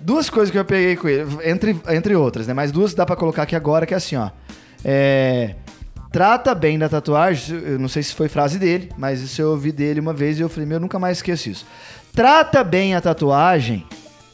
[0.01, 2.55] duas coisas que eu peguei com ele, entre, entre outras, né?
[2.55, 4.31] Mas duas dá pra colocar aqui agora, que é assim, ó.
[4.85, 5.57] É,
[6.13, 9.73] trata bem da tatuagem, eu não sei se foi frase dele, mas isso eu ouvi
[9.73, 11.67] dele uma vez e eu falei, meu, eu nunca mais esqueço isso.
[12.15, 13.85] Trata bem a tatuagem,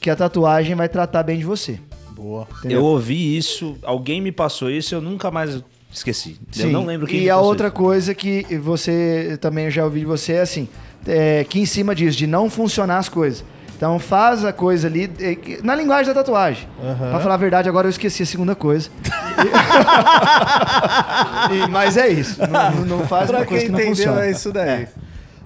[0.03, 1.79] que a tatuagem vai tratar bem de você.
[2.11, 2.47] Boa.
[2.65, 6.39] Eu ouvi isso, alguém me passou isso, eu nunca mais esqueci.
[6.59, 7.77] Eu não lembro quem E me a passou outra isso.
[7.77, 10.69] coisa que você também eu já ouvi de você é assim,
[11.07, 13.45] é, que em cima disso, de não funcionar as coisas.
[13.77, 16.69] Então faz a coisa ali é, na linguagem da tatuagem.
[16.99, 18.91] Pra falar a verdade, agora eu esqueci a segunda coisa.
[21.51, 22.39] E- mas é isso.
[22.49, 24.25] Não, não faz Pra uma coisa quem que não entendeu, funciona.
[24.27, 24.87] é isso daí.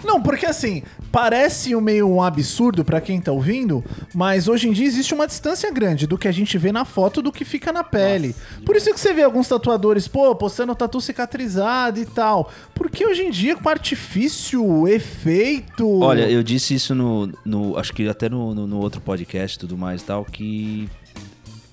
[0.07, 3.85] Não, porque assim, parece um meio um absurdo pra quem tá ouvindo,
[4.15, 7.21] mas hoje em dia existe uma distância grande do que a gente vê na foto
[7.21, 8.35] do que fica na pele.
[8.65, 12.51] Por isso que você vê alguns tatuadores, pô, postando tatu cicatrizado e tal.
[12.73, 16.01] Porque hoje em dia, com artifício, efeito.
[16.01, 17.33] Olha, eu disse isso no.
[17.45, 20.89] no- acho que até no, no- no outro podcast e tudo mais e tal, que.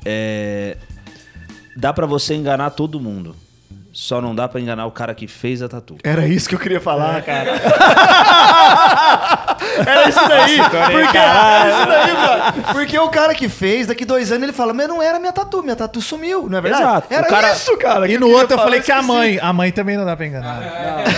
[0.03, 0.77] É.
[1.77, 3.35] Dá pra você enganar todo mundo.
[3.93, 5.97] Só não dá pra enganar o cara que fez a tatu.
[6.03, 7.51] Era isso que eu queria falar, cara.
[9.85, 10.57] Era isso daí.
[10.57, 11.17] Porque,
[11.69, 12.73] isso daí, brother.
[12.73, 15.61] Porque o cara que fez, daqui dois anos, ele fala, mas não era minha tatu,
[15.61, 16.83] minha tatu sumiu, não é verdade?
[16.83, 17.07] Exato.
[17.13, 18.07] Era cara- isso, cara.
[18.11, 19.37] E no outro eu falei que a mãe.
[19.41, 20.61] A mãe também não dá pra enganar.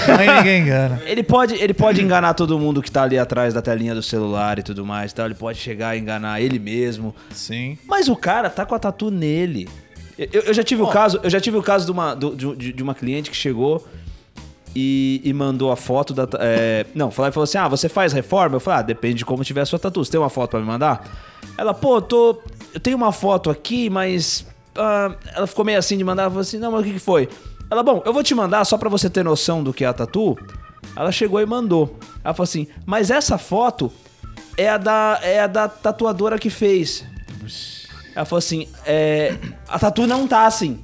[0.09, 1.01] A mãe ninguém engana.
[1.05, 4.59] Ele pode, ele pode enganar todo mundo que tá ali atrás da telinha do celular
[4.59, 5.25] e tudo mais e tal.
[5.27, 7.15] Ele pode chegar e enganar ele mesmo.
[7.31, 7.77] Sim.
[7.87, 9.69] Mas o cara tá com a tatu nele.
[10.17, 12.83] Eu, eu já tive o caso, eu já tive o caso de uma, de, de
[12.83, 13.85] uma cliente que chegou
[14.75, 16.27] e, e mandou a foto da.
[16.39, 18.57] é, não, falou, falou assim: ah, você faz reforma?
[18.57, 20.03] Eu falei, ah, depende de como tiver a sua tatu.
[20.03, 21.09] Você tem uma foto pra me mandar?
[21.57, 22.41] Ela, pô, tô.
[22.73, 24.45] Eu tenho uma foto aqui, mas.
[24.75, 26.99] ah, ela ficou meio assim de mandar, ela falou assim, não, mas o que, que
[26.99, 27.29] foi?
[27.69, 29.93] Ela, bom, eu vou te mandar só pra você ter noção do que é a
[29.93, 30.37] tatu.
[30.95, 31.97] Ela chegou e mandou.
[32.23, 33.91] Ela falou assim, mas essa foto
[34.57, 37.05] é a da, é a da tatuadora que fez.
[38.15, 39.35] Ela falou assim: é,
[39.67, 40.79] a tatu não tá assim.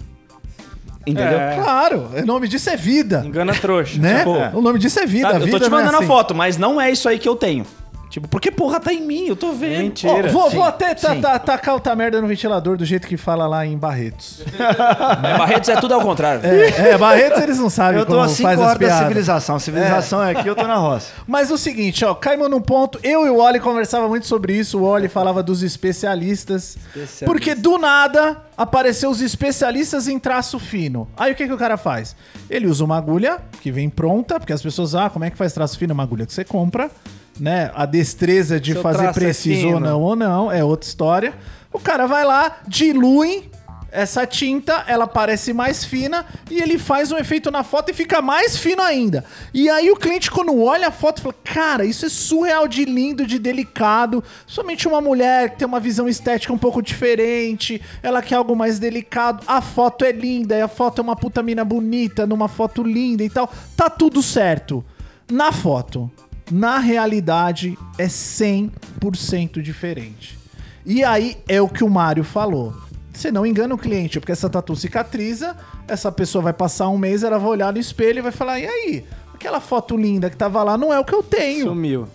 [1.06, 1.40] Entendeu?
[1.40, 1.56] É.
[1.56, 3.24] Claro, o nome disso é vida.
[3.26, 4.00] Engana trouxa.
[4.00, 4.20] Né?
[4.20, 5.30] Tipo, O nome disso é vida.
[5.30, 6.06] Tá, a eu vida tô te não é mandando assim.
[6.06, 7.66] a foto, mas não é isso aí que eu tenho.
[8.12, 9.84] Tipo, porque porra tá em mim, eu tô vendo.
[9.84, 10.28] Mentira.
[10.28, 11.22] Ó, vou, Sim, vou até sim.
[11.22, 14.42] ta- tacar outra merda no ventilador do jeito que fala lá em Barretos.
[14.60, 16.42] Ó, Barretos é tudo ao contrário.
[16.46, 18.86] É, é, Barretos eles não sabem Eu tô como a cinco faz as horas da
[18.86, 19.04] piadas.
[19.04, 19.60] civilização.
[19.60, 21.08] Civilização é aqui, eu tô na roça.
[21.26, 23.00] Mas o seguinte, ó, caímos num ponto.
[23.02, 24.80] Eu e o Oli conversava muito sobre isso.
[24.80, 26.76] O Oli falava dos especialistas.
[26.88, 27.26] Especialista.
[27.26, 31.08] Porque do nada apareceu os especialistas em traço fino.
[31.16, 32.14] Aí o que, que o cara faz?
[32.50, 35.54] Ele usa uma agulha que vem pronta, porque as pessoas, ah, como é que faz
[35.54, 35.94] traço fino?
[35.94, 36.92] Uma agulha que você compra,
[37.40, 37.72] né?
[37.74, 39.80] A destreza de Seu fazer é preciso ou fino.
[39.80, 41.34] não ou não, é outra história.
[41.72, 43.50] O cara vai lá, dilui
[43.92, 48.22] essa tinta, ela parece mais fina e ele faz um efeito na foto e fica
[48.22, 49.26] mais fino ainda.
[49.54, 53.28] E aí o cliente, quando olha a foto, fala: Cara, isso é surreal de lindo,
[53.28, 54.24] de delicado.
[54.48, 58.80] Somente uma mulher que tem uma visão estética um pouco diferente, ela quer algo mais
[58.80, 59.44] delicado.
[59.46, 63.24] A foto é linda, e a foto é uma puta mina bonita, numa foto linda
[63.24, 63.52] e tal.
[63.76, 64.84] Tá tudo certo.
[65.30, 66.10] Na foto,
[66.52, 70.38] na realidade, é 100% diferente.
[70.86, 72.74] E aí é o que o Mário falou.
[73.14, 75.56] Você não engana o cliente, porque essa tatu cicatriza,
[75.88, 78.66] essa pessoa vai passar um mês, ela vai olhar no espelho e vai falar: e
[78.66, 79.06] aí?
[79.34, 81.68] Aquela foto linda que tava lá não é o que eu tenho.
[81.68, 82.08] Sumiu.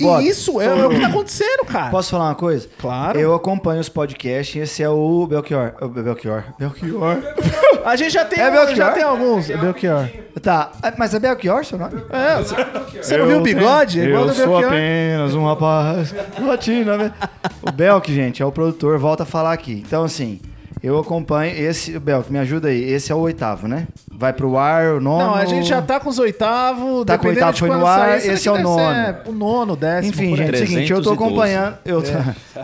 [0.00, 1.90] E isso é, é o que tá acontecendo, cara.
[1.90, 2.66] Posso falar uma coisa?
[2.78, 3.18] Claro.
[3.18, 5.74] Eu acompanho os podcasts, esse é o Belchior.
[5.82, 6.44] O Belchior.
[6.58, 7.18] Belchior.
[7.84, 8.76] A gente já tem, É um- Belchior?
[8.76, 9.48] já tem alguns.
[9.48, 10.08] Belchior.
[10.40, 12.02] Tá, mas é Belchior seu nome?
[12.10, 12.56] É, você-
[13.02, 14.00] você não viu o bigode?
[14.00, 17.12] É igual Eu do sou apenas um rapaz latino, né?
[17.60, 19.82] O Belk, gente, é o produtor, volta a falar aqui.
[19.86, 20.40] Então, assim,
[20.82, 21.96] eu acompanho esse...
[21.96, 22.82] O Belk, me ajuda aí.
[22.82, 23.86] Esse é o oitavo, né?
[24.10, 25.24] Vai pro ar, o nono...
[25.24, 27.04] Não, a gente já tá com os oitavos.
[27.04, 28.78] Tá com o oitavo, foi no ar, sair, esse é o nono.
[28.78, 30.12] ser o nono, décimo.
[30.12, 31.24] Enfim, gente, é o seguinte, eu tô 312.
[31.24, 31.78] acompanhando...
[31.84, 32.02] Eu,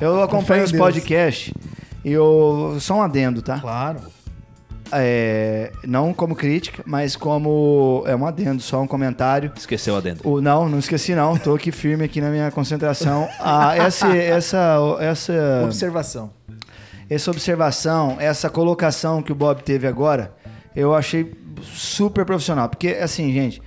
[0.00, 1.54] eu acompanho os podcasts
[2.04, 2.76] e eu...
[2.80, 3.60] Só um adendo, tá?
[3.60, 3.98] Claro.
[4.92, 9.52] é, não como crítica, mas como é um adendo, só um comentário.
[9.56, 10.20] Esqueceu adendo.
[10.24, 11.36] O, não, não esqueci não.
[11.36, 13.28] Tô aqui firme aqui na minha concentração.
[13.38, 16.37] Ah, essa, essa, essa, Observação.
[17.08, 20.34] Essa observação, essa colocação que o Bob teve agora,
[20.76, 21.32] eu achei
[21.62, 22.68] super profissional.
[22.68, 23.62] Porque, assim, gente,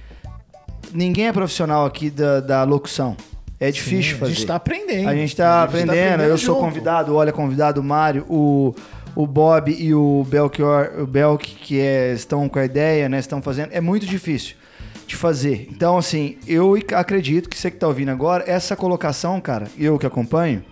[0.93, 3.15] ninguém é profissional aqui da, da locução.
[3.59, 4.31] É difícil Sim, fazer.
[4.31, 5.09] A gente tá aprendendo.
[5.09, 6.65] A gente tá aprendendo, eu sou junto.
[6.65, 8.73] convidado, Olha convidado, o Mário, o,
[9.15, 13.19] o Bob e o Belchior, o Belk, que é, estão com a ideia, né?
[13.19, 13.69] Estão fazendo.
[13.71, 14.55] É muito difícil
[15.05, 15.67] de fazer.
[15.69, 20.07] Então, assim, eu acredito que você que tá ouvindo agora, essa colocação, cara, eu que
[20.07, 20.63] acompanho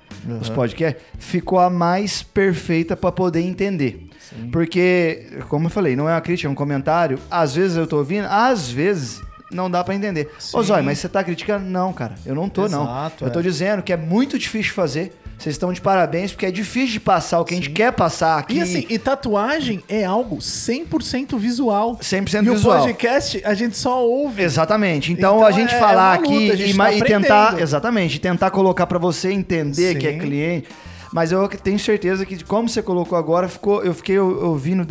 [0.41, 4.09] os podcasts, ficou a mais perfeita para poder entender.
[4.51, 7.19] Porque, como eu falei, não é uma crítica, é um comentário.
[7.31, 10.29] Às vezes eu tô ouvindo, às vezes não dá para entender.
[10.53, 10.63] Ô, Sim.
[10.63, 11.65] Zói, mas você tá criticando?
[11.65, 12.83] Não, cara, eu não tô, não.
[12.83, 13.43] Exato, Eu tô é.
[13.43, 15.13] dizendo que é muito difícil fazer.
[15.39, 18.37] Vocês estão de parabéns, porque é difícil de passar o que a gente quer passar
[18.37, 18.57] aqui.
[18.57, 21.95] E assim, e tatuagem é algo 100% visual.
[21.95, 22.77] 100% e visual.
[22.77, 24.43] o podcast a gente só ouve.
[24.43, 25.13] Exatamente.
[25.13, 28.15] Então, Então a gente é falar uma luta, aqui gente e, tá e tentar, exatamente,
[28.17, 30.19] e tentar colocar pra você entender que é Sim.
[30.19, 30.67] cliente.
[31.13, 34.85] Mas eu tenho certeza que como você colocou agora, ficou, eu fiquei ou- ouvindo,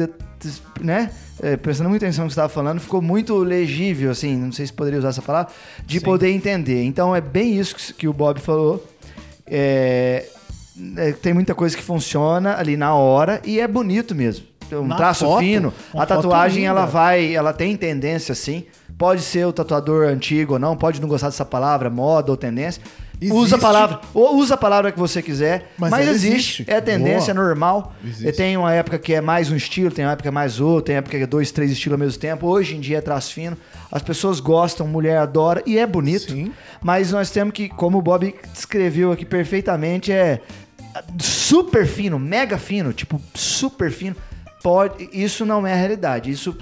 [0.80, 1.10] né?
[1.42, 4.66] é, prestando muita atenção no que você estava falando, ficou muito legível, assim, não sei
[4.66, 5.52] se poderia usar essa palavra,
[5.86, 6.82] de poder entender.
[6.84, 8.84] Então é bem isso que, que o Bob falou.
[9.46, 10.26] É,
[10.96, 14.46] é, tem muita coisa que funciona ali na hora e é bonito mesmo.
[14.72, 15.72] Um Na traço foto, fino.
[15.94, 18.64] A tatuagem ela vai, ela tem tendência sim.
[18.98, 22.82] Pode ser o tatuador antigo ou não, pode não gostar dessa palavra, moda ou tendência.
[23.20, 23.36] Existe.
[23.36, 26.64] Usa a palavra, ou usa a palavra que você quiser, mas, Mas existe, existe.
[26.68, 27.46] é tendência, é Boa.
[27.46, 27.92] normal.
[28.04, 28.28] Existe.
[28.28, 30.60] E tem uma época que é mais um estilo, tem uma época que é mais
[30.60, 32.46] outro, tem época que é dois, três estilos ao mesmo tempo.
[32.46, 33.56] Hoje em dia é traço fino.
[33.90, 36.30] As pessoas gostam, mulher adora e é bonito.
[36.30, 36.52] Sim.
[36.80, 40.40] Mas nós temos que, como o Bob descreveu aqui perfeitamente, é
[41.20, 44.16] super fino, mega fino, tipo super fino.
[44.62, 46.30] Pode, isso não é a realidade.
[46.30, 46.56] Isso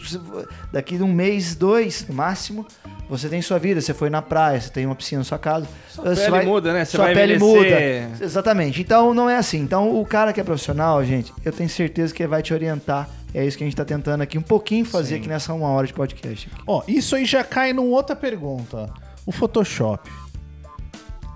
[0.70, 2.66] daqui de um mês, dois, no máximo,
[3.08, 3.80] você tem sua vida.
[3.80, 5.66] Você foi na praia, você tem uma piscina na sua casa.
[5.88, 6.84] Sua você pele muda, né?
[6.84, 8.08] Você sua vai pele envelhecer.
[8.08, 8.24] muda.
[8.24, 8.80] Exatamente.
[8.82, 9.60] Então não é assim.
[9.60, 13.08] Então o cara que é profissional, gente, eu tenho certeza que ele vai te orientar.
[13.32, 15.86] É isso que a gente tá tentando aqui um pouquinho fazer aqui nessa uma hora
[15.86, 16.50] de podcast.
[16.66, 18.92] Ó, isso aí já cai numa outra pergunta.
[19.24, 20.10] O Photoshop.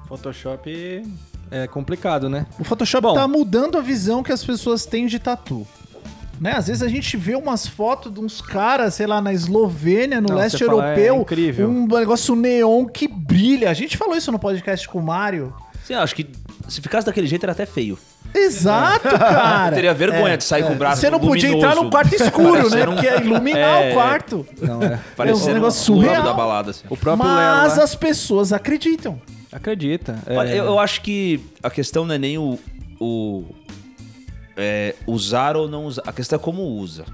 [0.09, 1.03] Photoshop
[1.51, 2.47] é complicado, né?
[2.59, 3.15] O Photoshop Bom.
[3.15, 5.67] tá mudando a visão que as pessoas têm de tatu.
[6.41, 6.53] Né?
[6.53, 10.29] Às vezes a gente vê umas fotos de uns caras, sei lá, na Eslovênia, no
[10.29, 11.21] Não, leste você fala, é europeu.
[11.23, 11.69] incrível.
[11.69, 13.69] Um negócio neon que brilha.
[13.69, 15.53] A gente falou isso no podcast com o Mário.
[15.85, 16.27] Sim, acho que
[16.67, 17.99] se ficasse daquele jeito era até feio.
[18.35, 19.75] Exato, Eu cara.
[19.75, 22.83] teria vergonha de sair com o braço Você não podia entrar no quarto escuro, né?
[22.89, 23.91] um- Porque é iluminar É.
[23.91, 24.47] o quarto.
[24.61, 24.99] Não, é.
[25.17, 26.23] Parecendo É um negócio surreal.
[26.23, 26.71] da balada.
[26.71, 26.85] Assim.
[26.89, 29.21] O próprio Mas Lelo lá as pessoas acreditam.
[29.53, 30.19] acredita.
[30.27, 32.59] É, Olha, Eu, eu acho que a questão não é nem o,
[33.01, 33.45] o,
[34.57, 36.03] é, usar ou não usar.
[36.07, 37.05] A questão é como usa,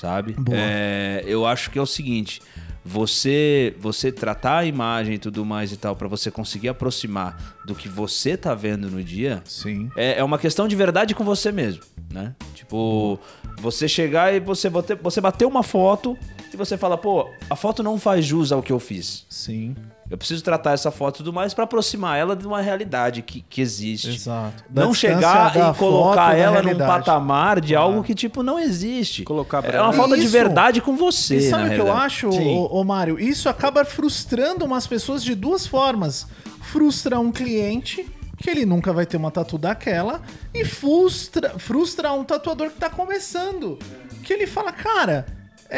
[0.00, 0.36] sabe?
[0.52, 2.40] É, eu acho que é o seguinte:
[2.84, 7.74] você você tratar a imagem e tudo mais e tal, pra você conseguir aproximar do
[7.74, 9.90] que você tá vendo no dia, Sim.
[9.96, 11.82] é, é uma questão de verdade com você mesmo,
[12.12, 12.34] né?
[12.54, 13.18] Tipo,
[13.58, 16.16] você chegar e você, bater- você bater uma foto
[16.52, 19.24] e você fala, pô, a foto não faz jus ao que eu fiz.
[19.30, 19.74] Sim.
[20.10, 23.40] Eu preciso tratar essa foto e tudo mais pra aproximar ela de uma realidade que,
[23.40, 24.10] que existe.
[24.10, 24.64] Exato.
[24.68, 29.22] Da Não chegar e colocar ela num patamar de algo que, tipo, não existe.
[29.24, 30.32] Colocar pra é uma falta de Isso.
[30.32, 33.18] verdade com você, E sabe na o que eu acho, ô Mário?
[33.18, 36.26] Isso acaba frustrando umas pessoas de duas formas.
[36.60, 40.20] Frustra um cliente, que ele nunca vai ter uma tatu daquela,
[40.52, 43.78] e frustra, frustra um tatuador que tá começando.
[44.22, 45.26] Que ele fala, cara,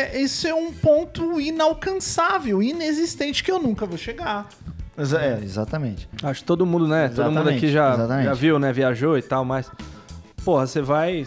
[0.03, 4.47] é, esse é um ponto inalcançável, inexistente, que eu nunca vou chegar.
[4.99, 6.09] Exa- É, exatamente.
[6.23, 7.09] Acho que todo mundo, né?
[7.09, 8.25] Todo mundo Exatamente, aqui já, exatamente.
[8.27, 8.73] já viu, né?
[8.73, 9.71] Viajou e tal, mas.
[10.45, 11.25] Porra, você vai.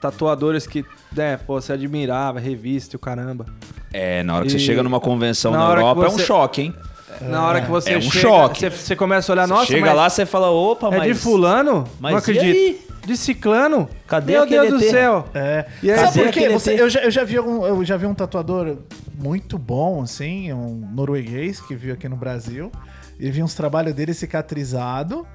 [0.00, 0.84] Tatuadores que,
[1.14, 3.44] né, pô, você admirava, revista e o caramba.
[3.92, 6.24] É, na hora que você E- chega numa convenção na na, Europa, é um você-
[6.24, 6.74] choque, hein?
[7.22, 8.60] Na hora que você É um chega, choque.
[8.60, 11.08] Você, você começa a olhar, Você nossa, chega mas lá, você fala, opa, é mas...
[11.08, 11.86] de fulano?
[12.00, 12.89] mas não e acredito.
[13.04, 13.88] De ciclano?
[14.06, 15.26] Cadê Meu Deus do céu.
[15.34, 15.66] É.
[15.82, 16.48] E aí, Sabe por quê?
[16.50, 18.76] Você- eu, já, eu, já vi algum- eu já vi um tatuador
[19.14, 22.70] muito bom, assim, um norueguês que viu aqui no Brasil.
[23.18, 25.26] E vi uns trabalhos dele cicatrizado.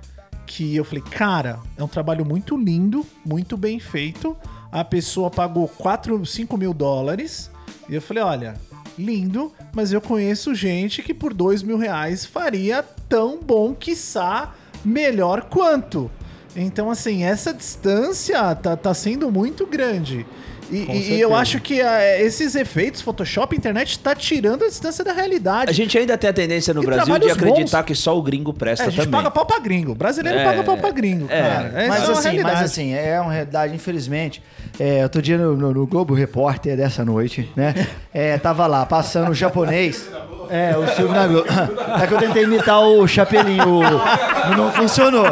[0.47, 4.37] Que eu falei, cara, é um trabalho muito lindo, muito bem feito.
[4.71, 7.49] A pessoa pagou 4, 5 mil dólares.
[7.89, 8.53] E eu falei, olha,
[8.97, 14.53] lindo, mas eu conheço gente que por 2 mil reais faria tão bom, quiçá,
[14.83, 16.11] melhor quanto.
[16.55, 20.25] Então, assim, essa distância tá, tá sendo muito grande.
[20.71, 25.13] E, e- eu acho que ah, esses efeitos, Photoshop, internet, tá tirando a distância da
[25.13, 25.69] realidade.
[25.69, 27.85] A gente ainda tem a tendência no E Brasil de acreditar bons.
[27.85, 29.11] que só o gringo presta É, a gente também.
[29.11, 29.91] paga pau pra gringo.
[29.91, 31.39] O brasileiro É, paga pau pra gringo, é.
[31.41, 31.67] cara.
[31.75, 32.55] Essa Mas é uma assim, realidade.
[32.55, 34.41] mas assim, é uma realidade, infelizmente.
[34.79, 37.87] É, outro dia no, no- no Globo Repórter dessa noite, né?
[38.11, 40.09] É, tava lá, passando o japonês.
[40.49, 41.47] É, o Silvio na Globo.
[42.01, 43.79] É que eu tentei imitar o Chapelinho.
[43.79, 45.25] o- não funcionou.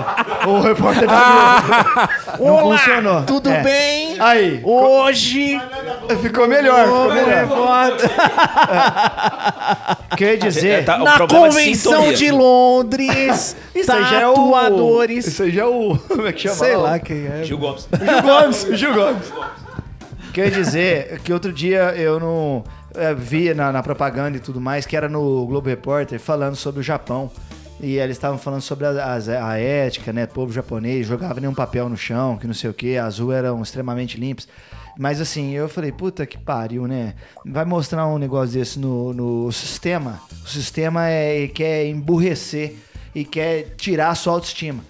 [0.48, 1.62] O repórter da
[2.38, 2.46] Globo.
[2.46, 3.22] Não Olá, funcionou.
[3.24, 3.62] tudo É.
[3.62, 4.16] bem?
[4.20, 4.62] Aí.
[4.64, 5.60] Hoje,
[6.22, 7.28] Ficou melhor, ficou o melhor.
[7.28, 8.10] repórter-
[10.18, 10.70] Quer dizer.
[10.70, 12.14] É, tá- na é convenção sintonia.
[12.18, 15.04] de Londres, Isso aí já é o.
[15.10, 15.98] Isso aí já é o.
[16.08, 16.56] Como é que chama?
[16.56, 17.44] Sei lá quem é.
[17.44, 17.88] Gil Gomes.
[17.92, 19.34] Gil Gomes, Gil Gomes.
[20.34, 22.64] Quer dizer que outro dia eu não
[22.96, 26.80] é, vi na, na propaganda e tudo mais que era no Globo Repórter falando sobre
[26.82, 27.32] o Japão.
[27.82, 30.24] E eles estavam falando sobre a, as- a ética, né?
[30.24, 33.62] O povo japonês jogava nenhum papel no chão, que não sei o que, ruas eram
[33.62, 34.48] extremamente limpas.
[34.98, 37.16] Mas assim, eu falei, puta que pariu, né?
[37.46, 40.22] Vai mostrar um negócio desse no, no sistema.
[40.46, 42.76] O sistema é, quer emburrecer
[43.14, 44.84] e quer tirar a sua autoestima.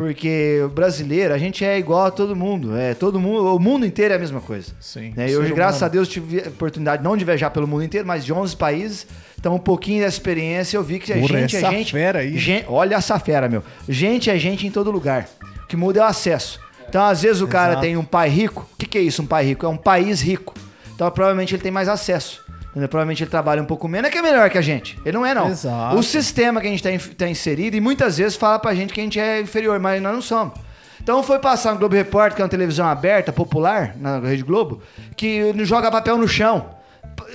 [0.00, 2.74] Porque o brasileiro, a gente é igual a todo mundo.
[2.74, 4.72] É, todo mundo, o mundo inteiro é a mesma coisa.
[4.80, 5.12] Sim.
[5.14, 5.30] Né?
[5.30, 5.90] E hoje, graças humano.
[5.90, 9.06] a Deus, tive a oportunidade não de viajar pelo mundo inteiro, mas de 11 países.
[9.38, 11.92] Então, um pouquinho dessa experiência, eu vi que a Porra, gente essa é gente.
[11.92, 12.38] fera aí.
[12.38, 13.62] gen- olha essa fera, meu.
[13.86, 15.28] Gente é gente em todo lugar.
[15.64, 16.58] O que muda é o acesso.
[16.88, 17.82] Então, às vezes, o cara Exato.
[17.82, 18.66] tem um pai rico.
[18.72, 19.66] O que, que é isso, um pai rico?
[19.66, 20.54] É um país rico.
[20.94, 22.42] Então, provavelmente, ele tem mais acesso.
[22.70, 22.88] Entendeu?
[22.88, 24.98] Provavelmente ele trabalha um pouco menos, é que é melhor que a gente.
[25.04, 25.48] Ele não é, não.
[25.48, 25.96] Exato.
[25.96, 29.00] O sistema que a gente está tá inserido e muitas vezes fala pra gente que
[29.00, 30.54] a gente é inferior, mas nós não somos.
[31.02, 34.82] Então foi passar no Globo Repórter, que é uma televisão aberta, popular, na Rede Globo,
[35.16, 36.78] que joga papel no chão.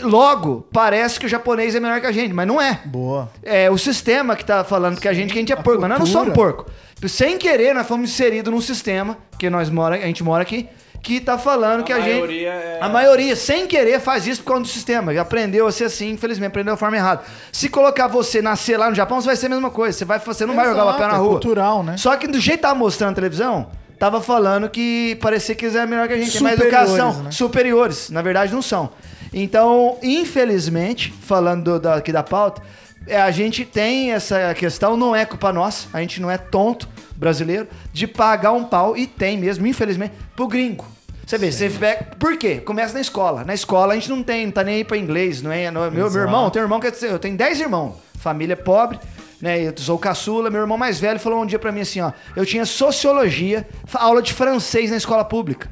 [0.02, 2.82] Logo, parece que o japonês é melhor que a gente, mas não é.
[2.86, 3.30] Boa.
[3.44, 5.90] É o sistema que tá falando que a gente que a gente é porco, mas
[5.90, 6.54] nós não somos cultura.
[6.54, 6.72] porco.
[7.08, 10.68] Sem querer, nós fomos inseridos num sistema, que nós mora, a gente mora aqui,
[11.02, 12.12] que tá falando que a gente.
[12.14, 15.14] maioria é- A maioria, sem querer, faz isso por causa do sistema.
[15.14, 17.22] Já aprendeu a ser assim, infelizmente, aprendeu da forma errada.
[17.52, 19.98] Se colocar você nascer lá no Japão, você vai ser a mesma coisa.
[19.98, 21.30] Você, vai, você não vai jogar Exato, papel na é rua.
[21.30, 21.96] cultural, né?
[21.98, 23.68] Só que do jeito que tava mostrando na televisão,
[24.00, 26.32] tava falando que parecia que eles eram melhor que a gente.
[26.34, 27.24] Tem mais Superiores, educação.
[27.24, 27.32] né?
[27.32, 28.10] Superiores.
[28.10, 28.90] Na verdade, não são.
[29.34, 32.62] Então, infelizmente, falando do- da- aqui da pauta,
[33.08, 36.88] é, a gente tem essa questão, não é culpa nossa, a gente não é tonto
[37.16, 40.86] brasileiro, de pagar um pau, e tem mesmo, infelizmente, pro gringo.
[41.26, 42.04] Você vê, você pega.
[42.20, 42.58] Por quê?
[42.58, 43.44] Começa na escola.
[43.44, 45.72] Na escola a gente não tem, não tá nem aí pra inglês, não é?
[45.72, 48.56] não é- meu, meu irmão, tem um irmão que é- eu tenho 10 irmãos, família
[48.56, 49.00] pobre,
[49.42, 49.60] né?
[49.60, 52.12] Eu sou o caçula, meu irmão mais velho falou um dia pra mim assim, ó,
[52.36, 55.68] eu tinha sociologia, aula de francês na escola pública.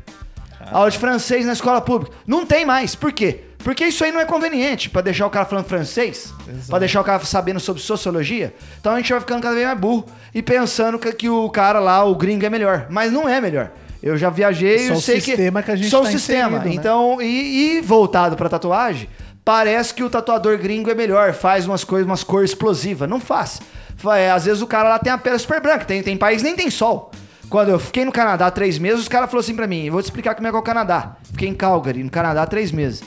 [0.71, 2.15] Aula de francês na escola pública.
[2.25, 2.95] Não tem mais.
[2.95, 3.41] Por quê?
[3.63, 6.33] Porque isso aí não é conveniente pra deixar o cara falando francês,
[6.67, 8.53] pra deixar o cara sabendo sobre sociologia.
[8.79, 10.05] Então a gente vai ficando cada vez mais burro
[10.35, 13.71] e pensando que, que o cara lá, o gringo é melhor, mas não é melhor.
[14.01, 16.09] Eu já viajei É e só eu o sei sistema que a gente só tá
[16.09, 16.57] o sistema.
[16.57, 16.75] inserido, né?
[16.75, 19.07] Então, e, e voltado pra tatuagem,
[19.45, 23.07] parece que o tatuador gringo é melhor, faz umas coisas, umas cores explosivas.
[23.09, 23.61] Não faz.
[23.95, 26.41] Fa- é, às vezes o cara lá tem a pele super branca, tem, tem país
[26.41, 27.11] que nem tem sol.
[27.49, 30.05] Quando eu fiquei no Canadá três meses, os caras falaram assim pra mim: vou te
[30.05, 31.15] explicar como é que é o Canadá.
[31.31, 33.01] Fiquei em Calgary, no Canadá, três meses.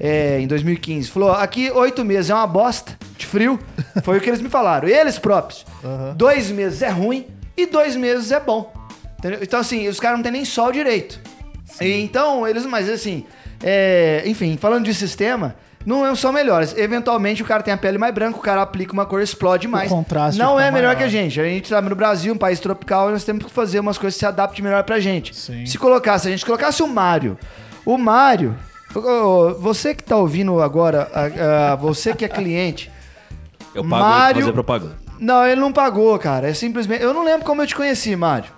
[0.00, 1.10] É, em 2015.
[1.10, 3.60] Falou: aqui oito meses é uma bosta de frio.
[4.02, 4.88] Foi o que eles me falaram.
[4.88, 5.66] Eles próprios.
[6.16, 7.26] Dois meses é ruim
[7.56, 8.72] e dois meses é bom.
[9.18, 9.40] Entendeu?
[9.42, 11.20] Então, assim, os caras não tem nem sol direito.
[11.80, 13.24] E então, eles, mas assim,
[13.62, 16.74] é, enfim, falando de sistema, não são melhores.
[16.76, 19.90] Eventualmente o cara tem a pele mais branca, o cara aplica uma cor, explode mais.
[19.90, 20.96] contraste não é melhor maior.
[20.96, 21.40] que a gente.
[21.40, 24.14] A gente tá no Brasil, um país tropical, e nós temos que fazer umas coisas
[24.14, 25.34] que se adaptem melhor pra gente.
[25.36, 25.66] Sim.
[25.66, 27.38] Se colocasse, a gente colocasse o Mário.
[27.84, 27.98] O ô,
[29.58, 32.90] você que tá ouvindo agora, a- a- você que é cliente.
[33.74, 34.96] Eu pago Mário- fazer propaganda.
[35.18, 36.48] Não, ele não pagou, cara.
[36.48, 37.02] É simplesmente.
[37.02, 38.50] Eu não lembro como eu te conheci, Mário.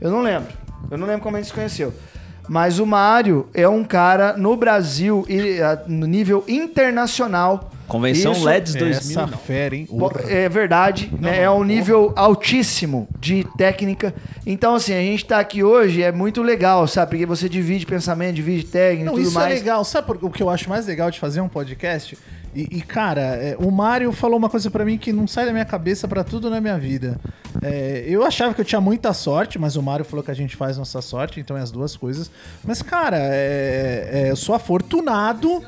[0.00, 0.52] Eu não lembro.
[0.90, 1.94] Eu não lembro como a gente se conheceu.
[2.48, 5.24] Mas o Mário é um cara no Brasil,
[5.86, 7.69] no nível internacional.
[7.90, 9.38] Convenção Isso LEDs Essa 2000.
[9.38, 9.88] fera, hein?
[10.28, 11.42] É verdade, né?
[11.42, 14.14] é um nível altíssimo de técnica.
[14.46, 17.10] Então, assim, a gente tá aqui hoje é muito legal, sabe?
[17.10, 19.50] Porque você divide pensamento, divide técnica Não, e tudo isso mais.
[19.52, 19.84] é legal.
[19.84, 22.16] Sabe por- o que eu acho mais legal de fazer um podcast?
[22.54, 25.52] E, e, cara, é, o Mário falou uma coisa pra mim que não sai da
[25.52, 27.16] minha cabeça pra tudo na minha vida.
[27.62, 30.56] É, eu achava que eu tinha muita sorte, mas o Mário falou que a gente
[30.56, 32.28] faz nossa sorte, então é as duas coisas.
[32.64, 35.62] Mas, cara, é, é, eu sou afortunado,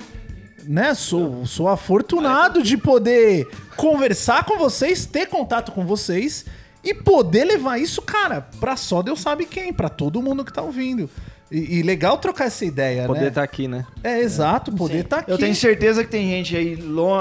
[0.64, 0.94] né?
[0.94, 6.44] Sou, sou afortunado de poder conversar com vocês, ter contato com vocês
[6.84, 10.62] e poder levar isso, cara, pra só Deus sabe quem, pra todo mundo que tá
[10.62, 11.08] ouvindo.
[11.50, 13.28] E, e legal trocar essa ideia, Poder né?
[13.28, 13.84] estar aqui, né?
[14.02, 15.30] É, exato, poder estar aqui.
[15.30, 16.78] Eu tenho certeza que tem gente aí,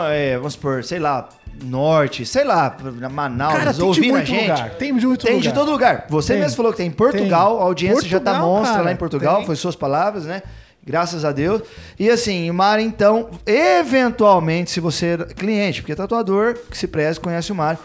[0.09, 1.27] é, vamos supor, sei lá,
[1.61, 2.76] norte, sei lá,
[3.11, 4.41] Manaus, Cara, tem ouvindo a muito gente.
[4.49, 4.69] lugar.
[4.76, 5.49] Tem de muito Tem lugar.
[5.49, 6.05] de todo lugar.
[6.09, 6.41] Você Tem.
[6.41, 7.61] mesmo falou que tem em Portugal, Tem.
[7.61, 9.45] a audiência já tá Portugal, monstra cara, lá em Portugal, tem.
[9.47, 10.41] foi suas palavras, né?
[10.85, 11.61] Graças a Deus.
[11.99, 17.19] E assim, o Mário, então, eventualmente, se você é cliente, porque tatuador que se preze
[17.19, 17.79] conhece o Mário.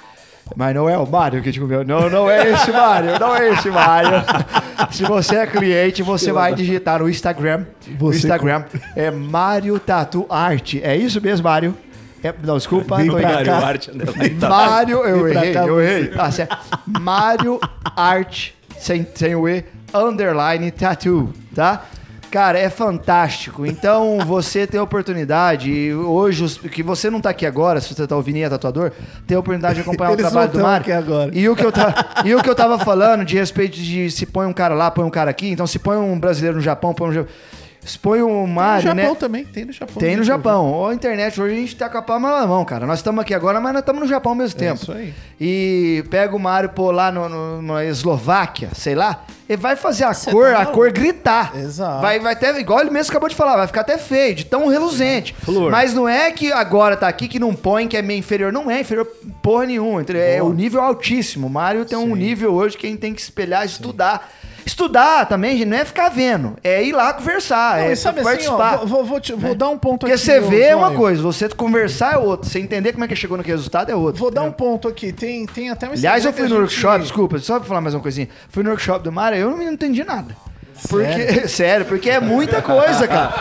[0.54, 1.84] Mas não é o Mário que te comeu.
[1.84, 3.18] Não, não é esse Mário.
[3.18, 4.10] Não é esse Mário.
[4.92, 7.64] Se você é cliente, você vai digitar no Instagram.
[7.98, 8.62] O Instagram
[8.94, 10.74] é Mário Tatu Art.
[10.82, 11.76] É isso mesmo, Mário?
[12.22, 12.96] É- não, desculpa.
[13.44, 13.66] Cá.
[13.66, 14.52] Arte underline tatu.
[14.52, 16.12] Mário, eu errei, cá eu errei.
[16.16, 16.56] Ah, certo.
[17.00, 17.58] Mário
[17.96, 19.64] Art, sem, sem o E,
[19.94, 21.84] underline tattoo, tá?
[22.30, 23.64] Cara, é fantástico.
[23.64, 28.06] Então, você tem a oportunidade, e hoje, que você não tá aqui agora, se você
[28.06, 28.92] tá ouvindo e é tatuador,
[29.26, 31.30] tem a oportunidade de acompanhar o trabalho não do aqui agora.
[31.32, 31.72] E o, que eu
[32.24, 35.04] e o que eu tava falando de respeito de se põe um cara lá, põe
[35.04, 37.26] um cara aqui, então se põe um brasileiro no Japão, põe um...
[37.86, 39.14] ja- Se põe um Tem no Japão né?
[39.18, 39.96] também, tem no Japão.
[39.96, 40.66] Tem no Japão.
[40.72, 42.86] Ou a internet, hoje a gente tá com a palma na mão, cara.
[42.86, 44.82] Nós estamos aqui agora, mas nós estamos no Japão ao mesmo É tempo.
[44.82, 45.14] isso aí.
[45.40, 50.04] E pega o Mário, pô, lá no, no- na Eslováquia, sei lá, ele vai fazer
[50.04, 51.52] a Cê cor, tá a cor gritar.
[51.56, 52.00] Exato.
[52.00, 54.66] Vai, vai até, igual ele mesmo acabou de falar, vai ficar até feio, de tão
[54.66, 55.34] reluzente.
[55.40, 55.70] Flor.
[55.70, 58.52] Mas não é que agora tá aqui que não põe, que é meio inferior.
[58.52, 59.06] Não é inferior
[59.42, 60.04] porra nenhuma.
[60.14, 61.46] É o nível altíssimo.
[61.46, 64.28] O Mário tem um nível hoje que a gente tem que espelhar, estudar.
[64.66, 66.56] Estudar também, gente, não é ficar vendo.
[66.64, 68.80] É ir lá conversar, Não, é sabe assim, participar.
[68.82, 70.24] ó, vou, vou, te- vou dar um ponto Porque aqui.
[70.24, 72.50] você ô, vê é uma coisa, você conversar é outra.
[72.50, 74.18] Você entender como é que chegou no resultado é outra.
[74.18, 74.66] Vou dar um entendeu?
[74.72, 75.12] ponto aqui.
[75.12, 77.80] Tem, tem até um Aliás, eu fui no a gente- workshop, desculpa, só pra falar
[77.80, 78.28] mais uma coisinha.
[78.48, 80.36] Fui no workshop do Mário, eu não entendi nada.
[80.90, 83.32] Porque, sério, porque é muita coisa, cara.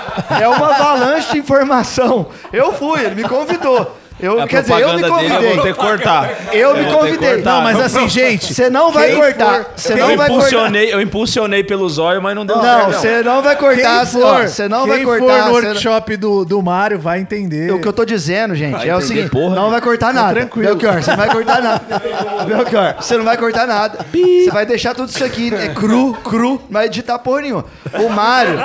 [0.42, 2.28] É uma avalanche de informação.
[2.54, 3.98] Eu fui, ele me convidou.
[4.18, 5.36] Eu, A quer dizer, eu me dele convidei.
[5.38, 6.32] eu vou ter que cortar.
[6.54, 7.34] Eu me ter que convidei.
[7.34, 7.52] cortar.
[7.56, 8.54] Não, mas assim, gente.
[8.54, 9.66] Você não vai quem cortar.
[9.76, 10.48] Você quem não eu, vai cortar.
[10.48, 14.06] impulsionei, eu impulsionei pelo zóio, mas não deu Não, você não vai cortar.
[14.06, 15.26] Quem for, Você não quem vai cortar.
[15.26, 17.72] for no não- workshop do, do Mário vai entender.
[17.74, 20.34] O que eu tô dizendo, gente, Vai é o seguinte: porra, não vai cortar nada.
[20.34, 20.70] tranquilo.
[20.76, 22.02] Belchior, você não vai cortar nada.
[22.48, 24.00] Belchior, você não vai cortar nada.
[24.14, 27.66] Você vai deixar tudo isso aqui é cru, cru, não vai editar porra nenhuma.
[28.00, 28.58] O Mário,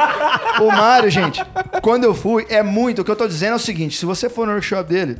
[0.60, 1.44] o Mário, gente,
[1.82, 3.02] quando eu fui, é muito.
[3.02, 5.18] O que eu tô dizendo é o seguinte: se você for no workshop dele,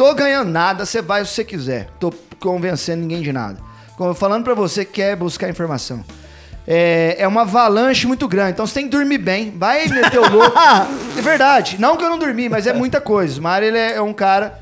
[0.00, 1.88] tô ganhando nada, você vai se você quiser.
[2.00, 3.58] Tô convencendo ninguém de nada.
[4.16, 6.02] Falando pra você que quer buscar informação.
[6.66, 9.52] É, é uma avalanche muito grande, então você tem que dormir bem.
[9.54, 10.56] Vai meter o louco.
[11.18, 11.76] é verdade.
[11.78, 13.38] Não que eu não dormi, mas é muita coisa.
[13.38, 14.58] O Mário, ele é, é um cara.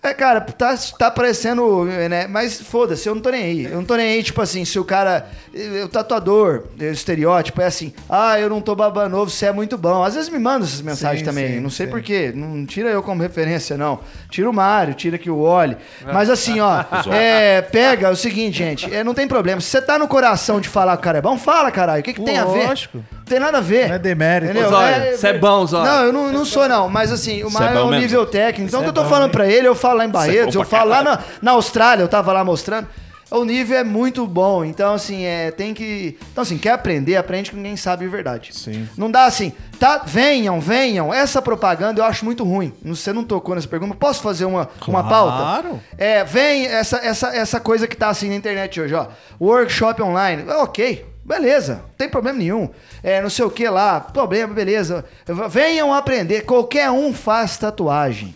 [0.00, 2.28] É, cara, tá, tá parecendo, né?
[2.28, 3.64] Mas foda-se, eu não tô nem aí.
[3.64, 5.26] Eu não tô nem aí, tipo assim, se o cara.
[5.52, 9.52] eh, O tatuador, o estereótipo é assim, ah, eu não tô babando ovo, você é
[9.52, 10.04] muito bom.
[10.04, 11.54] Às vezes me manda essas mensagens Sim, também.
[11.54, 11.92] sim, não sei sim.
[11.92, 12.32] por quê.
[12.34, 13.98] Não tira eu como referência, não.
[14.30, 15.76] Tira o Mário, tira aqui o Oli.
[16.12, 19.60] Mas assim, ó, é, pega é o seguinte, gente, é, não tem problema.
[19.60, 22.00] Se você tá no coração de falar que o cara é bom, fala, caralho.
[22.00, 22.68] O que, que tem a ver?
[22.68, 23.04] Lógico.
[23.28, 23.88] Não tem nada a ver.
[23.88, 24.52] Não é demérito.
[24.52, 24.68] Entendeu?
[24.68, 25.84] Ô, Zóio, você é bom, Zóio.
[25.84, 26.88] Não, eu não, não sou, não.
[26.88, 28.00] Mas assim, o Você é é, um mesmo?
[28.00, 28.68] nível técnico.
[28.68, 30.90] Então, o que eu tô falando pra ele, eu falo lá em Barretos, eu falo
[30.90, 32.88] lá na, na Austrália, eu tava lá mostrando.
[33.30, 34.64] O nível é muito bom.
[34.64, 36.16] Então, assim, é, tem que.
[36.32, 38.50] Então, assim, quer aprender, aprende com quem sabe de verdade.
[38.54, 38.88] Sim.
[38.96, 40.02] Não dá assim, tá?
[40.06, 41.12] Venham, venham.
[41.12, 42.72] Essa propaganda eu acho muito ruim.
[42.82, 43.94] Você não tocou nessa pergunta.
[43.94, 45.36] Posso fazer uma, uma pauta?
[45.36, 45.80] Claro.
[45.98, 49.08] É, vem essa, essa, essa coisa que tá assim na internet hoje, ó.
[49.38, 50.44] Workshop online.
[50.62, 52.68] Ok, beleza, não tem problema nenhum.
[53.02, 55.04] É, não sei o que lá, problema, beleza.
[55.48, 56.42] Venham aprender.
[56.42, 58.34] Qualquer um faz tatuagem.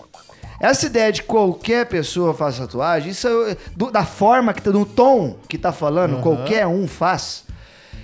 [0.61, 4.87] Essa ideia de qualquer pessoa faz tatuagem, isso é, do- da forma que tá, do
[4.87, 7.45] tom que tá falando, qualquer um faz.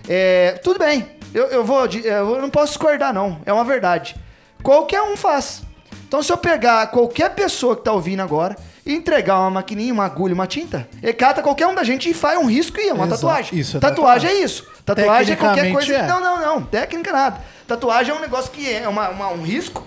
[0.09, 4.17] É, tudo bem, eu, eu vou, eu não posso discordar não, é uma verdade.
[4.63, 5.63] Qualquer um faz.
[6.09, 8.57] Então se eu pegar qualquer pessoa que tá ouvindo agora
[8.89, 12.39] entregar uma maquininha, uma agulha, uma tinta, ele cata qualquer um da gente e faz
[12.39, 13.21] um risco e é uma Exato.
[13.21, 13.59] tatuagem.
[13.59, 14.67] Isso é tatuagem é isso.
[14.85, 15.95] Tatuagem é qualquer coisa.
[15.95, 16.07] é.
[16.07, 16.63] Não, não, não.
[16.63, 17.41] Técnica nada.
[17.67, 19.87] Tatuagem é um negócio que é uma, uma- um risco,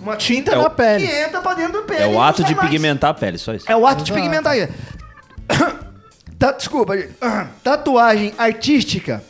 [0.00, 1.06] uma Tinta É na o- pele.
[1.06, 2.02] que entra pra dentro do pele.
[2.04, 2.68] É e o ato de mais.
[2.68, 3.70] pigmentar a pele, só isso.
[3.70, 4.22] É o ato de Exato.
[4.22, 4.54] pigmentar.
[6.38, 6.94] Ta- Desculpa.
[7.62, 9.22] Tatuagem artística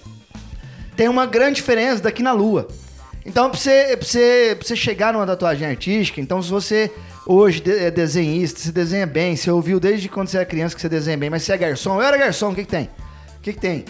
[0.96, 2.68] tem uma grande diferença daqui na lua.
[3.24, 6.90] Então, pra você, pra, você, pra você chegar numa tatuagem artística, então se você
[7.28, 10.88] hoje é desenhista, você desenha bem, você ouviu desde quando você era criança que você
[10.88, 12.90] desenha bem, mas você é garçom, eu era garçom, o que que tem?
[13.38, 13.84] O que que tem?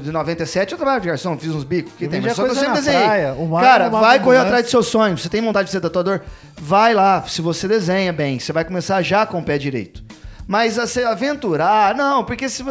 [0.00, 2.20] De 97 eu trabalhava de garçom, fiz uns bicos, o que Eu tem?
[2.20, 3.02] Mas só que eu sempre desenhei.
[3.02, 5.18] praia, o Mário Cara, arrumava vai correr atrás do seu sonho.
[5.18, 6.20] Você tem vontade de ser tatuador?
[6.56, 7.24] Vai lá.
[7.26, 10.04] Se você desenha bem, você vai começar já com o pé direito.
[10.52, 12.62] Mas a se aventurar, não, porque se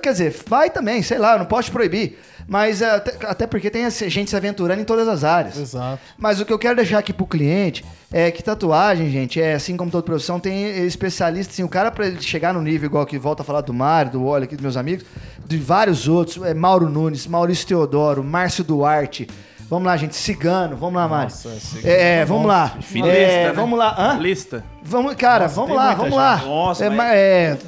[0.00, 2.18] Quer dizer, vai também, sei lá, eu não posso te proibir.
[2.48, 5.58] Mas é, até, até porque tem gente se aventurando em todas as áreas.
[5.58, 6.00] Exato.
[6.16, 9.76] Mas o que eu quero deixar aqui pro cliente é que tatuagem, gente, é assim
[9.76, 13.18] como toda profissão, tem especialista, assim, o cara pra ele chegar no nível igual que
[13.18, 15.04] volta a falar do Mário, do Olho aqui, dos meus amigos,
[15.44, 19.28] de vários outros, é Mauro Nunes, Maurício Teodoro, Márcio Duarte,
[19.68, 21.24] vamos lá, gente, Cigano, vamos lá, Mário.
[21.30, 22.68] Nossa, Cigano É, é vamos lá.
[22.80, 23.52] Finista, É, né?
[23.52, 24.14] vamos lá, hã?
[24.18, 24.64] Lista.
[24.82, 26.16] Vamos, cara, Nossa, vamos tem lá, vamos gente.
[26.16, 26.36] lá.
[26.36, 27.58] Nossa, é, mas- é,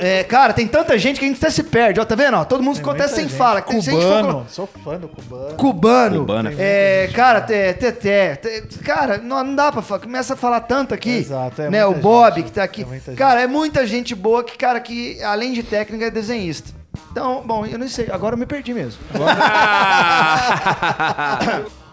[0.00, 2.36] É, cara, tem tanta gente que a gente até se perde, ó, tá vendo?
[2.38, 3.36] Ó, todo mundo ficou até muita sem gente.
[3.36, 3.60] fala.
[3.62, 5.54] Tem- Cubano, sou fã do cubano.
[5.56, 6.20] Cubano.
[6.20, 6.50] Cubano.
[6.58, 8.34] É, cara, Teté.
[8.34, 10.00] Te, te, cara, não, não dá pra falar.
[10.00, 11.10] Começa a falar tanto aqui.
[11.18, 11.86] Exato, é né?
[11.86, 12.46] O Bob gente.
[12.46, 12.84] que tá aqui.
[13.06, 16.72] É cara, é muita gente boa que, cara, que além de técnica é desenhista.
[17.10, 18.10] Então, bom, eu não sei.
[18.10, 19.00] Agora eu me perdi mesmo.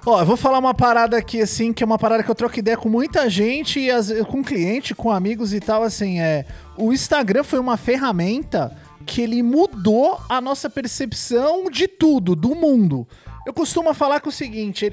[0.04, 2.58] Ó, eu vou falar uma parada aqui, assim, que é uma parada que eu troco
[2.58, 6.44] ideia com muita gente, e vezes, com cliente, com amigos e tal, assim, é...
[6.76, 8.76] O Instagram foi uma ferramenta
[9.06, 13.08] que ele mudou a nossa percepção de tudo, do mundo.
[13.46, 14.90] Eu costumo falar que o seguinte,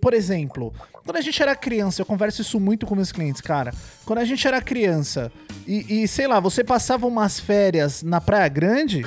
[0.00, 0.74] por exemplo,
[1.04, 3.72] quando a gente era criança, eu converso isso muito com meus clientes, cara.
[4.04, 5.32] Quando a gente era criança
[5.66, 9.06] e, e, sei lá, você passava umas férias na Praia Grande,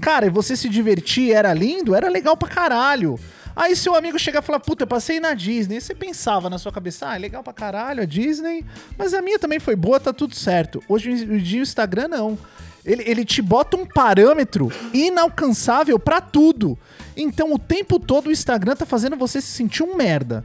[0.00, 3.18] Cara, e você se divertir, era lindo, era legal pra caralho.
[3.54, 5.80] Aí seu amigo chega e fala, puta, eu passei na Disney.
[5.80, 8.64] Você pensava na sua cabeça, ah, é legal pra caralho a Disney,
[8.96, 10.82] mas a minha também foi boa, tá tudo certo.
[10.88, 12.38] Hoje em dia o Instagram não.
[12.84, 16.76] Ele, ele te bota um parâmetro inalcançável pra tudo.
[17.16, 20.44] Então o tempo todo o Instagram tá fazendo você se sentir um merda.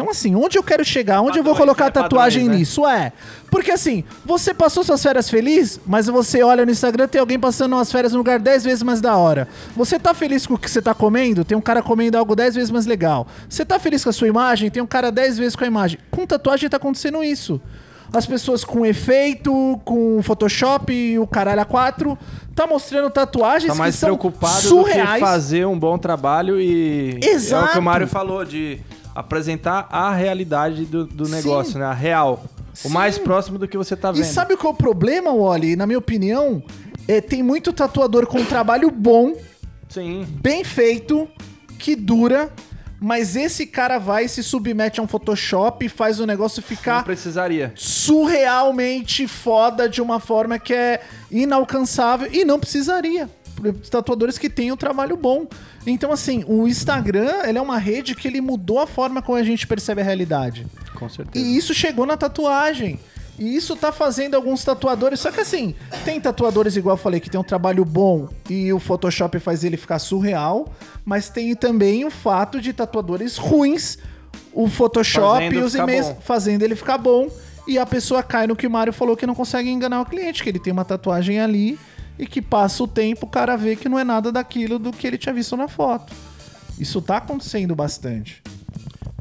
[0.00, 1.20] Então, assim, onde eu quero chegar?
[1.20, 1.90] Onde eu vou colocar né?
[1.90, 2.56] tatuagem né?
[2.56, 2.86] nisso?
[2.86, 3.12] É.
[3.50, 7.74] Porque assim, você passou suas férias feliz, mas você olha no Instagram, tem alguém passando
[7.74, 9.46] umas férias num lugar 10 vezes mais da hora.
[9.76, 11.44] Você tá feliz com o que você tá comendo?
[11.44, 13.26] Tem um cara comendo algo 10 vezes mais legal.
[13.46, 14.70] Você tá feliz com a sua imagem?
[14.70, 15.98] Tem um cara 10 vezes com a imagem.
[16.10, 17.60] Com tatuagem tá acontecendo isso.
[18.10, 22.18] As pessoas com efeito, com Photoshop e o caralho a 4,
[22.56, 25.08] tá mostrando tatuagens Tá mais que são preocupado surreais.
[25.08, 27.72] do que fazer um bom trabalho e é o Exato.
[27.72, 28.80] que o Mário falou de
[29.14, 31.32] apresentar a realidade do, do Sim.
[31.32, 31.84] negócio, né?
[31.86, 32.44] A real.
[32.74, 32.88] Sim.
[32.88, 34.24] O mais próximo do que você tá E vendo.
[34.24, 35.74] sabe qual é o problema, Wally?
[35.76, 36.62] Na minha opinião,
[37.08, 39.34] é, tem muito tatuador com um trabalho bom,
[39.88, 40.24] Sim.
[40.40, 41.28] bem feito,
[41.78, 42.52] que dura,
[43.00, 46.68] mas esse cara vai e se submete a um Photoshop e faz o negócio Não
[46.68, 47.72] ficar precisaria.
[47.74, 51.00] surrealmente foda de uma forma que é
[51.30, 53.28] inalcançável e não precisaria.
[53.90, 55.46] Tatuadores que têm um trabalho bom.
[55.86, 59.42] Então, assim, o Instagram ele é uma rede que ele mudou a forma como a
[59.42, 60.66] gente percebe a realidade.
[60.94, 61.44] Com certeza.
[61.44, 62.98] E isso chegou na tatuagem.
[63.40, 65.18] E isso tá fazendo alguns tatuadores.
[65.18, 65.74] Só que assim,
[66.04, 69.78] tem tatuadores, igual eu falei, que tem um trabalho bom e o Photoshop faz ele
[69.78, 70.70] ficar surreal.
[71.06, 73.96] Mas tem também o fato de tatuadores ruins,
[74.52, 76.20] o Photoshop Fazendo e os e-mails bom.
[76.20, 77.28] fazendo ele ficar bom.
[77.66, 80.42] E a pessoa cai no que o Mário falou que não consegue enganar o cliente,
[80.42, 81.78] que ele tem uma tatuagem ali
[82.20, 85.06] e que passa o tempo, o cara vê que não é nada daquilo do que
[85.06, 86.12] ele tinha visto na foto.
[86.78, 88.42] Isso tá acontecendo bastante.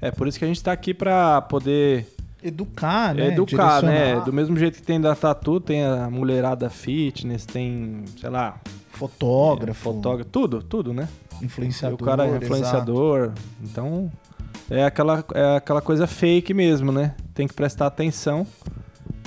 [0.02, 2.06] É por isso que a gente tá aqui pra poder
[2.44, 3.28] Educar, né?
[3.28, 4.20] educar, né?
[4.22, 8.60] Do mesmo jeito que tem da tatu, tem a mulherada fitness, tem, sei lá,
[8.92, 11.08] Fotógrafo, fotógrafo, tudo, tudo, né?
[11.42, 11.98] E influenciador.
[12.02, 12.44] o cara é exato.
[12.44, 13.32] influenciador.
[13.64, 14.12] Então,
[14.70, 17.16] é aquela, é aquela coisa fake mesmo, né?
[17.34, 18.46] Tem que prestar atenção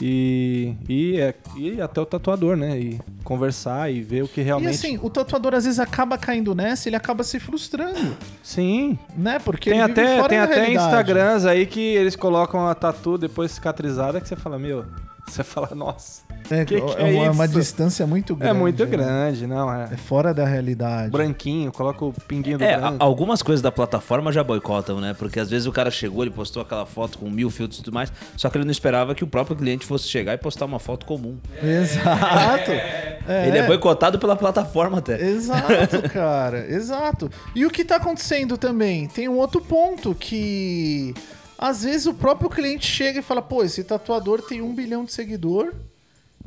[0.01, 2.79] e, e, é, e até o tatuador, né?
[2.79, 4.75] E conversar e ver o que E realmente.
[4.75, 8.99] assim, o tatuador às vezes acaba caindo nessa, ele acaba se frustrando, Sim.
[9.17, 9.39] né?
[9.39, 10.75] Porque Tem até, tem até realidade.
[10.75, 14.85] Instagrams aí que eles colocam a tatu depois cicatrizada que você fala, meu,
[15.27, 17.55] você fala, nossa, É, Que que é uma, é uma isso?
[17.59, 18.57] distância muito grande.
[18.57, 18.91] é muito né?
[18.91, 21.11] grande, não, é É fora da realidade.
[21.11, 22.97] branquinho, coloca o pinguinho do É, a- branco.
[22.99, 25.15] algumas coisas da plataforma já boicotam, né?
[25.19, 27.95] Porque às vezes o cara chegou, ele postou aquela foto com mil filtros e tudo
[27.95, 30.79] mais, só que ele não esperava que o próprio cliente fosse chegar e postar uma
[30.79, 31.37] foto comum.
[31.63, 32.71] Exato.
[32.71, 33.13] É.
[33.47, 35.21] Ele é boicotado pela plataforma até.
[35.25, 36.67] Exato, cara.
[36.69, 37.31] Exato.
[37.55, 39.07] E o que tá acontecendo também?
[39.07, 41.15] Tem um outro ponto que
[41.57, 45.13] às vezes o próprio cliente chega e fala: pô, esse tatuador tem um bilhão de
[45.13, 45.73] seguidor.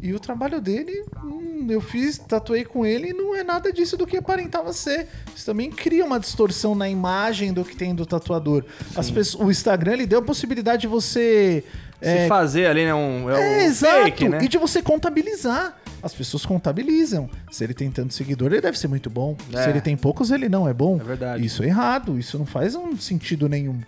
[0.01, 3.97] E o trabalho dele, hum, eu fiz, tatuei com ele e não é nada disso
[3.97, 5.07] do que aparentava ser.
[5.35, 8.63] Isso também cria uma distorção na imagem do que tem do tatuador.
[8.95, 11.63] As pessoas, o Instagram ele deu a possibilidade de você.
[12.01, 12.93] Se é, fazer ali, né?
[12.93, 14.03] Um, é, é, um exato.
[14.03, 14.39] fake, né?
[14.43, 15.77] E de você contabilizar.
[16.03, 17.27] As pessoas contabilizam.
[17.49, 19.35] Se ele tem tanto seguidor, ele deve ser muito bom.
[19.51, 19.63] É.
[19.63, 20.99] Se ele tem poucos, ele não é bom.
[21.01, 21.43] É verdade.
[21.43, 22.19] Isso é errado.
[22.19, 23.80] Isso não faz um sentido nenhum.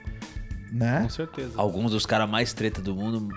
[0.71, 1.01] Né?
[1.03, 1.51] Com certeza.
[1.55, 3.29] Alguns dos caras mais treta do mundo,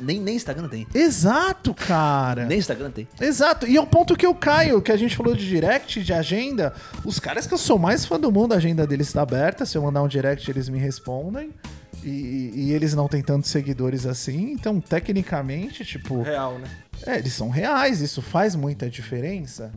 [0.00, 0.86] nem, nem Instagram tem.
[0.94, 2.46] Exato, cara.
[2.46, 3.06] Nem Instagram tem.
[3.20, 3.66] Exato.
[3.66, 6.72] E é o ponto que eu caio, que a gente falou de direct, de agenda.
[7.04, 9.66] Os caras que eu sou mais fã do mundo, a agenda deles está aberta.
[9.66, 11.52] Se eu mandar um direct, eles me respondem.
[12.02, 14.52] E, e eles não têm tantos seguidores assim.
[14.52, 16.66] Então, tecnicamente, tipo, Real, né?
[17.06, 18.00] é, eles são reais.
[18.00, 19.70] Isso faz muita diferença.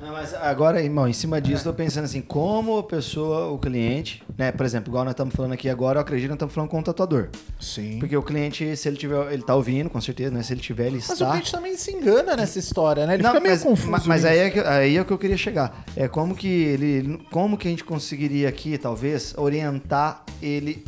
[0.00, 4.22] Não, mas agora, irmão, em cima disso, tô pensando assim, como a pessoa, o cliente,
[4.38, 4.52] né?
[4.52, 6.78] Por exemplo, igual nós estamos falando aqui agora, eu acredito que nós estamos falando com
[6.78, 7.30] o tatuador.
[7.58, 7.98] Sim.
[7.98, 10.40] Porque o cliente, se ele tiver, ele tá ouvindo, com certeza, né?
[10.44, 11.30] Se ele tiver, ele Mas o está.
[11.32, 13.14] cliente também se engana nessa história, né?
[13.14, 13.90] Ele Não, fica meio mas, confuso.
[13.90, 14.26] ma- Mas nisso.
[14.28, 15.84] aí é, que, aí é o que eu queria chegar.
[15.96, 17.18] É como que ele.
[17.32, 20.84] Como que a gente conseguiria aqui, talvez, orientar ele.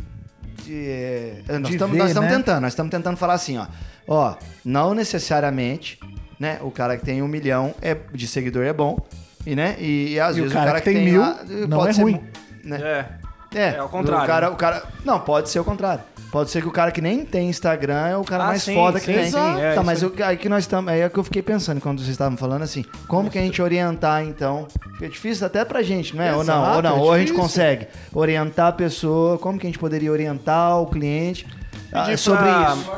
[0.63, 2.29] De, é, nós estamos né?
[2.29, 3.67] tentando, nós estamos tentando falar assim, ó.
[4.07, 5.99] Ó, não necessariamente
[6.41, 6.57] né?
[6.61, 8.97] O cara que tem um milhão é, de seguidor é bom.
[9.45, 9.75] E, né?
[9.79, 11.21] E, e às E o vezes cara que tem mil
[11.67, 12.19] não pode é ser ruim.
[12.63, 12.79] Né?
[12.81, 13.05] É.
[13.53, 14.53] É, É, ao contrário, O cara, né?
[14.53, 16.03] o cara, não, pode ser o contrário.
[16.31, 18.73] Pode ser que o cara que nem tem Instagram é o cara Ah, mais sim,
[18.73, 19.29] foda que sim, tem.
[19.29, 21.81] sim, é, tá, mas o, aí que nós estamos, aí é que eu fiquei pensando
[21.81, 24.67] quando vocês estavam falando assim, como que a gente orientar então?
[24.93, 26.33] Fica difícil até pra gente, não é?
[26.33, 29.67] ou não, ou Exato, não, é ou a gente consegue orientar a pessoa, como que
[29.67, 31.45] a gente poderia orientar o cliente
[31.91, 32.91] ah, sobre pra- isso?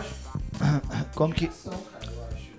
[1.16, 1.50] Como que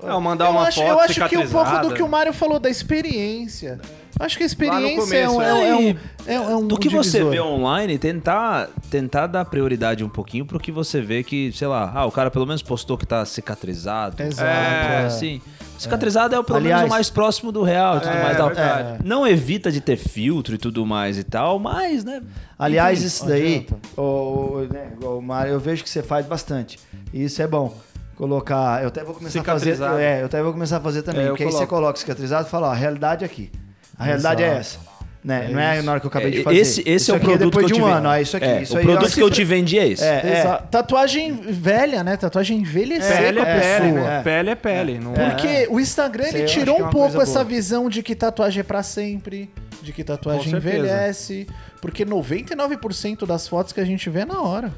[0.07, 2.33] Não, mandar eu uma acho, foto eu acho que um pouco do que o Mário
[2.33, 3.81] falou da experiência.
[4.21, 5.75] Acho que a experiência no começo, é, um, é, é.
[5.75, 7.33] um, é, um- é um Do que você divisor.
[7.33, 11.91] vê online, tentar, tentar dar prioridade um pouquinho pro que você vê que, sei lá,
[11.93, 14.23] ah, o cara pelo menos postou que tá cicatrizado.
[14.23, 14.49] Exato.
[14.49, 15.07] É, é.
[15.07, 15.43] assim.
[15.77, 18.37] Cicatrizado é, o pelo Aliás- menos o mais próximo do real e tudo É, mais.
[18.37, 18.99] Verdade.
[19.05, 22.23] Não evita de ter filtro e tudo mais e tal, mas, né?
[22.57, 23.67] Aliás, enfim, isso daí,
[23.97, 26.79] o, o- né, o Mário, eu vejo que você faz bastante.
[27.13, 27.77] E isso é bom.
[28.17, 28.83] Colocar.
[28.83, 29.77] Eu até vou começar a fazer.
[30.01, 31.25] É, eu até vou começar a fazer também.
[31.25, 31.75] É, porque aí você coloco.
[31.75, 33.51] coloca cicatrizado e fala, ó, a realidade é aqui.
[33.99, 34.61] A realidade é Exato.
[34.61, 34.95] essa.
[35.25, 35.49] Né?
[35.51, 36.57] Não é na hora que eu acabei de É, fazer.
[36.59, 38.03] esse, esse Isso é o aqui produto depois que eu de um te ano.
[38.03, 38.07] vendi.
[38.09, 38.45] ó, isso aqui.
[38.47, 40.05] É, isso o aí, produto ó, que eu te vendi é esse.
[40.05, 40.63] É, é.
[40.71, 42.17] Tatuagem velha, né?
[42.19, 44.11] Tatuagem envelhecer Pele com a é pele, pessoa.
[44.11, 44.23] né?
[44.23, 44.99] Pele é pele.
[44.99, 45.13] Não...
[45.15, 47.45] Porque o Instagram ele tirou é um pouco essa boa.
[47.47, 49.49] visão de que tatuagem é pra sempre,
[49.81, 51.47] de que tatuagem envelhece,
[51.81, 54.73] porque 99% das fotos que a gente vê é na hora.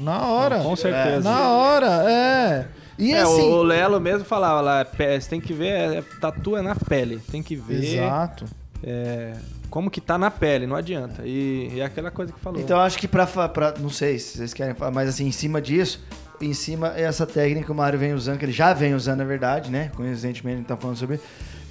[0.00, 0.58] Na hora.
[0.60, 1.20] Com certeza.
[1.28, 2.66] Na hora, é.
[2.98, 5.68] E É, assim, o Lelo mesmo falava lá, pe- você tem que ver,
[5.98, 8.44] é, tatu é na pele, tem que ver Exato.
[8.82, 9.34] é,
[9.70, 11.22] como que tá na pele, não adianta.
[11.24, 12.60] E, e é aquela coisa que falou.
[12.60, 13.74] Então eu acho que pra, pra.
[13.78, 16.02] Não sei se vocês querem falar, mas assim, em cima disso,
[16.40, 19.18] em cima é essa técnica que o Mário vem usando, que ele já vem usando,
[19.18, 19.92] na verdade, né?
[19.94, 21.20] Coincidentemente, ele tá falando sobre.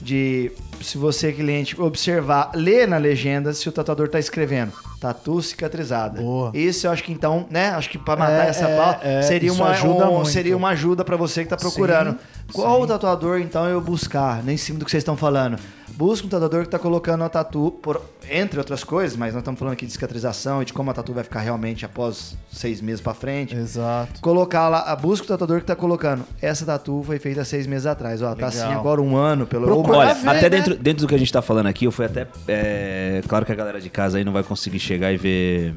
[0.02, 0.52] De
[0.82, 4.72] se você, cliente, observar, ler na legenda se o tatuador tá escrevendo.
[5.02, 6.22] Tatu cicatrizada.
[6.22, 6.52] Boa.
[6.54, 7.70] Isso eu acho que então, né?
[7.70, 10.70] Acho que pra matar É, essa é, pau é, seria, uma, ajuda um- seria uma
[10.70, 12.12] ajuda pra você que tá procurando.
[12.12, 12.18] Sim,
[12.54, 12.84] Qual sim.
[12.84, 15.58] o tatuador, então, eu buscar, né, em cima do que vocês estão falando?
[15.98, 18.00] Busca um tatuador que tá colocando a tatu, por-
[18.30, 21.12] entre outras coisas, mas nós estamos falando aqui de cicatrização e de como a tatu
[21.12, 23.56] vai ficar realmente após seis meses pra frente.
[23.56, 24.22] Exato.
[24.22, 26.24] Colocar lá, busca o tatuador que tá colocando.
[26.40, 28.22] Essa tatu foi feita seis meses atrás.
[28.22, 28.50] Ó, tá Legal.
[28.50, 30.22] assim agora um ano, pelo Procura ou Olha, mais.
[30.22, 30.50] ver, até né?
[30.50, 32.28] dentro, dentro do que a gente tá falando aqui, eu fui até.
[32.48, 35.74] é, claro que a galera de casa aí não vai conseguir chegar e ver.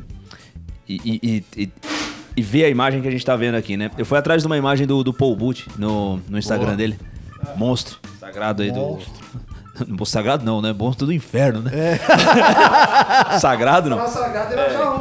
[0.87, 1.21] E, e-
[1.57, 1.73] e- e-
[2.37, 3.91] e ver a imagem que a gente tá vendo aqui, né?
[3.97, 6.77] Eu fui atrás de uma imagem do, do Paul Boot no, no Instagram Boa.
[6.77, 6.99] dele.
[7.57, 7.99] Monstro.
[8.19, 8.97] Sagrado aí do.
[8.97, 9.21] do.
[10.05, 10.73] Sagrado não, né?
[10.73, 11.99] Monstro do inferno, né?
[13.41, 13.99] Sagrado não.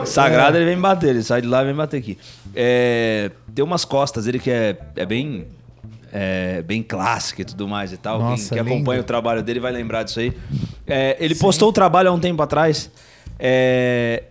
[0.06, 2.18] Sagrado ele vem me bater, ele sai de lá e vem me bater aqui.
[2.56, 5.48] É, tem umas costas dele que é, é bem.
[6.12, 8.18] É, bem clássica e tudo mais e tal.
[8.18, 8.76] Nossa, Quem, quem lindo.
[8.78, 10.36] acompanha o trabalho dele vai lembrar disso aí.
[10.88, 12.90] É, ele postou o trabalho há um tempo atrás.
[13.38, 14.24] É,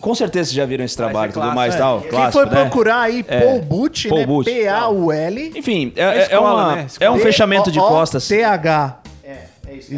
[0.00, 1.78] com certeza vocês já viram esse trabalho e tudo mais e é.
[1.80, 2.00] tal.
[2.00, 2.60] Quem clássico, foi né?
[2.62, 4.44] procurar aí É, Paul Boot, Paul né?
[4.44, 5.52] P-A-U-L.
[5.56, 6.86] Enfim, é, é- é escola, uma- né?
[7.00, 8.26] é um fechamento de costas.
[8.28, 8.99] T-H.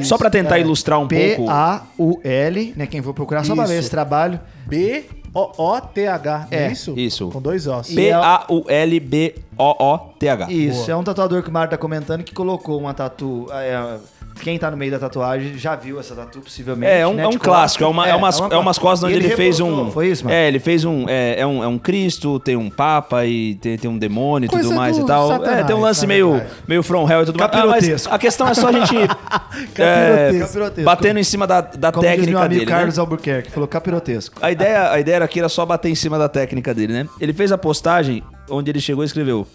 [0.04, 1.46] Só pra tentar ilustrar um pouco.
[1.46, 2.86] P-A-U-L, né?
[2.86, 3.80] Quem for procurar, só pra ver Isso.
[3.82, 4.38] esse trabalho.
[4.66, 6.48] B-O-O-T-H.
[6.50, 6.94] É É, isso?
[6.96, 7.28] isso.
[7.30, 7.88] Com dois Os.
[7.94, 10.52] P-A-U-L-B-O-O-T-H.
[10.52, 13.46] Isso, é um tatuador que o Mário tá comentando que colocou uma tatu.
[13.52, 13.98] é,
[14.40, 16.90] quem tá no meio da tatuagem já viu essa tatu, possivelmente.
[16.90, 18.78] É, é um, né, é um de clássico, é, uma, é, umas, uma- é umas
[18.78, 19.90] costas onde E ele, fez um.
[19.90, 20.34] Foi isso, mano?
[20.36, 21.08] É, ele fez um.
[21.08, 24.48] É, é um, é um Cristo, tem um Papa e tem, tem um demônio e
[24.48, 25.28] tudo mais do e tal.
[25.28, 27.50] Satanás, é, tem um lance meio, meio from hell e tudo mais.
[27.52, 28.14] Ah, mas Capirotesco.
[28.14, 28.94] a questão é só a gente.
[29.74, 30.46] Capirotesco.
[30.46, 30.82] Capirotesco.
[30.84, 32.70] batendo em cima da, da Como diz técnica meu amigo dele.
[32.70, 32.76] né?
[32.78, 34.38] Carlos Albuquerque, falou capirotesco.
[34.40, 37.06] A ideia, a ideia aqui era só bater em cima da técnica dele, né?
[37.20, 39.46] Ele fez a postagem onde ele chegou e escreveu: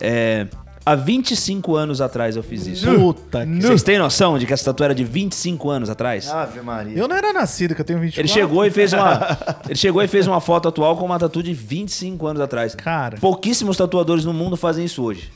[0.00, 0.46] é,
[0.84, 2.86] Há 25 anos atrás eu fiz isso.
[2.86, 3.60] Puta que...
[3.60, 6.28] Vocês têm noção de que essa tatu era de 25 anos atrás?
[6.28, 6.96] Ave Maria.
[6.96, 8.20] Eu não era nascido, que eu tenho 24.
[8.20, 9.38] Ele chegou e fez uma.
[9.68, 12.74] ele chegou e fez uma foto atual com uma tatu de 25 anos atrás.
[12.74, 13.18] Cara.
[13.18, 15.30] Pouquíssimos tatuadores no mundo fazem isso hoje.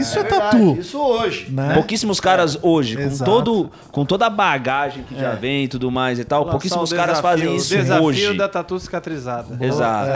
[0.00, 0.76] Isso é, verdade, tatu.
[0.80, 1.46] Isso hoje.
[1.50, 1.72] Né?
[1.74, 6.18] Pouquíssimos caras hoje, com, todo, com toda a bagagem que já vem e tudo mais
[6.18, 8.34] e tal, Lançar pouquíssimos o caras desafio- fazem isso o desafio hoje.
[8.36, 9.56] da tatu cicatrizada.
[9.64, 10.10] Exato.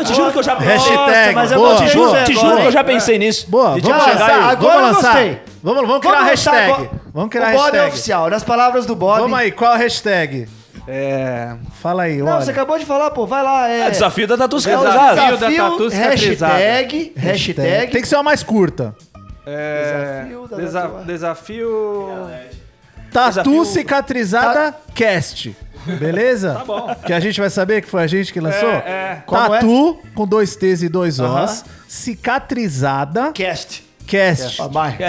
[0.00, 2.24] Eu te juro que eu já Hashtag, boa, vou te juro, boa.
[2.24, 3.46] te juro que eu já pensei nisso.
[3.48, 5.12] Boa, vamos tipo, chegar lançar, agora vamos eu lançar.
[5.12, 5.42] gostei.
[5.62, 6.90] Vamos, vamos criar a Vamos hashtag.
[7.14, 7.88] Vamos criar a o Bob é hashtag.
[7.88, 8.30] oficial.
[8.30, 9.20] Nas palavras do Bob.
[9.20, 10.48] Vamos aí, qual a hashtag?
[10.90, 11.54] É.
[11.82, 12.40] Fala aí, Não, olha.
[12.44, 13.26] você acabou de falar, pô.
[13.26, 13.68] Vai lá.
[13.68, 15.10] É, É desafio da tatu É o cicatrizada.
[15.14, 16.54] Desafio desafio, da tatu cicatrizada.
[16.54, 18.94] hashtag, hashtag, Tem que ser uma mais curta.
[19.46, 21.06] É, Desafio da desa- tatuagem.
[21.06, 22.28] desafio.
[23.12, 25.56] Tatu Desafio- cicatrizada cast.
[25.98, 26.54] Beleza?
[26.54, 26.94] Tá bom.
[27.06, 28.68] Que a gente vai saber que foi a gente que lançou?
[28.68, 28.74] É,
[29.18, 29.22] é.
[29.24, 29.60] Como é?
[29.60, 31.18] Tatu com dois T's e dois.
[31.18, 31.64] Os.
[31.86, 33.87] Cicatrizada cast.
[34.08, 34.56] Cast.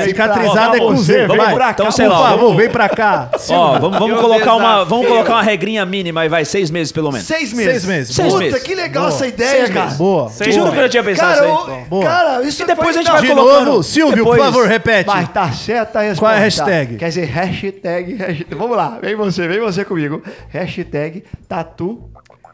[0.03, 1.27] Cicatrizada é com Z.
[1.27, 1.53] vem Vai.
[1.55, 1.91] pra Então, cá.
[1.91, 3.29] sei Por lá, favor, vem pra cá.
[3.49, 7.11] Ó, vamos, vamos colocar uma, vamos colocar uma regrinha mínima e vai seis meses pelo
[7.11, 7.25] menos.
[7.25, 7.71] Seis meses.
[7.71, 8.15] Seis meses.
[8.15, 8.63] Seis Puta, meses.
[8.63, 9.15] que legal Boa.
[9.15, 9.81] essa ideia, Seis cara.
[9.85, 9.97] meses.
[9.97, 10.31] Boa.
[10.51, 11.81] Juro que eu tinha pensado Cara, isso aí.
[11.83, 12.03] o- Boa.
[12.05, 13.65] cara, isso E depois a gente vai De colocando.
[13.65, 15.05] novo, Silvio, Depois- por favor, repete.
[15.07, 16.21] Vai, tá certa a resposta.
[16.25, 16.95] Qual é a hashtag?
[16.97, 18.47] Quer dizer, hashtag, hashtag.
[18.55, 20.21] Vamos lá, vem você, vem você comigo.
[20.49, 22.01] Hashtag tatu.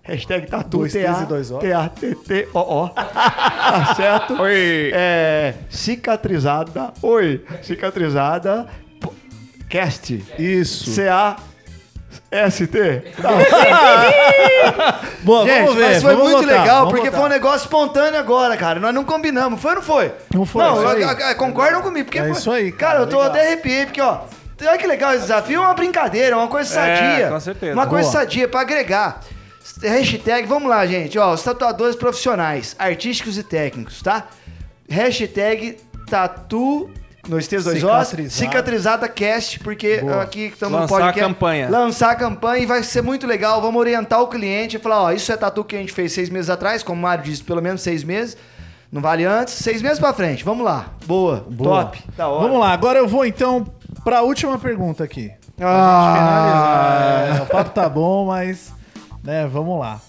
[0.08, 0.78] Hashtag tatu.
[0.80, 1.58] Dois T's e dois O.
[1.60, 2.90] T-A-T-T-O-O.
[3.76, 4.40] Tá certo?
[4.42, 4.92] Oi.
[4.94, 6.94] É, cicatrizada.
[7.02, 7.44] Oi.
[7.64, 8.68] Cicatrizada.
[9.02, 9.10] p-
[9.68, 10.24] Cast.
[10.38, 10.92] Isso.
[10.92, 13.04] C-A-S-T.
[13.20, 13.30] Tá.
[15.24, 15.88] Boa, Gente, vamos ver.
[15.90, 17.20] mas foi vamos muito votar, legal, porque votar.
[17.20, 18.80] foi um negócio espontâneo agora, cara.
[18.80, 19.60] Nós não combinamos.
[19.60, 20.12] Foi ou não foi?
[20.34, 22.06] Não foi, Não, é concordam comigo.
[22.06, 23.32] Porque É foi- isso aí, Cara, cara, eu tô legal.
[23.32, 24.20] até arrepiei, porque, ó.
[24.62, 27.28] Olha que legal esse desafio, é uma brincadeira, uma coisa É, sadia.
[27.30, 27.74] com certeza.
[27.74, 28.22] Uma coisa Boa.
[28.22, 29.20] sadia pra agregar.
[29.82, 31.18] Hashtag, vamos lá, gente.
[31.18, 34.28] Ó, os tatuadores profissionais, artísticos e técnicos, tá?
[34.90, 35.78] Hashtag
[36.08, 36.90] tatu.
[37.28, 37.90] Nós temos dois Os.
[37.90, 38.30] Cicatrizada.
[38.30, 40.22] Cicatrizada cast, porque Boa.
[40.22, 41.28] aqui estamos no Lançar a podcast.
[41.34, 41.70] campanha.
[41.70, 43.60] Lançar a campanha e vai ser muito legal.
[43.62, 46.30] Vamos orientar o cliente e falar: ó, isso é tatu que a gente fez seis
[46.30, 48.38] meses atrás, como o Mário disse, pelo menos seis meses.
[48.92, 49.56] Não vale antes.
[49.56, 50.44] Seis meses pra frente.
[50.46, 50.92] Vamos lá.
[51.08, 51.44] Boa.
[51.50, 51.86] Boa.
[51.86, 52.04] Top.
[52.16, 52.44] Da hora.
[52.48, 53.66] Vamos lá, agora eu vou então
[54.04, 55.32] pra última pergunta aqui.
[55.60, 57.40] Ah, Finalizar.
[57.40, 58.75] É, o papo tá bom, mas.
[59.26, 60.00] Né, vamos lá.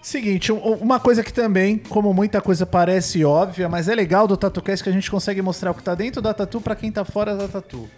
[0.00, 4.36] Seguinte, um- uma coisa que também, como muita coisa parece óbvia, mas é legal do
[4.36, 7.04] TatuCast que a gente consegue mostrar o que tá dentro da tatu pra quem tá
[7.04, 7.88] fora da tatu.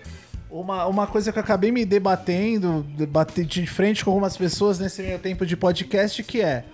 [0.51, 5.03] Uma, uma coisa que eu acabei me debatendo, debater de frente com algumas pessoas nesse
[5.03, 6.65] meio tempo de podcast, que é,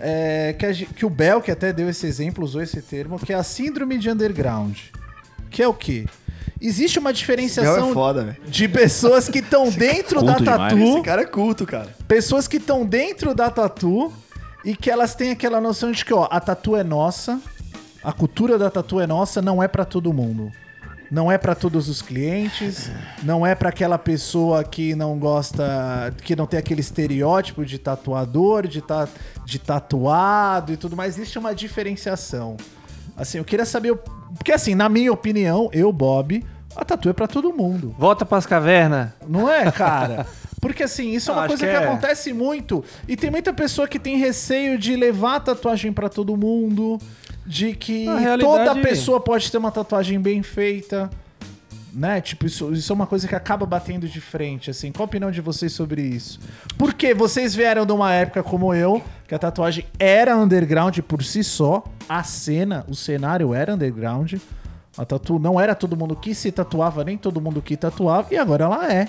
[0.00, 3.32] é, que, a que o Bel, que até deu esse exemplo, usou esse termo, que
[3.32, 4.76] é a síndrome de underground.
[5.50, 6.06] Que é o quê?
[6.60, 10.72] Existe uma diferenciação é foda, de pessoas que estão dentro da culto demais.
[10.72, 11.88] tatu, Esse cara é culto, cara.
[12.06, 14.12] pessoas que estão dentro da tatu
[14.64, 17.40] e que elas têm aquela noção de que, ó, a tatu é nossa,
[18.02, 20.50] a cultura da tatu é nossa, não é pra todo mundo.
[21.10, 22.90] Não é pra todos os clientes,
[23.22, 28.66] não é pra aquela pessoa que não gosta, que não tem aquele estereótipo de tatuador,
[28.66, 29.08] de, ta,
[29.42, 31.16] de tatuado e tudo mais.
[31.16, 32.58] Existe uma diferenciação.
[33.16, 33.98] Assim, eu queria saber.
[34.38, 36.44] Porque, assim, na minha opinião, eu, Bob,
[36.74, 37.94] a tatu é pra todo mundo.
[37.98, 39.10] Volta pras cavernas.
[39.28, 40.26] Não é, cara?
[40.60, 41.86] Porque assim, isso é uma Acho coisa que, que é.
[41.86, 42.84] acontece muito.
[43.06, 46.98] E tem muita pessoa que tem receio de levar a tatuagem pra todo mundo.
[47.46, 51.08] De que realidade- toda pessoa pode ter uma tatuagem bem feita.
[51.92, 52.20] Né?
[52.20, 54.92] Tipo, isso, isso é uma coisa que acaba batendo de frente, assim.
[54.92, 56.38] Qual a opinião de vocês sobre isso?
[56.76, 61.42] Porque vocês vieram de uma época como eu, que a tatuagem era underground por si
[61.42, 61.82] só.
[62.08, 64.34] A cena, o cenário era underground.
[64.98, 68.36] A tatu não era todo mundo que se tatuava, nem todo mundo que tatuava, e
[68.36, 69.06] agora ela é.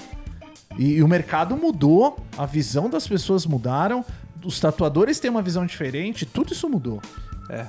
[0.78, 4.06] E, e o mercado mudou, a visão das pessoas mudaram,
[4.44, 7.02] os tatuadores têm uma visão diferente, tudo isso mudou.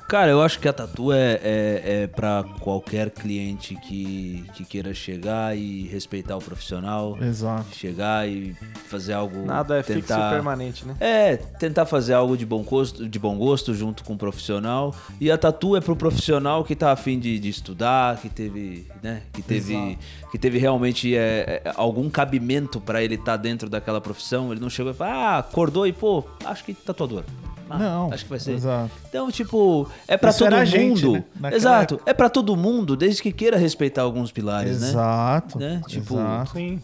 [0.09, 4.93] Cara, eu acho que a tatu é, é, é para qualquer cliente que, que queira
[4.93, 7.17] chegar e respeitar o profissional.
[7.21, 7.75] Exato.
[7.75, 8.55] Chegar e
[8.89, 9.45] fazer algo.
[9.47, 10.29] Nada é fixo tentar...
[10.29, 10.97] e permanente, né?
[11.01, 14.95] É, tentar fazer algo de bom gosto, de bom gosto junto com o profissional.
[15.21, 19.23] E a tatu é pro profissional que tá afim de, de estudar, que teve, né,
[19.33, 19.99] que teve,
[20.31, 24.53] que teve realmente é, é, algum cabimento pra ele estar dentro daquela profissão.
[24.53, 27.25] Ele não chegou e falou, ah, acordou e pô, acho que tatuador.
[27.69, 28.53] Ah, Não, acho que vai ser.
[28.55, 28.91] exato.
[29.09, 30.67] Então, tipo, é pra Isso todo mundo.
[30.67, 31.55] gente, né?
[31.55, 34.89] Exato, é pra todo mundo, desde que queira respeitar alguns pilares, né?
[34.89, 35.59] Exato.
[35.59, 35.81] Né?
[35.87, 36.53] Tipo, exato.
[36.55, 36.81] Sim.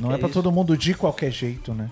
[0.00, 1.88] Não é pra todo mundo de qualquer jeito, né?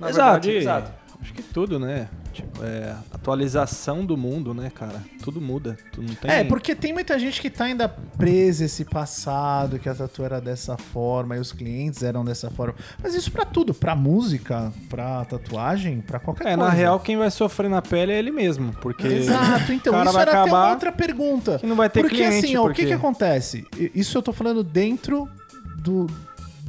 [0.00, 0.92] Na Exato, verdade, exato.
[1.20, 2.08] Acho que tudo, né?
[2.38, 5.02] Tipo, é atualização do mundo, né, cara?
[5.24, 5.76] Tudo muda.
[5.92, 6.30] Tu não tem...
[6.30, 10.40] É, porque tem muita gente que tá ainda presa esse passado, que a tatu era
[10.40, 12.74] dessa forma e os clientes eram dessa forma.
[13.02, 16.70] Mas isso pra tudo, pra música, pra tatuagem, pra qualquer É, coisa.
[16.70, 18.72] na real, quem vai sofrer na pele é ele mesmo.
[18.80, 21.58] Porque Exato, então o cara isso vai era até uma outra pergunta.
[21.58, 23.66] que não vai ter porque cliente, assim, ó, o porque- que que acontece?
[23.94, 25.28] Isso eu tô falando dentro
[25.76, 26.06] do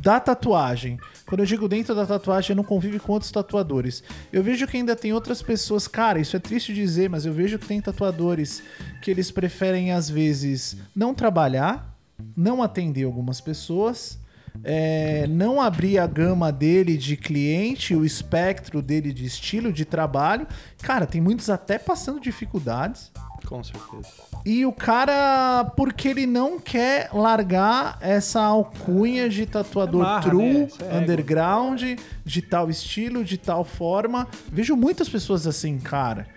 [0.02, 0.98] da tatuagem.
[1.30, 4.01] Quando eu digo dentro da tatuagem, eu não convivo com outros tatuadores.
[4.34, 7.60] Eu vejo que ainda tem outras pessoas, cara, isso é triste dizer, mas eu vejo
[7.60, 8.64] que tem tatuadores
[8.99, 11.95] que eles preferem às vezes não trabalhar,
[12.35, 14.18] não atender algumas pessoas,
[14.64, 20.47] é, não abrir a gama dele de cliente, o espectro dele de estilo de trabalho.
[20.81, 23.11] Cara, tem muitos até passando dificuldades.
[23.49, 24.07] Com certeza.
[24.45, 30.53] E o cara, porque ele não quer largar essa alcunha de tatuador É marra, true,
[30.53, 30.67] né?
[30.91, 31.81] É underground,
[32.23, 34.27] de tal estilo, de tal forma.
[34.51, 36.27] Vejo muitas pessoas assim, cara.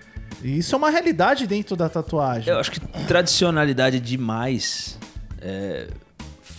[0.42, 2.50] E isso é uma realidade dentro da tatuagem.
[2.50, 4.98] Eu acho que tradicionalidade demais
[5.42, 5.88] é,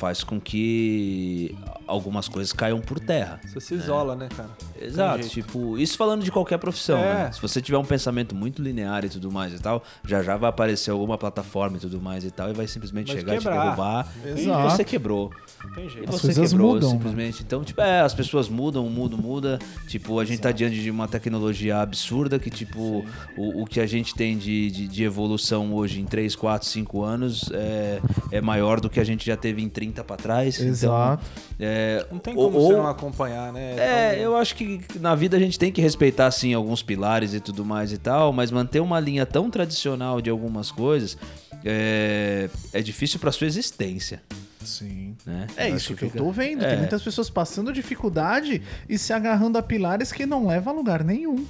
[0.04, 1.56] faz com que
[1.88, 3.40] algumas coisas caiam por terra.
[3.48, 4.50] Você se isola, né, cara?
[4.82, 7.14] Exato, tipo, isso falando de qualquer profissão, É.
[7.26, 7.32] né?
[7.32, 10.50] Se você tiver um pensamento muito linear e tudo mais e tal, já já vai
[10.50, 13.44] aparecer alguma plataforma e tudo mais e tal, e vai simplesmente Vai chegar e te
[13.44, 13.64] quebrar.
[13.64, 14.08] derrubar.
[14.26, 14.70] E Exato.
[14.70, 15.32] você quebrou.
[15.64, 16.10] Não tem E jeito.
[16.10, 17.44] As você coisas quebrou, mudam, simplesmente.
[17.44, 19.58] Então, tipo, é, as pessoas mudam, o mundo muda.
[19.88, 23.06] Tipo, a gente tá diante de uma tecnologia absurda que, tipo,
[23.38, 27.02] o, o que a gente tem de, de, de evolução hoje em 3, 4, 5
[27.04, 28.02] anos é,
[28.32, 30.58] é maior do que a gente já teve em 30 pra trás.
[30.62, 31.22] Exato.
[31.56, 33.76] Então, é, Não tem como ou- você não acompanhar, né?
[33.78, 37.34] é, Então, eu acho que na vida a gente tem que respeitar, sim, alguns pilares
[37.34, 41.18] e tudo mais e tal, mas manter uma linha tão tradicional de algumas coisas
[41.66, 44.22] é, é difícil pra sua existência,
[44.64, 45.16] Sim.
[45.26, 45.48] né?
[45.58, 46.64] É Eu isso que eu fica- tô vendo.
[46.64, 46.70] É.
[46.70, 51.04] Tem muitas pessoas passando dificuldade e se agarrando a pilares que não levam a lugar
[51.04, 51.46] nenhum.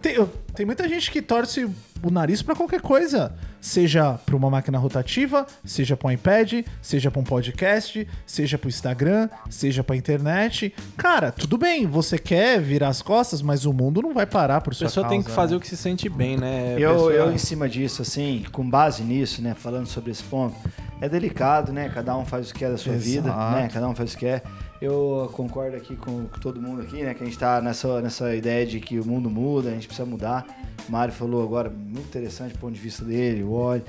[0.00, 0.14] Tem,
[0.54, 1.68] tem muita gente que torce
[2.00, 3.34] o nariz pra qualquer coisa.
[3.60, 8.68] Seja pra uma máquina rotativa, seja pra um iPad, seja pra um podcast, seja pro
[8.68, 10.72] Instagram, seja pra internet.
[10.96, 14.72] Cara, tudo bem, você quer virar as costas, mas o mundo não vai parar por
[14.72, 15.58] A sua pessoa tem que causa, fazer né?
[15.58, 16.76] o que se sente bem, né?
[16.76, 20.22] A Eu, pessoa- eu, em cima disso, assim, com base nisso, né, falando sobre esse
[20.22, 20.54] ponto,
[21.00, 21.90] é delicado, né?
[21.92, 23.10] Cada um faz o que quer da sua Exato.
[23.10, 23.68] vida, né?
[23.72, 24.44] Cada um faz o que quer.
[24.80, 27.14] Eu concordo aqui com, todo mundo aqui, né?
[27.14, 30.06] Que a gente tá nessa, nessa ideia de que o mundo muda, a gente precisa
[30.06, 30.46] mudar.
[30.88, 33.82] O Mário falou agora, muito interessante o ponto de vista dele, o óleo.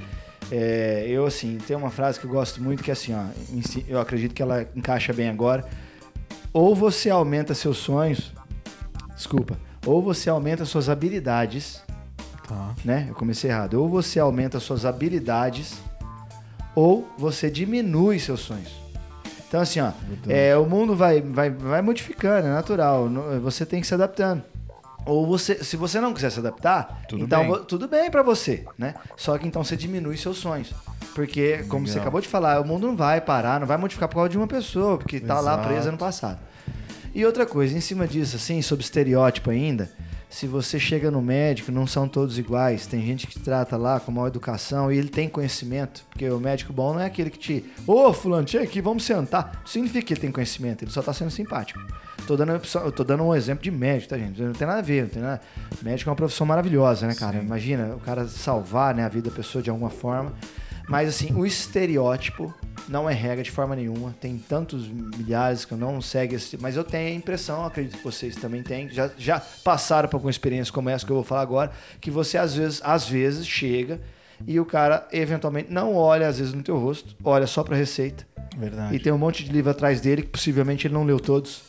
[0.52, 3.26] É, eu, assim, tem uma frase que eu gosto muito que é assim, ó,
[3.88, 5.64] eu acredito que ela encaixa bem agora.
[6.52, 8.34] Ou você aumenta seus sonhos,
[9.16, 11.84] desculpa, ou você aumenta suas habilidades
[12.50, 12.74] Tá.
[12.84, 13.06] né?
[13.08, 13.76] Eu comecei errado.
[13.76, 15.78] Ou você aumenta suas habilidades,
[16.74, 18.89] ou você diminui seus sonhos.
[19.50, 19.92] Então, assim, ó,
[20.28, 23.10] é, o mundo vai, vai, vai modificando, é natural.
[23.42, 24.44] Você tem que se adaptando.
[25.06, 27.64] Ou você, se você não quiser se adaptar, Tudo então bem.
[27.64, 28.94] tudo bem pra você, né?
[29.18, 30.72] Só que então você diminui seus sonhos.
[31.16, 32.04] Porque, como você Legal.
[32.04, 34.46] acabou de falar, o mundo não vai parar, não vai modificar por causa de uma
[34.46, 35.68] pessoa, porque tá lá Exato.
[35.68, 36.38] presa no passado.
[37.16, 39.90] E outra coisa, em cima disso, assim, sobre estereótipo ainda,
[40.30, 42.86] se você chega no médico, não são todos iguais.
[42.86, 46.06] Tem gente que trata lá com maior educação e ele tem conhecimento.
[46.10, 47.66] Porque o médico bom não é aquele que te.
[47.88, 49.58] Ô, fulano, chega aqui, vamos sentar.
[49.62, 51.80] Não significa que ele tem conhecimento, ele só tá sendo simpático.
[52.28, 54.40] Tô dando, eu tô dando um exemplo de médico, tá, gente?
[54.40, 55.42] Não tem nada a ver, não tem nada.
[55.82, 57.40] Médico é uma profissão maravilhosa, né, cara?
[57.40, 60.32] Imagina o cara salvar né, a vida da pessoa de alguma forma.
[60.88, 62.54] Mas assim, o estereótipo
[62.88, 64.16] não é regra de forma nenhuma.
[64.20, 66.58] Tem tantos milhares que eu não segue esse.
[66.58, 70.32] Mas eu tenho a impressão, acredito que vocês também têm, já, já passaram por alguma
[70.32, 74.00] experiência como essa que eu vou falar agora, que você às vezes, às vezes chega
[74.48, 78.26] e o cara eventualmente não olha às vezes no teu rosto, olha só pra receita.
[78.58, 78.96] Verdade.
[78.96, 81.62] E tem um monte de livro atrás dele que possivelmente ele não leu todos.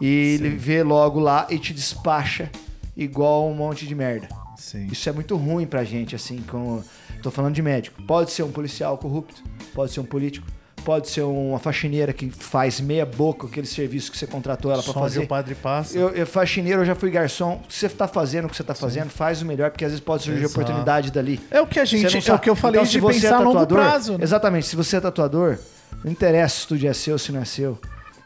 [0.00, 2.50] E ele vê logo lá e te despacha
[2.96, 4.28] igual um monte de merda.
[4.56, 4.86] Sim.
[4.90, 6.82] Isso é muito ruim pra gente, assim, com.
[7.22, 8.02] Tô falando de médico.
[8.02, 9.42] Pode ser um policial corrupto,
[9.76, 10.46] pode ser um político,
[10.82, 14.92] pode ser uma faxineira que faz meia boca aquele serviço que você contratou ela onde
[14.92, 15.20] fazer.
[15.20, 15.98] o padre passa.
[15.98, 17.60] Eu, eu faxineiro, eu já fui garçom.
[17.68, 20.22] Você tá fazendo, o que você tá fazendo, faz o melhor, porque às vezes pode
[20.22, 20.58] surgir Exato.
[20.58, 21.38] oportunidade dali.
[21.50, 22.06] É o que a gente.
[22.30, 24.12] É o que eu falei Então, se de você pensar é a longo tatuador, prazo.
[24.12, 24.18] né?
[24.22, 24.66] Exatamente.
[24.66, 25.58] Se você é tatuador,
[26.02, 27.78] não interessa se o estúdio é seu, se não é seu.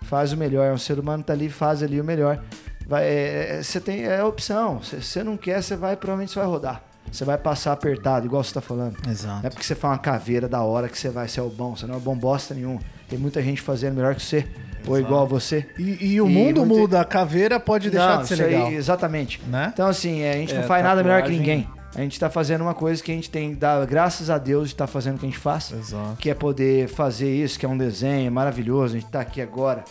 [0.02, 0.64] Faz o melhor.
[0.64, 2.40] É um ser humano tá ali, faz ali o melhor.
[2.86, 4.80] Vai, é, é, você tem é a opção.
[4.82, 6.89] Se você não quer, você vai, provavelmente você vai rodar.
[7.10, 8.96] Você vai passar apertado, igual você tá falando.
[9.08, 9.40] Exato.
[9.40, 11.74] Não é porque você faz uma caveira da hora que você vai ser o bom.
[11.76, 12.78] Você não é bom bosta nenhum.
[13.08, 14.46] Tem muita gente fazendo melhor que você.
[14.86, 15.66] Ou igual a você.
[15.78, 18.42] E, e o E mundo muito- muda, a caveira pode deixar Não, de ser isso
[18.44, 18.72] aí, legal.
[18.72, 19.42] exatamente.
[19.46, 19.70] Né?
[19.74, 21.68] Então, assim, a gente É, não faz nada melhor que tatuagem- ninguém.
[21.94, 24.74] A gente tá fazendo uma coisa que a gente tem, dá, graças a Deus, de
[24.74, 25.72] estar fazendo o que a gente faz.
[25.72, 26.16] Exato.
[26.18, 28.96] Que é poder fazer isso, que é um desenho maravilhoso.
[28.96, 29.82] A gente tá aqui agora.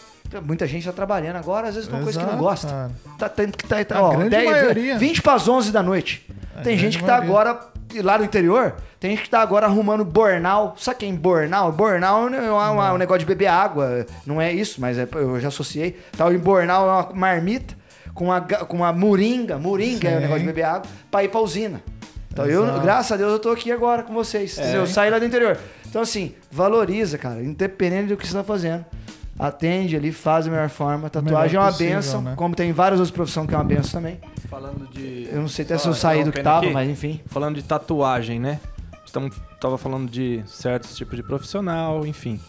[0.45, 2.67] Muita gente tá trabalhando agora, às vezes, uma coisa que não Exato, gosta.
[2.67, 2.91] cara.
[3.17, 4.97] Tá, tem que tá, tá, ó, grande 10, maioria.
[4.97, 6.25] 20 para as 11 da noite.
[6.55, 7.29] A tem gente que tá maioria.
[7.31, 7.59] agora,
[8.03, 10.75] lá no interior, tem gente que tá agora arrumando bornal.
[10.77, 11.71] Sabe quem bornal?
[11.71, 14.05] Bornal é uma- um negócio de beber água.
[14.25, 15.99] Não é isso, mas é- eu já associei.
[16.15, 17.75] Tal em bornal é uma marmita
[18.13, 19.57] com uma, ga- com uma moringa.
[19.57, 20.21] Moringa é o Sim.
[20.21, 21.81] negócio de beber água pra ir pra usina.
[22.31, 22.79] Então eu, Exato.
[22.81, 24.57] graças a Deus, eu tô aqui agora com vocês.
[24.57, 24.81] entendeu?
[24.81, 25.57] Eu saí lá do interior.
[25.87, 28.85] Então, assim, valoriza, cara, independente do que você tá fazendo.
[29.37, 31.09] Atende ali, faz da melhor forma.
[31.09, 32.33] Tatuagem é melhor uma possível, benção, né?
[32.35, 34.19] como tem várias outras profissões que é uma benção também.
[34.49, 35.29] Falando de.
[35.31, 37.21] Eu não sei até Só se eu saí do que tava, aqui, mas enfim.
[37.27, 38.59] Falando de tatuagem, né?
[39.05, 42.39] Estamos tava falando de certos tipos de profissional, enfim.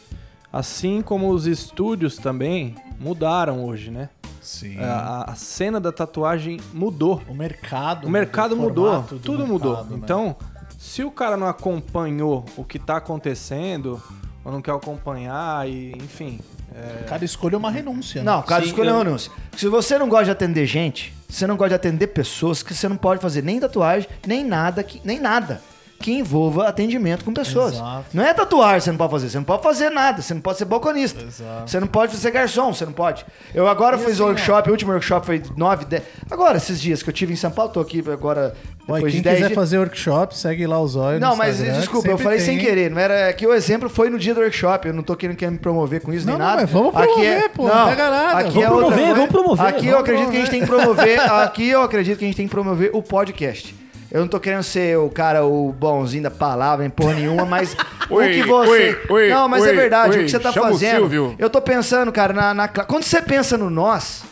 [0.53, 4.09] Assim como os estúdios também mudaram hoje, né?
[4.41, 4.79] Sim.
[4.81, 7.21] A, a cena da tatuagem mudou.
[7.29, 8.07] O mercado.
[8.07, 9.85] O mercado mudou, o tudo mercado, mudou.
[9.85, 10.01] né?
[10.03, 10.37] Então,
[10.79, 14.03] se o cara não acompanhou o que tá acontecendo,
[14.45, 16.41] ou não quer acompanhar, e enfim.
[16.75, 18.23] é, Cada escolha é uma renúncia.
[18.23, 18.31] né?
[18.31, 19.31] Não, cara, Sim, escolha eu- um anúncio.
[19.57, 22.89] Se você não gosta de atender gente, você não gosta de atender pessoas, que você
[22.89, 25.61] não pode fazer nem tatuagem, nem nada, que, nem nada.
[26.01, 27.75] Que envolva atendimento com pessoas.
[27.75, 28.05] Exato.
[28.13, 29.31] Não é tatuar, você não pode fazer.
[29.31, 30.23] Você não pode fazer nada.
[30.23, 31.23] Você não pode ser balconista.
[31.23, 31.71] Exato.
[31.71, 33.25] Você não pode ser garçom, você não pode.
[33.55, 36.03] Eu agora fiz assim, workshop, o último workshop foi 9, 10.
[36.31, 38.55] Agora, esses dias que eu tive em São Paulo, tô aqui agora.
[38.81, 39.55] E Depois quem de 10 quiser dias.
[39.55, 41.21] fazer workshop, segue lá os olhos.
[41.21, 42.91] Não, mas desculpa, eu falei sem querer.
[42.91, 44.89] Não era é que o exemplo foi no dia do workshop.
[44.89, 46.63] Eu não tô querendo, me promover com isso Não, nem não, nada.
[46.63, 48.39] mas vamos aqui promover, é, pô, não pega nada.
[48.39, 49.15] Aqui Vamos é outra promover, coisa.
[49.15, 51.21] vamos promover, Aqui eu vamos acredito que a gente tem que promover.
[51.31, 53.77] Aqui eu acredito que a gente tem que promover o podcast.
[54.11, 57.77] Eu não tô querendo ser o cara, o bonzinho da palavra, em porra nenhuma, mas
[58.11, 58.71] o Oi, que você.
[58.71, 61.35] oi, oi, não, mas é oi, verdade, oi, o que você tá chama fazendo.
[61.39, 64.25] Eu tô pensando, cara, na, na Quando você pensa no nós,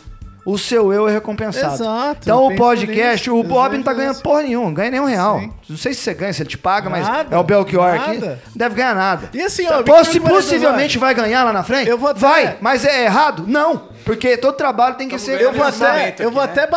[0.45, 1.75] o seu eu é recompensado.
[1.75, 5.05] Exato, Então o podcast, nisso, o Bob não tá ganhando porra nenhuma, não ganha nenhum
[5.05, 5.39] real.
[5.39, 5.53] Sim.
[5.69, 8.17] Não sei se você ganha, se ele te paga, mas Nada, é o Belchior aqui.
[8.17, 8.41] nada.
[8.47, 9.29] Não deve ganhar nada.
[9.33, 11.87] E assim, ó, Moreira possivelmente vai ganhar lá na frente?
[11.89, 13.45] Eu vou até- Vai, mas é errado?
[13.47, 13.89] Não.
[14.05, 15.39] Porque todo trabalho tem que ser.
[15.41, 16.49] Eu vou até, eu vou né?
[16.51, 16.67] até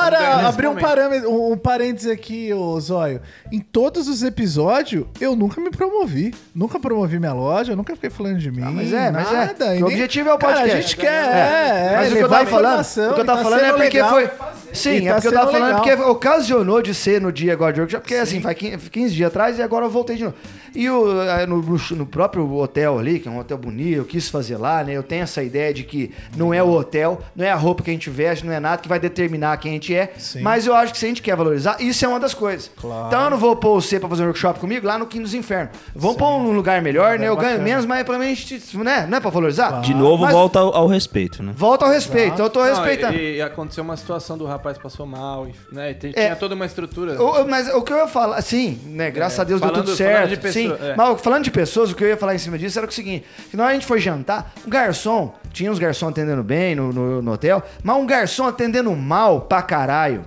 [0.47, 3.20] abrir um parâmetro, um, um parênteses aqui, ô Zóio.
[3.51, 6.35] Em todos os episódios, eu nunca me promovi.
[6.55, 8.61] Nunca promovi minha loja, nunca fiquei falando de mim.
[8.61, 9.35] mas é, mas é.
[9.35, 9.77] nada.
[9.77, 10.77] E o objetivo é o Cara, podcast.
[10.78, 13.43] a gente quer, é, é, Mas o que eu tava falando, o que eu tava
[13.43, 14.11] falando é porque legal.
[14.11, 14.31] foi.
[14.73, 15.82] Sim, tá é porque eu tava falando legal.
[15.82, 19.28] porque ocasionou de ser no dia agora de workshop, porque assim, faz 15, 15 dias
[19.28, 20.35] atrás e agora eu voltei de novo.
[20.74, 21.05] E o,
[21.47, 24.93] no- no próprio hotel ali, que é um hotel bonito, eu quis fazer lá, né?
[24.94, 27.90] Eu tenho essa ideia de que não é o hotel, não é a roupa que
[27.90, 30.12] a gente veste, não é nada que vai determinar quem a gente é.
[30.18, 30.40] Sim.
[30.43, 32.70] Mas eu acho que se a gente quer valorizar, isso é uma das coisas.
[32.80, 33.06] Claro.
[33.09, 35.34] Então eu não vou pôr você pra fazer um workshop comigo lá no Quinto dos
[35.34, 35.70] Infernos.
[35.94, 37.28] Vamos pôr um lugar melhor, né?
[37.28, 37.64] Eu ganho bacana.
[37.64, 39.06] menos, mas pelo menos a gente, né?
[39.09, 39.80] Não é pra valorizar?
[39.80, 41.52] De novo, Mas- volta ao, ao respeito, né?
[41.56, 43.16] Volta ao respeito, eu tô Não, respeitando.
[43.16, 45.90] e, e aconteceu uma situação do rapaz passou mal, e, né?
[45.90, 46.24] e tem- É.
[46.26, 47.20] tinha toda uma estrutura.
[47.22, 49.10] O- o- mas o que eu ia falar, sim, né?
[49.10, 50.28] Graças É, a Deus deu falando- tudo falando certo.
[50.30, 50.94] de pessoa- sim, é.
[50.97, 53.24] mas falando de pessoas, o que eu ia falar em cima disso era o seguinte:
[53.51, 56.93] que na hora a gente foi jantar, um garçom, tinha uns garçons atendendo bem no,
[56.93, 60.24] no, no hotel, mas um garçom atendendo mal pra caralho.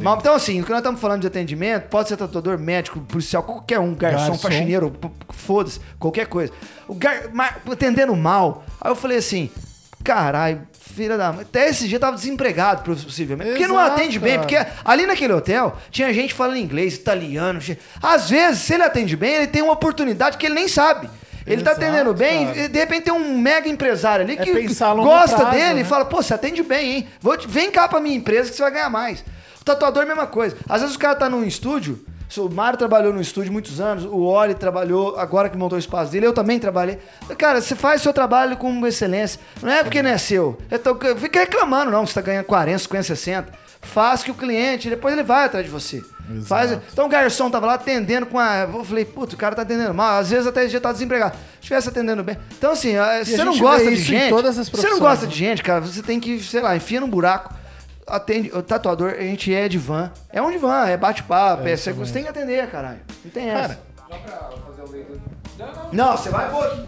[0.00, 3.42] Mal- então, assim, o que nós estamos falando de atendimento, pode ser tatuador, médico, policial,
[3.42, 4.38] qualquer um, garçom, Garçom.
[4.38, 4.90] faxineiro,
[5.30, 6.52] foda-se, qualquer coisa.
[6.88, 8.64] O gar, ma- atendendo mal.
[8.80, 9.50] Aí eu falei assim,
[10.02, 11.42] caralho, filha da mãe.
[11.42, 13.50] Até esse dia eu tava desempregado, possivelmente.
[13.50, 17.60] Porque não Exato, atende bem, porque ali naquele hotel tinha gente falando inglês, italiano.
[18.02, 21.10] Às vezes, se ele atende bem, ele tem uma oportunidade que ele nem sabe.
[21.46, 22.68] Ele tá Exato, atendendo bem, cara.
[22.68, 25.80] de repente tem um mega empresário ali É que a longo gosta prazo, dele né?
[25.82, 27.08] e fala, pô, você atende bem, hein?
[27.20, 29.24] Vou te- vem cá pra minha empresa que você vai ganhar mais.
[29.60, 30.56] O tatuador, mesma coisa.
[30.68, 32.04] Às vezes o cara tá num estúdio,
[32.38, 36.10] o Mário trabalhou no estúdio muitos anos, o Oli trabalhou, agora que montou o espaço
[36.10, 36.98] dele, eu também trabalhei.
[37.38, 39.38] Cara, você faz seu trabalho com excelência.
[39.62, 40.56] Não é porque não é seu.
[40.70, 43.52] Eu tô, fica reclamando, não, você tá ganhando 40, 50, 60.
[43.82, 46.02] Faz que o cliente, depois ele vai atrás de você.
[46.46, 48.60] Faz, então o garçom tava lá atendendo com a.
[48.60, 50.18] Eu falei, puto, o cara tá atendendo mal.
[50.20, 51.36] Às vezes até já tá desempregado.
[51.36, 52.38] Se estivesse atendendo bem.
[52.56, 54.30] Então, assim, eh, a você não gosta de gente.
[54.30, 55.30] todas as Você não gosta né?
[55.32, 57.52] de gente, cara, você tem que, sei lá, enfia num buraco.
[58.06, 60.10] Atende, o tatuador, a gente é de van.
[60.30, 63.00] É um de van, é bate-papo, é, você, você tem que atender, caralho.
[63.24, 63.78] Não tem essa.
[65.92, 66.86] Não, você vai pôr aqui.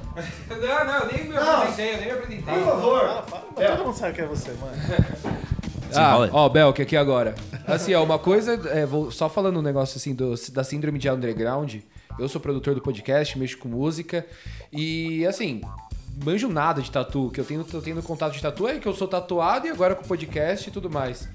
[0.50, 1.56] Não, não, eu nem me Não.
[1.56, 2.54] apresentei, eu nem me apresentei.
[2.54, 3.24] Por favor.
[3.54, 4.72] Todo mundo sabe que é você, mano.
[5.94, 7.34] Ah, ó, Belk, aqui agora.
[7.66, 11.08] Assim, ó, uma coisa, é, vou só falando um negócio assim do, da síndrome de
[11.08, 11.76] underground.
[12.18, 14.26] Eu sou produtor do podcast, mexo com música
[14.72, 15.60] e assim,
[16.24, 18.94] manjo nada de tatu, que eu tenho, eu tenho contato de tatu é que eu
[18.94, 21.28] sou tatuado e agora com podcast e tudo mais.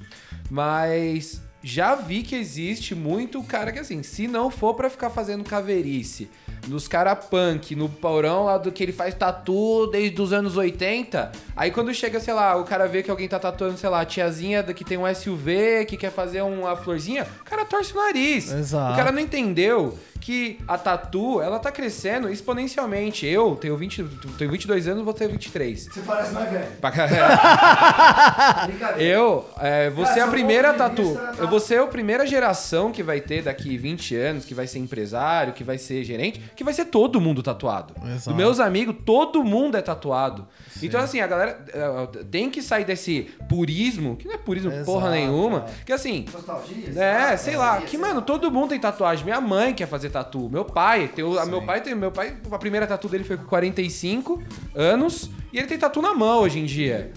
[0.49, 5.44] Mas já vi que existe muito cara que assim, se não for pra ficar fazendo
[5.44, 6.30] caveirice,
[6.68, 11.32] nos cara punk, no porão lá do que ele faz tatu desde os anos 80,
[11.56, 14.06] aí quando chega, sei lá, o cara vê que alguém tá tatuando, sei lá, a
[14.06, 17.96] tiazinha da- que tem um SUV, que quer fazer uma florzinha, o cara torce o
[17.98, 18.52] nariz.
[18.52, 18.94] Exato.
[18.94, 23.26] O cara não entendeu que a tatu, ela tá crescendo exponencialmente.
[23.26, 24.04] Eu tenho 20,
[24.38, 25.86] tenho 22 anos, vou ter 23.
[25.92, 26.68] Você parece mais velho.
[26.80, 28.68] Pra caralho.
[28.68, 29.02] Brincadeira.
[29.04, 31.20] Eu, é, Cara, ser a primeira tatu.
[31.40, 34.80] Eu vou ser a primeira geração que vai ter daqui 20 anos, que vai ser
[34.80, 37.94] empresário, que vai ser gerente, que vai ser todo mundo tatuado.
[38.06, 38.30] Exato.
[38.30, 40.48] Dos meus amigos, todo mundo é tatuado.
[40.82, 45.10] Então, assim, a galera é, tem que sair desse purismo, que não é purismo porra
[45.10, 46.26] Exato, nenhuma, que assim.
[46.32, 49.26] Nostalgia, É, sei lá, que mano, todo mundo tem tatuagem.
[49.26, 52.38] Minha mãe quer fazer tatu, meu pai, tem o, a meu pai tem, meu pai,
[52.49, 54.41] a primeira tatu dele foi com 45
[54.73, 57.11] anos e ele tem tatu na mão hoje em dia.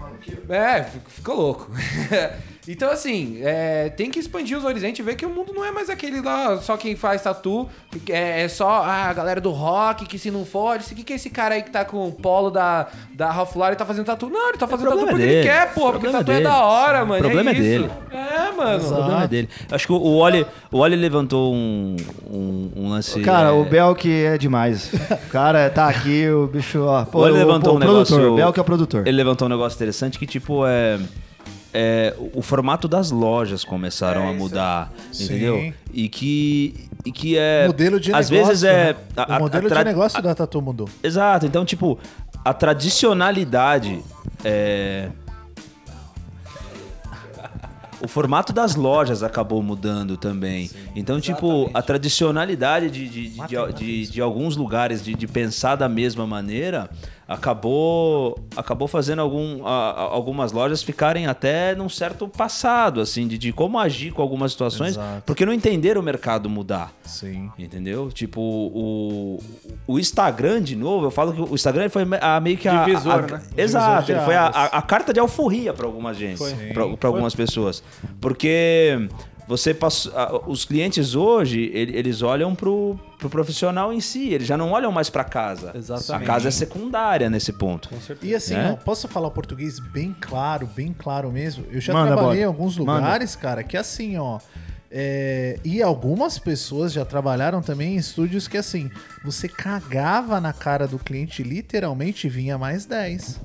[0.48, 1.70] É, ficou louco.
[2.66, 5.70] Então, assim, é, tem que expandir os horizontes e ver que o mundo não é
[5.70, 7.68] mais aquele lá, só quem faz tatu,
[8.08, 11.12] é, é só ah, a galera do rock, que se não for, o que, que
[11.12, 14.06] é esse cara aí que tá com o polo da, da Ralph Lauren tá fazendo
[14.06, 14.30] tatu?
[14.30, 15.46] Não, ele tá fazendo tatu porque é ele dele.
[15.46, 16.44] quer, porra, porque tatu é dele.
[16.44, 17.20] da hora, mano.
[17.20, 17.62] O problema é isso.
[17.62, 17.90] dele.
[18.10, 18.84] É, mano.
[18.84, 19.48] O problema é dele.
[19.70, 21.96] Acho que o Oli, o Oli levantou um,
[22.30, 23.20] um, um lance.
[23.20, 24.90] Cara, é, o Belk é demais.
[24.94, 27.04] O cara tá aqui, o bicho, ó.
[27.04, 29.06] Pô, o, levantou pô, um o produtor, negócio- o Belk é o produtor.
[29.06, 30.98] Ele levantou um negócio interessante que, tipo, é.
[31.74, 35.56] É, o formato das lojas começaram a mudar, entendeu?
[35.56, 35.74] Sim.
[35.92, 37.64] E que, e que é.
[37.64, 38.48] O modelo de às negócio.
[38.48, 38.92] vezes é.
[38.92, 38.96] né?
[39.16, 40.88] a- a- o modelo a tra- de negócio da Tatu mudou.
[41.02, 41.98] Exato, então, tipo,
[42.44, 44.00] a tradicionalidade.
[44.44, 45.08] É...
[48.00, 50.70] O formato das lojas acabou mudando também.
[50.94, 55.74] então, tipo, a tradicionalidade de, de, de, de, de- de alguns lugares de, de pensar
[55.76, 56.90] da mesma maneira
[57.26, 63.36] acabou acabou fazendo algum, a- a- algumas lojas ficarem até num certo passado, assim, de,
[63.38, 65.22] de como agir com algumas situações, Exato.
[65.26, 66.92] porque não entenderam o mercado mudar.
[67.02, 67.50] Sim.
[67.58, 68.10] Entendeu?
[68.12, 69.38] Tipo, o,
[69.86, 72.84] o Instagram, de novo, eu falo que o Instagram foi a, meio que a.
[72.84, 73.42] Divisor, a- né?
[73.56, 76.96] Exato, de ele foi a, a- a carta de alforria para algumas gente, Foi.
[76.98, 77.82] para algumas pessoas.
[78.20, 79.08] Porque
[79.46, 80.12] você passou,
[80.46, 84.90] os clientes hoje, ele- eles olham pro, pro profissional em si, eles já não olham
[84.90, 85.72] mais para casa.
[85.74, 86.24] Exatamente.
[86.24, 87.90] A casa é secundária nesse ponto.
[88.22, 88.70] E assim, Né?
[88.72, 91.64] ó, posso falar o português bem claro, bem claro mesmo?
[91.70, 92.46] Eu já Manda, trabalhei em bora.
[92.46, 92.92] alguns Manda.
[92.94, 94.38] lugares, cara, que assim, ó.
[94.96, 98.88] é, e algumas pessoas já trabalharam também em estúdios que assim,
[99.24, 103.40] você cagava na cara do cliente, literalmente vinha mais 10.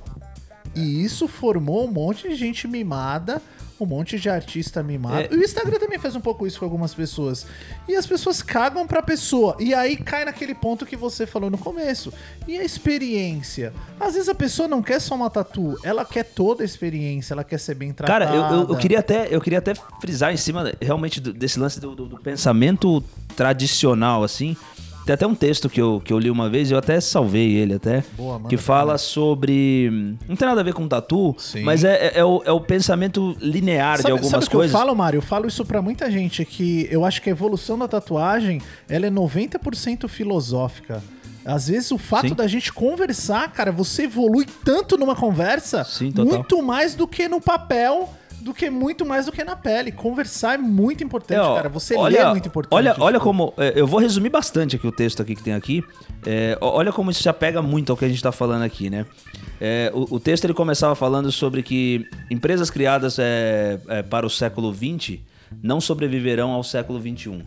[0.76, 3.42] E isso formou um monte de gente mimada,
[3.84, 5.20] um monte de artista mimado.
[5.22, 5.28] É.
[5.32, 7.46] E o Instagram também faz um pouco isso com algumas pessoas.
[7.88, 9.56] E as pessoas cagam pra pessoa.
[9.60, 12.14] E aí cai naquele ponto que você falou no começo.
[12.48, 13.74] E a experiência?
[14.00, 17.44] Às vezes a pessoa não quer só uma tatu, ela quer toda a experiência, ela
[17.44, 18.26] quer ser bem tratada.
[18.26, 21.60] Cara, eu, eu, eu queria até, eu queria até frisar em cima realmente do- desse
[21.60, 23.04] lance do, do- do pensamento
[23.36, 24.56] tradicional, assim.
[25.10, 27.74] Tem até um texto que eu, que eu li uma vez, eu até salvei ele
[27.74, 29.90] até, Boa, manda que fala sobre...
[30.28, 31.64] Não tem nada a ver com tatu, Sim.
[31.64, 34.56] mas é, é, é o, é o pensamento linear de Sabe, algumas sabe o que
[34.56, 34.72] coisas.
[34.72, 35.18] eu falo, Mário?
[35.18, 39.08] Eu falo isso pra muita gente, que eu acho que a evolução da tatuagem, ela
[39.08, 41.02] é 90% filosófica.
[41.44, 42.36] Às vezes o fato Sim.
[42.36, 47.42] da gente conversar, cara, você evolui tanto numa conversa, Sim, muito mais do que no
[47.42, 49.92] papel, do que muito mais do que na pele.
[49.92, 51.70] Conversar é muito importante, É, cara.
[51.70, 52.74] Você olha, lê é muito importante.
[52.74, 53.54] Olha, olha tipo, como.
[53.58, 55.84] é, Eu vou resumir bastante aqui o texto aqui que tem aqui.
[56.26, 59.06] É, olha como isso se apega muito ao que a gente tá falando aqui, né?
[59.62, 64.30] É, o, o texto ele começava falando sobre que empresas criadas é, é, para o
[64.30, 65.20] século XX
[65.62, 67.44] não sobreviverão ao século XXI.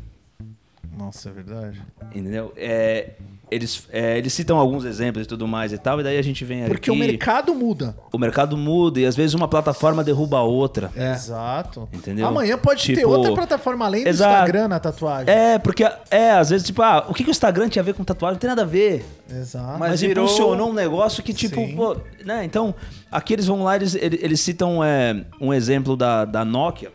[0.97, 1.83] Nossa, é verdade.
[2.15, 2.53] Entendeu?
[2.57, 3.13] É,
[3.55, 6.45] eles, é, eles citam alguns exemplos e tudo mais e tal, e daí a gente
[6.45, 6.99] vem Porque aqui.
[6.99, 7.97] o mercado muda.
[8.13, 10.91] o mercado muda e às vezes uma plataforma derruba a outra.
[10.97, 11.89] Exato.
[11.93, 12.27] Entendeu?
[12.27, 14.33] Amanhã pode ter Tipo, outra plataforma além do exato.
[14.33, 15.33] Instagram na tatuagem.
[15.35, 17.95] É, porque, é, às vezes, tipo, ah, o que, que o Instagram tinha a ver
[17.95, 18.35] com tatuagem?
[18.35, 19.05] Não tem nada a ver.
[19.31, 19.79] Exato.
[19.79, 22.45] Mas, Mas virou- impulsionou um negócio que, tipo, pô, né?
[22.45, 22.75] Então,
[23.11, 26.91] aqui eles vão lá, eles, eles, eles citam é, um exemplo da, da Nokia,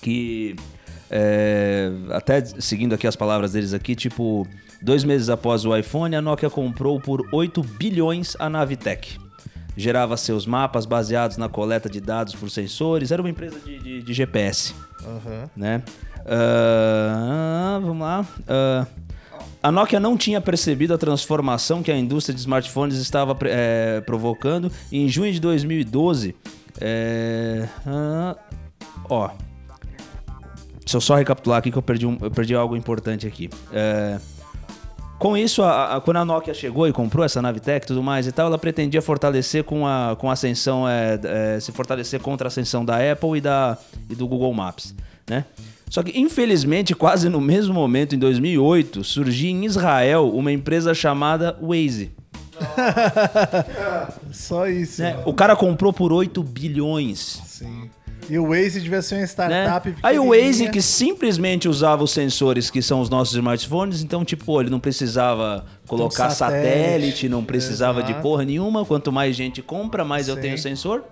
[0.00, 0.54] que,
[1.10, 4.46] é, até seguindo aqui as palavras deles aqui, tipo,
[4.82, 9.18] dois meses após o iPhone, a Nokia comprou por 8 bilhões a Navitec.
[9.76, 14.02] Gerava seus mapas baseados na coleta de dados por sensores, era uma empresa de, de-
[14.02, 14.74] de GPS
[15.06, 15.48] Aham.
[15.56, 15.82] né?
[16.26, 18.26] Ah, vamos lá.
[18.48, 18.86] Ah,
[19.62, 24.70] a Nokia não tinha percebido a transformação que a indústria de smartphones estava eh, provocando.
[24.90, 26.34] E em junho de 2012,
[26.80, 28.36] eh, ah,
[29.08, 29.30] ó,
[30.80, 33.48] deixa eu só recapitular aqui que eu perdi, um- eu perdi algo importante aqui.
[33.72, 34.18] Eh,
[35.18, 38.26] com isso, a- a- quando a Nokia chegou e comprou essa Navitec e tudo mais
[38.26, 41.18] e tal, ela pretendia fortalecer com a, com a ascensão, é,
[41.56, 43.76] é, se fortalecer contra a ascensão da Apple e, da,
[44.08, 44.94] e do Google Maps,
[45.28, 45.44] né?
[45.90, 51.56] Só que, infelizmente, quase no mesmo momento, em 2008, surgia em Israel uma empresa chamada
[51.62, 52.12] Waze.
[54.32, 55.02] Só isso.
[55.02, 55.16] né?
[55.24, 57.40] O cara comprou por 8 bilhões.
[57.46, 57.88] Sim.
[58.28, 59.26] E o Waze devia ser uma Né?
[59.26, 59.94] startup.
[60.02, 60.28] Aí o.
[60.28, 64.80] Waze que simplesmente usava os sensores que são os nossos smartphones, então tipo, ele não
[64.80, 68.22] precisava colocar Então, satélite, satélite, não precisava de exato.
[68.22, 70.40] porra nenhuma, quanto mais gente compra, mais eu Sim.
[70.42, 71.04] tenho sensor,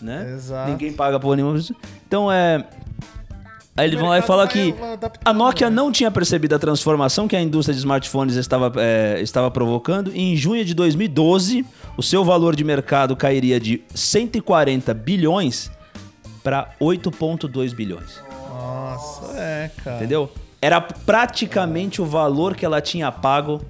[0.00, 0.32] né?
[0.34, 0.70] Exato.
[0.70, 1.58] Ninguém paga porra nenhuma.
[2.06, 2.64] Então é
[3.76, 5.76] Aí eles vão lá e falam que adaptando, a Nokia né?
[5.76, 10.20] não tinha percebido a transformação que a indústria de smartphones estava, é, estava provocando e
[10.20, 11.64] em junho de 2012
[11.96, 15.70] o seu valor de mercado cairia de 140 bilhões
[16.42, 18.20] para 8,2 bilhões.
[18.48, 19.96] Nossa, é, cara.
[19.98, 20.30] Entendeu?
[20.60, 23.62] Era praticamente o valor que ela tinha pago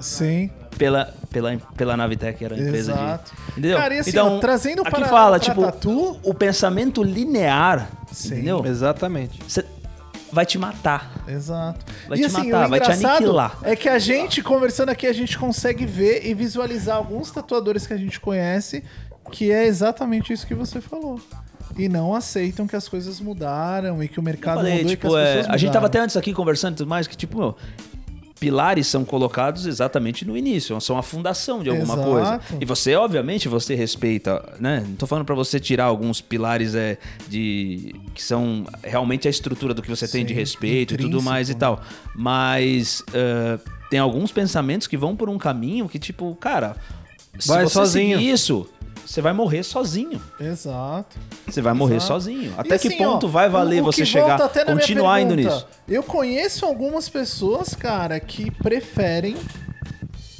[0.00, 0.50] Sim.
[0.76, 3.32] pela, pela, pela Navitec, era a empresa Exato.
[3.34, 3.50] de.
[3.52, 3.78] Entendeu?
[3.78, 7.02] Cara, e assim, então, ó, trazendo aqui para- fala, pra tipo, tatu- o, o pensamento
[7.02, 8.34] linear, Sim.
[8.34, 8.64] entendeu?
[8.66, 9.38] Exatamente.
[9.48, 9.64] Cê
[10.32, 11.22] vai te matar.
[11.26, 11.86] Exato.
[12.08, 13.58] Vai e te assim, matar, o vai te aniquilar.
[13.62, 17.94] É que a gente, conversando aqui, a gente consegue ver e visualizar alguns tatuadores que
[17.94, 18.84] a gente conhece
[19.30, 21.20] que é exatamente isso que você falou.
[21.76, 25.10] E não aceitam que as coisas mudaram e que o mercado falei, mudou tipo, e
[25.10, 25.86] que as é, pessoas a gente tava mudaram.
[25.86, 27.56] até antes aqui conversando e tudo mais, que tipo, meu,
[28.38, 32.08] pilares são colocados exatamente no início, são a fundação de alguma Exato.
[32.08, 32.40] coisa.
[32.60, 34.84] E você, obviamente, você respeita, né?
[34.86, 36.98] Não tô falando pra você tirar alguns pilares é,
[37.28, 41.22] de que são realmente a estrutura do que você tem de Sim, respeito e tudo
[41.22, 41.80] mais e tal.
[42.14, 43.58] Mas eh,
[43.90, 46.76] tem alguns pensamentos que vão por um caminho que, tipo, cara,
[47.38, 48.20] se Vai você sozinho.
[48.20, 48.68] isso,
[49.06, 50.20] você vai morrer sozinho.
[50.40, 51.16] Exato.
[51.46, 52.08] Você vai morrer Exato.
[52.08, 52.52] sozinho.
[52.56, 55.66] E Até que assim, ponto ó, vai valer você chegar, continuar indo nisso?
[55.88, 59.36] Eu conheço algumas pessoas, cara, que preferem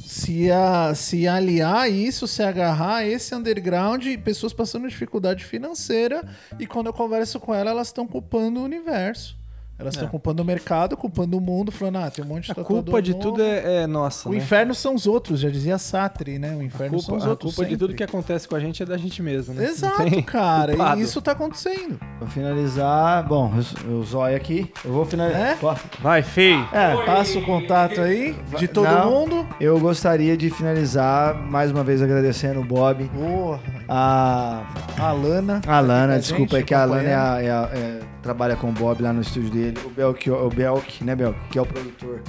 [0.05, 6.23] se, a, se aliar a isso, se agarrar a esse underground pessoas passando dificuldade financeira.
[6.59, 9.37] E quando eu converso com elas, elas estão culpando o universo.
[9.79, 12.63] Elas estão culpando o mercado, culpando o mundo, falando, ah, tem um monte de A
[12.63, 13.23] culpa de novo.
[13.23, 14.39] tudo é, é nossa, O né?
[14.39, 16.55] inferno são os outros, já dizia Sartre, né?
[16.55, 17.53] O A inferno são os culpa, a outros.
[17.55, 17.97] culpa de tudo sempre.
[17.97, 19.65] que acontece com a gente é da gente mesmo, né?
[19.65, 20.73] Exato, cara.
[20.75, 20.99] culpado.
[20.99, 21.99] E isso tá acontecendo.
[22.17, 23.53] Pra finalizar, bom,
[23.87, 24.71] o Zóio aqui.
[24.83, 25.41] Eu vou finalizar.
[25.41, 25.57] É?
[26.01, 26.67] Vai, feio.
[26.73, 29.11] É, Passa o contato aí de todo Não.
[29.11, 29.47] mundo.
[29.61, 33.59] eu gostaria de finalizar mais uma vez agradecendo o Bob, Boa.
[33.87, 34.63] A
[34.99, 35.61] A Lana.
[35.67, 38.55] A Lana, A desculpa, gente é que a Lana é a- é a- é- trabalha
[38.55, 39.77] com o Bob lá no estúdio dele.
[39.85, 42.21] O Belk, o Belk, né, Belk, que é o produtor.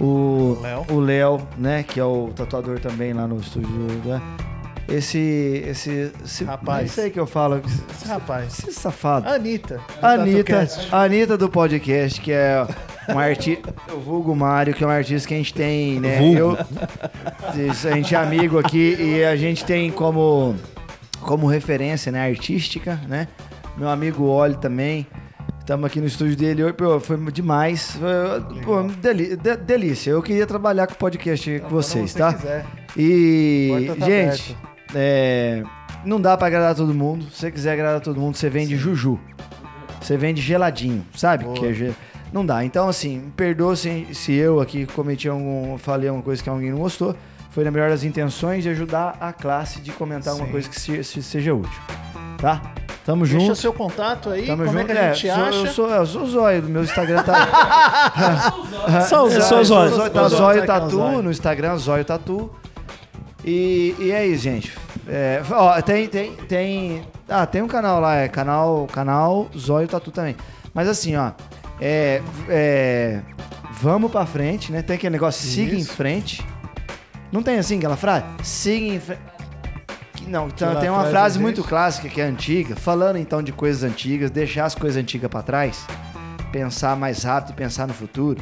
[0.00, 0.86] O Léo.
[0.90, 3.68] o Léo, né, que é o tatuador também lá no estúdio.
[4.04, 4.20] Né?
[4.88, 6.90] Esse, esse, esse Rapaz.
[6.90, 7.60] Isso aí que eu falo.
[7.92, 8.58] Esse rapaz.
[8.58, 9.28] Esse safado.
[9.28, 9.78] Anitta.
[10.00, 10.68] do Anitta.
[10.90, 12.66] Anitta do podcast, que é
[13.08, 16.18] um artista, o Vulgo Mário, que é um artista que a gente tem, né?
[16.34, 16.56] Eu,
[17.70, 20.56] Isso, a gente é amigo aqui e a gente tem como,
[21.20, 23.28] como referência, né, artística, né?
[23.76, 25.06] Meu amigo Oli também.
[25.58, 27.92] Estamos aqui no estúdio dele hoje, pô, foi demais.
[27.96, 30.10] Foi, Pô, deli- de- delícia.
[30.10, 32.32] Eu queria trabalhar com o podcast com vocês, você tá?
[32.34, 32.66] quiser.
[32.96, 34.56] E, tá gente,
[34.94, 35.62] é,
[36.04, 37.26] não dá pra agradar todo mundo.
[37.30, 39.18] Se você quiser agradar todo mundo, você vende Juju.
[40.00, 41.44] Você vende geladinho, sabe?
[41.44, 41.56] Boa.
[41.56, 41.92] Que é
[42.32, 42.64] Não dá.
[42.64, 45.78] Então, assim, perdoa se, se eu aqui cometi algum.
[45.78, 47.14] falei alguma coisa que alguém não gostou.
[47.50, 50.52] Foi na melhor das intenções de ajudar a classe de comentar alguma Sim.
[50.52, 51.80] coisa que se- se- seja útil.
[52.38, 52.62] Tá?
[53.04, 53.52] Tamo Deixa junto.
[53.52, 54.90] o seu contato aí, Tamo como junto.
[54.90, 55.56] é que a gente sou, acha?
[55.58, 57.48] Eu sou, eu sou o zóio, meu Instagram tá.
[58.88, 59.08] É, olhos.
[59.08, 60.32] sou Só os Zóio, tá olhos.
[60.32, 61.22] Zóio Aqui é o Tatu Zóio.
[61.22, 62.50] no Instagram, Zóio Tatu.
[63.44, 64.72] E, e é isso, gente.
[65.08, 67.02] É, ó, tem, tem, tem.
[67.28, 70.36] Ah, tem um canal lá, é canal, canal Zóio Tatu também.
[70.72, 71.32] Mas assim, ó.
[71.80, 73.20] É, é,
[73.72, 74.82] vamos pra frente, né?
[74.82, 75.92] Tem aquele negócio, siga em Isso.
[75.94, 76.46] frente.
[77.32, 78.24] Não tem assim aquela frase?
[78.42, 79.20] Siga em frente.
[80.26, 82.76] Não, então, tem uma frase muito clássica que é antiga.
[82.76, 85.84] Falando então de coisas antigas, deixar as coisas antigas pra trás,
[86.52, 88.40] pensar mais rápido e pensar no futuro.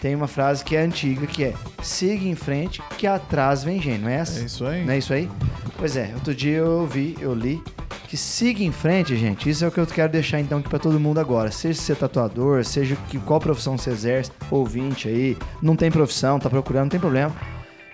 [0.00, 4.00] Tem uma frase que é antiga que é: siga em frente, que atrás vem gente,
[4.00, 4.40] não é essa?
[4.40, 4.84] É isso aí.
[4.84, 5.30] Não é isso aí?
[5.78, 7.62] Pois é, outro dia eu vi, eu li
[8.08, 9.48] que siga em frente, gente.
[9.48, 11.50] Isso é o que eu quero deixar então aqui pra todo mundo agora.
[11.50, 16.50] Seja ser tatuador, seja que qual profissão você exerce, ouvinte aí, não tem profissão, tá
[16.50, 17.34] procurando, não tem problema.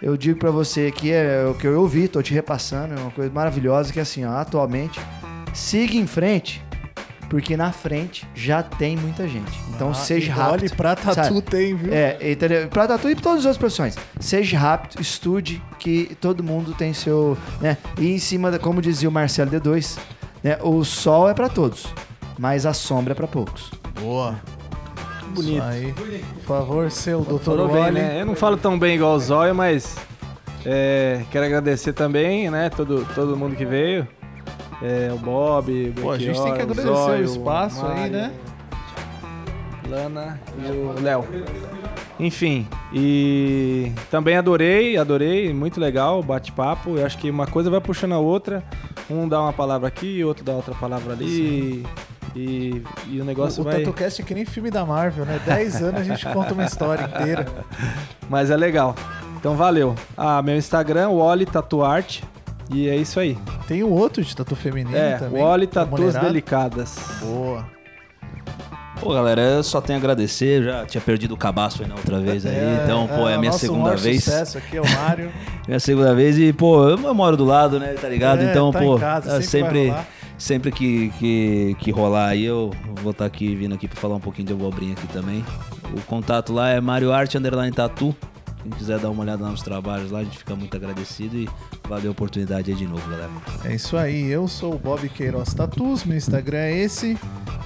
[0.00, 3.10] Eu digo pra você que é o que eu ouvi, tô te repassando, é uma
[3.10, 5.00] coisa maravilhosa que é assim, ó, atualmente,
[5.52, 6.62] siga em frente,
[7.28, 9.50] porque na frente já tem muita gente.
[9.74, 10.62] Então Ah, seja rápido.
[10.62, 11.42] Olha, pra tatu sabe?
[11.42, 11.92] tem, viu?
[11.92, 12.68] É, entendeu?
[12.68, 13.96] Pra tatu e pra todas as outras profissões.
[14.20, 17.36] Seja rápido, estude, que todo mundo tem seu.
[17.60, 17.76] Né?
[17.98, 19.98] E em cima, da, como dizia o Marcelo D2,
[20.44, 20.58] né?
[20.62, 21.86] o sol é pra todos,
[22.38, 23.70] mas a sombra é pra poucos.
[24.00, 24.36] Boa.
[25.34, 25.62] Bonito.
[25.62, 25.94] Aí.
[26.44, 28.20] Por favor, seu doutor Falou bem, né?
[28.20, 29.96] Eu não falo tão bem igual o Zóio, mas
[30.64, 32.70] é, quero agradecer também, né?
[32.70, 34.06] Todo, todo mundo que veio.
[34.82, 38.12] É, o Bob, o Pô, a gente tem que agradecer Zóio, o espaço aí, Mário,
[38.12, 38.32] né?
[39.88, 41.24] Lana e o Léo.
[42.20, 46.96] Enfim, e também adorei, adorei, muito legal o bate-papo.
[46.96, 48.62] Eu acho que uma coisa vai puxando a outra.
[49.08, 51.86] Um dá uma palavra aqui, outro dá outra palavra ali.
[52.38, 53.80] E, e o negócio O, o vai.
[53.80, 55.40] TatuCast é que nem filme da Marvel, né?
[55.44, 57.46] 10 anos a gente conta uma história inteira.
[58.30, 58.94] Mas é legal.
[59.36, 59.96] Então valeu.
[60.16, 62.22] Ah, meu Instagram, Wally Tatuarte.
[62.70, 63.36] E é isso aí.
[63.66, 65.42] Tem o outro de tatu feminino É, também.
[65.42, 66.26] Wally Tatus mulherada.
[66.26, 66.96] Delicadas.
[67.20, 67.64] Boa.
[69.00, 70.62] Pô, galera, eu só tenho a agradecer.
[70.62, 72.56] Já tinha perdido o cabaço aí na outra vez aí.
[72.84, 74.24] então, pô, é a minha nosso segunda maior vez.
[74.24, 75.32] sucesso aqui é o Mário.
[75.68, 77.92] Minha segunda vez e, pô, eu, moro do lado, né?
[77.92, 78.40] Tá ligado?
[78.40, 80.06] É, então, tá pô, em casa, é, sempre vai sempre, rolar.
[80.38, 82.70] Sempre que, que, que rolar aí, eu
[83.02, 85.44] vou estar aqui vindo aqui pra falar um pouquinho de abobrinha aqui também.
[85.96, 88.14] O contato lá é Mario Art Underline Tatu.
[88.62, 91.48] Quem quiser dar uma olhada nos trabalhos lá, a gente fica muito agradecido e
[91.88, 93.30] valeu a oportunidade aí de novo, galera.
[93.64, 97.16] É isso aí, eu sou o Bob Queiroz Tatus, meu Instagram é esse.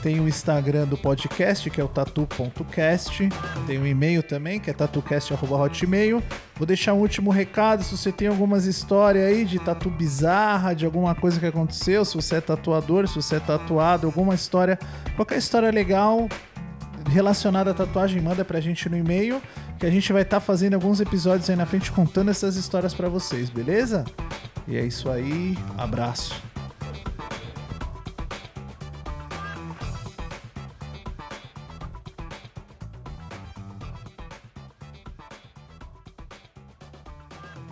[0.02, 3.28] Tem o Instagram do podcast, que é o tatu.cast.
[3.68, 6.20] Tem o e-mail também, que é tatucast.hotmail.
[6.56, 10.84] Vou deixar um último recado, se você tem algumas histórias aí de tatu bizarra, de
[10.84, 14.76] alguma coisa que aconteceu, se você é tatuador, se você é tatuado, alguma história,
[15.14, 16.28] qualquer história legal,
[17.12, 19.40] relacionada à tatuagem, manda pra gente no e-mail,
[19.78, 23.08] que a gente vai estar fazendo alguns episódios aí na frente contando essas histórias pra
[23.08, 24.04] vocês, beleza?
[24.66, 26.51] E é isso aí, abraço.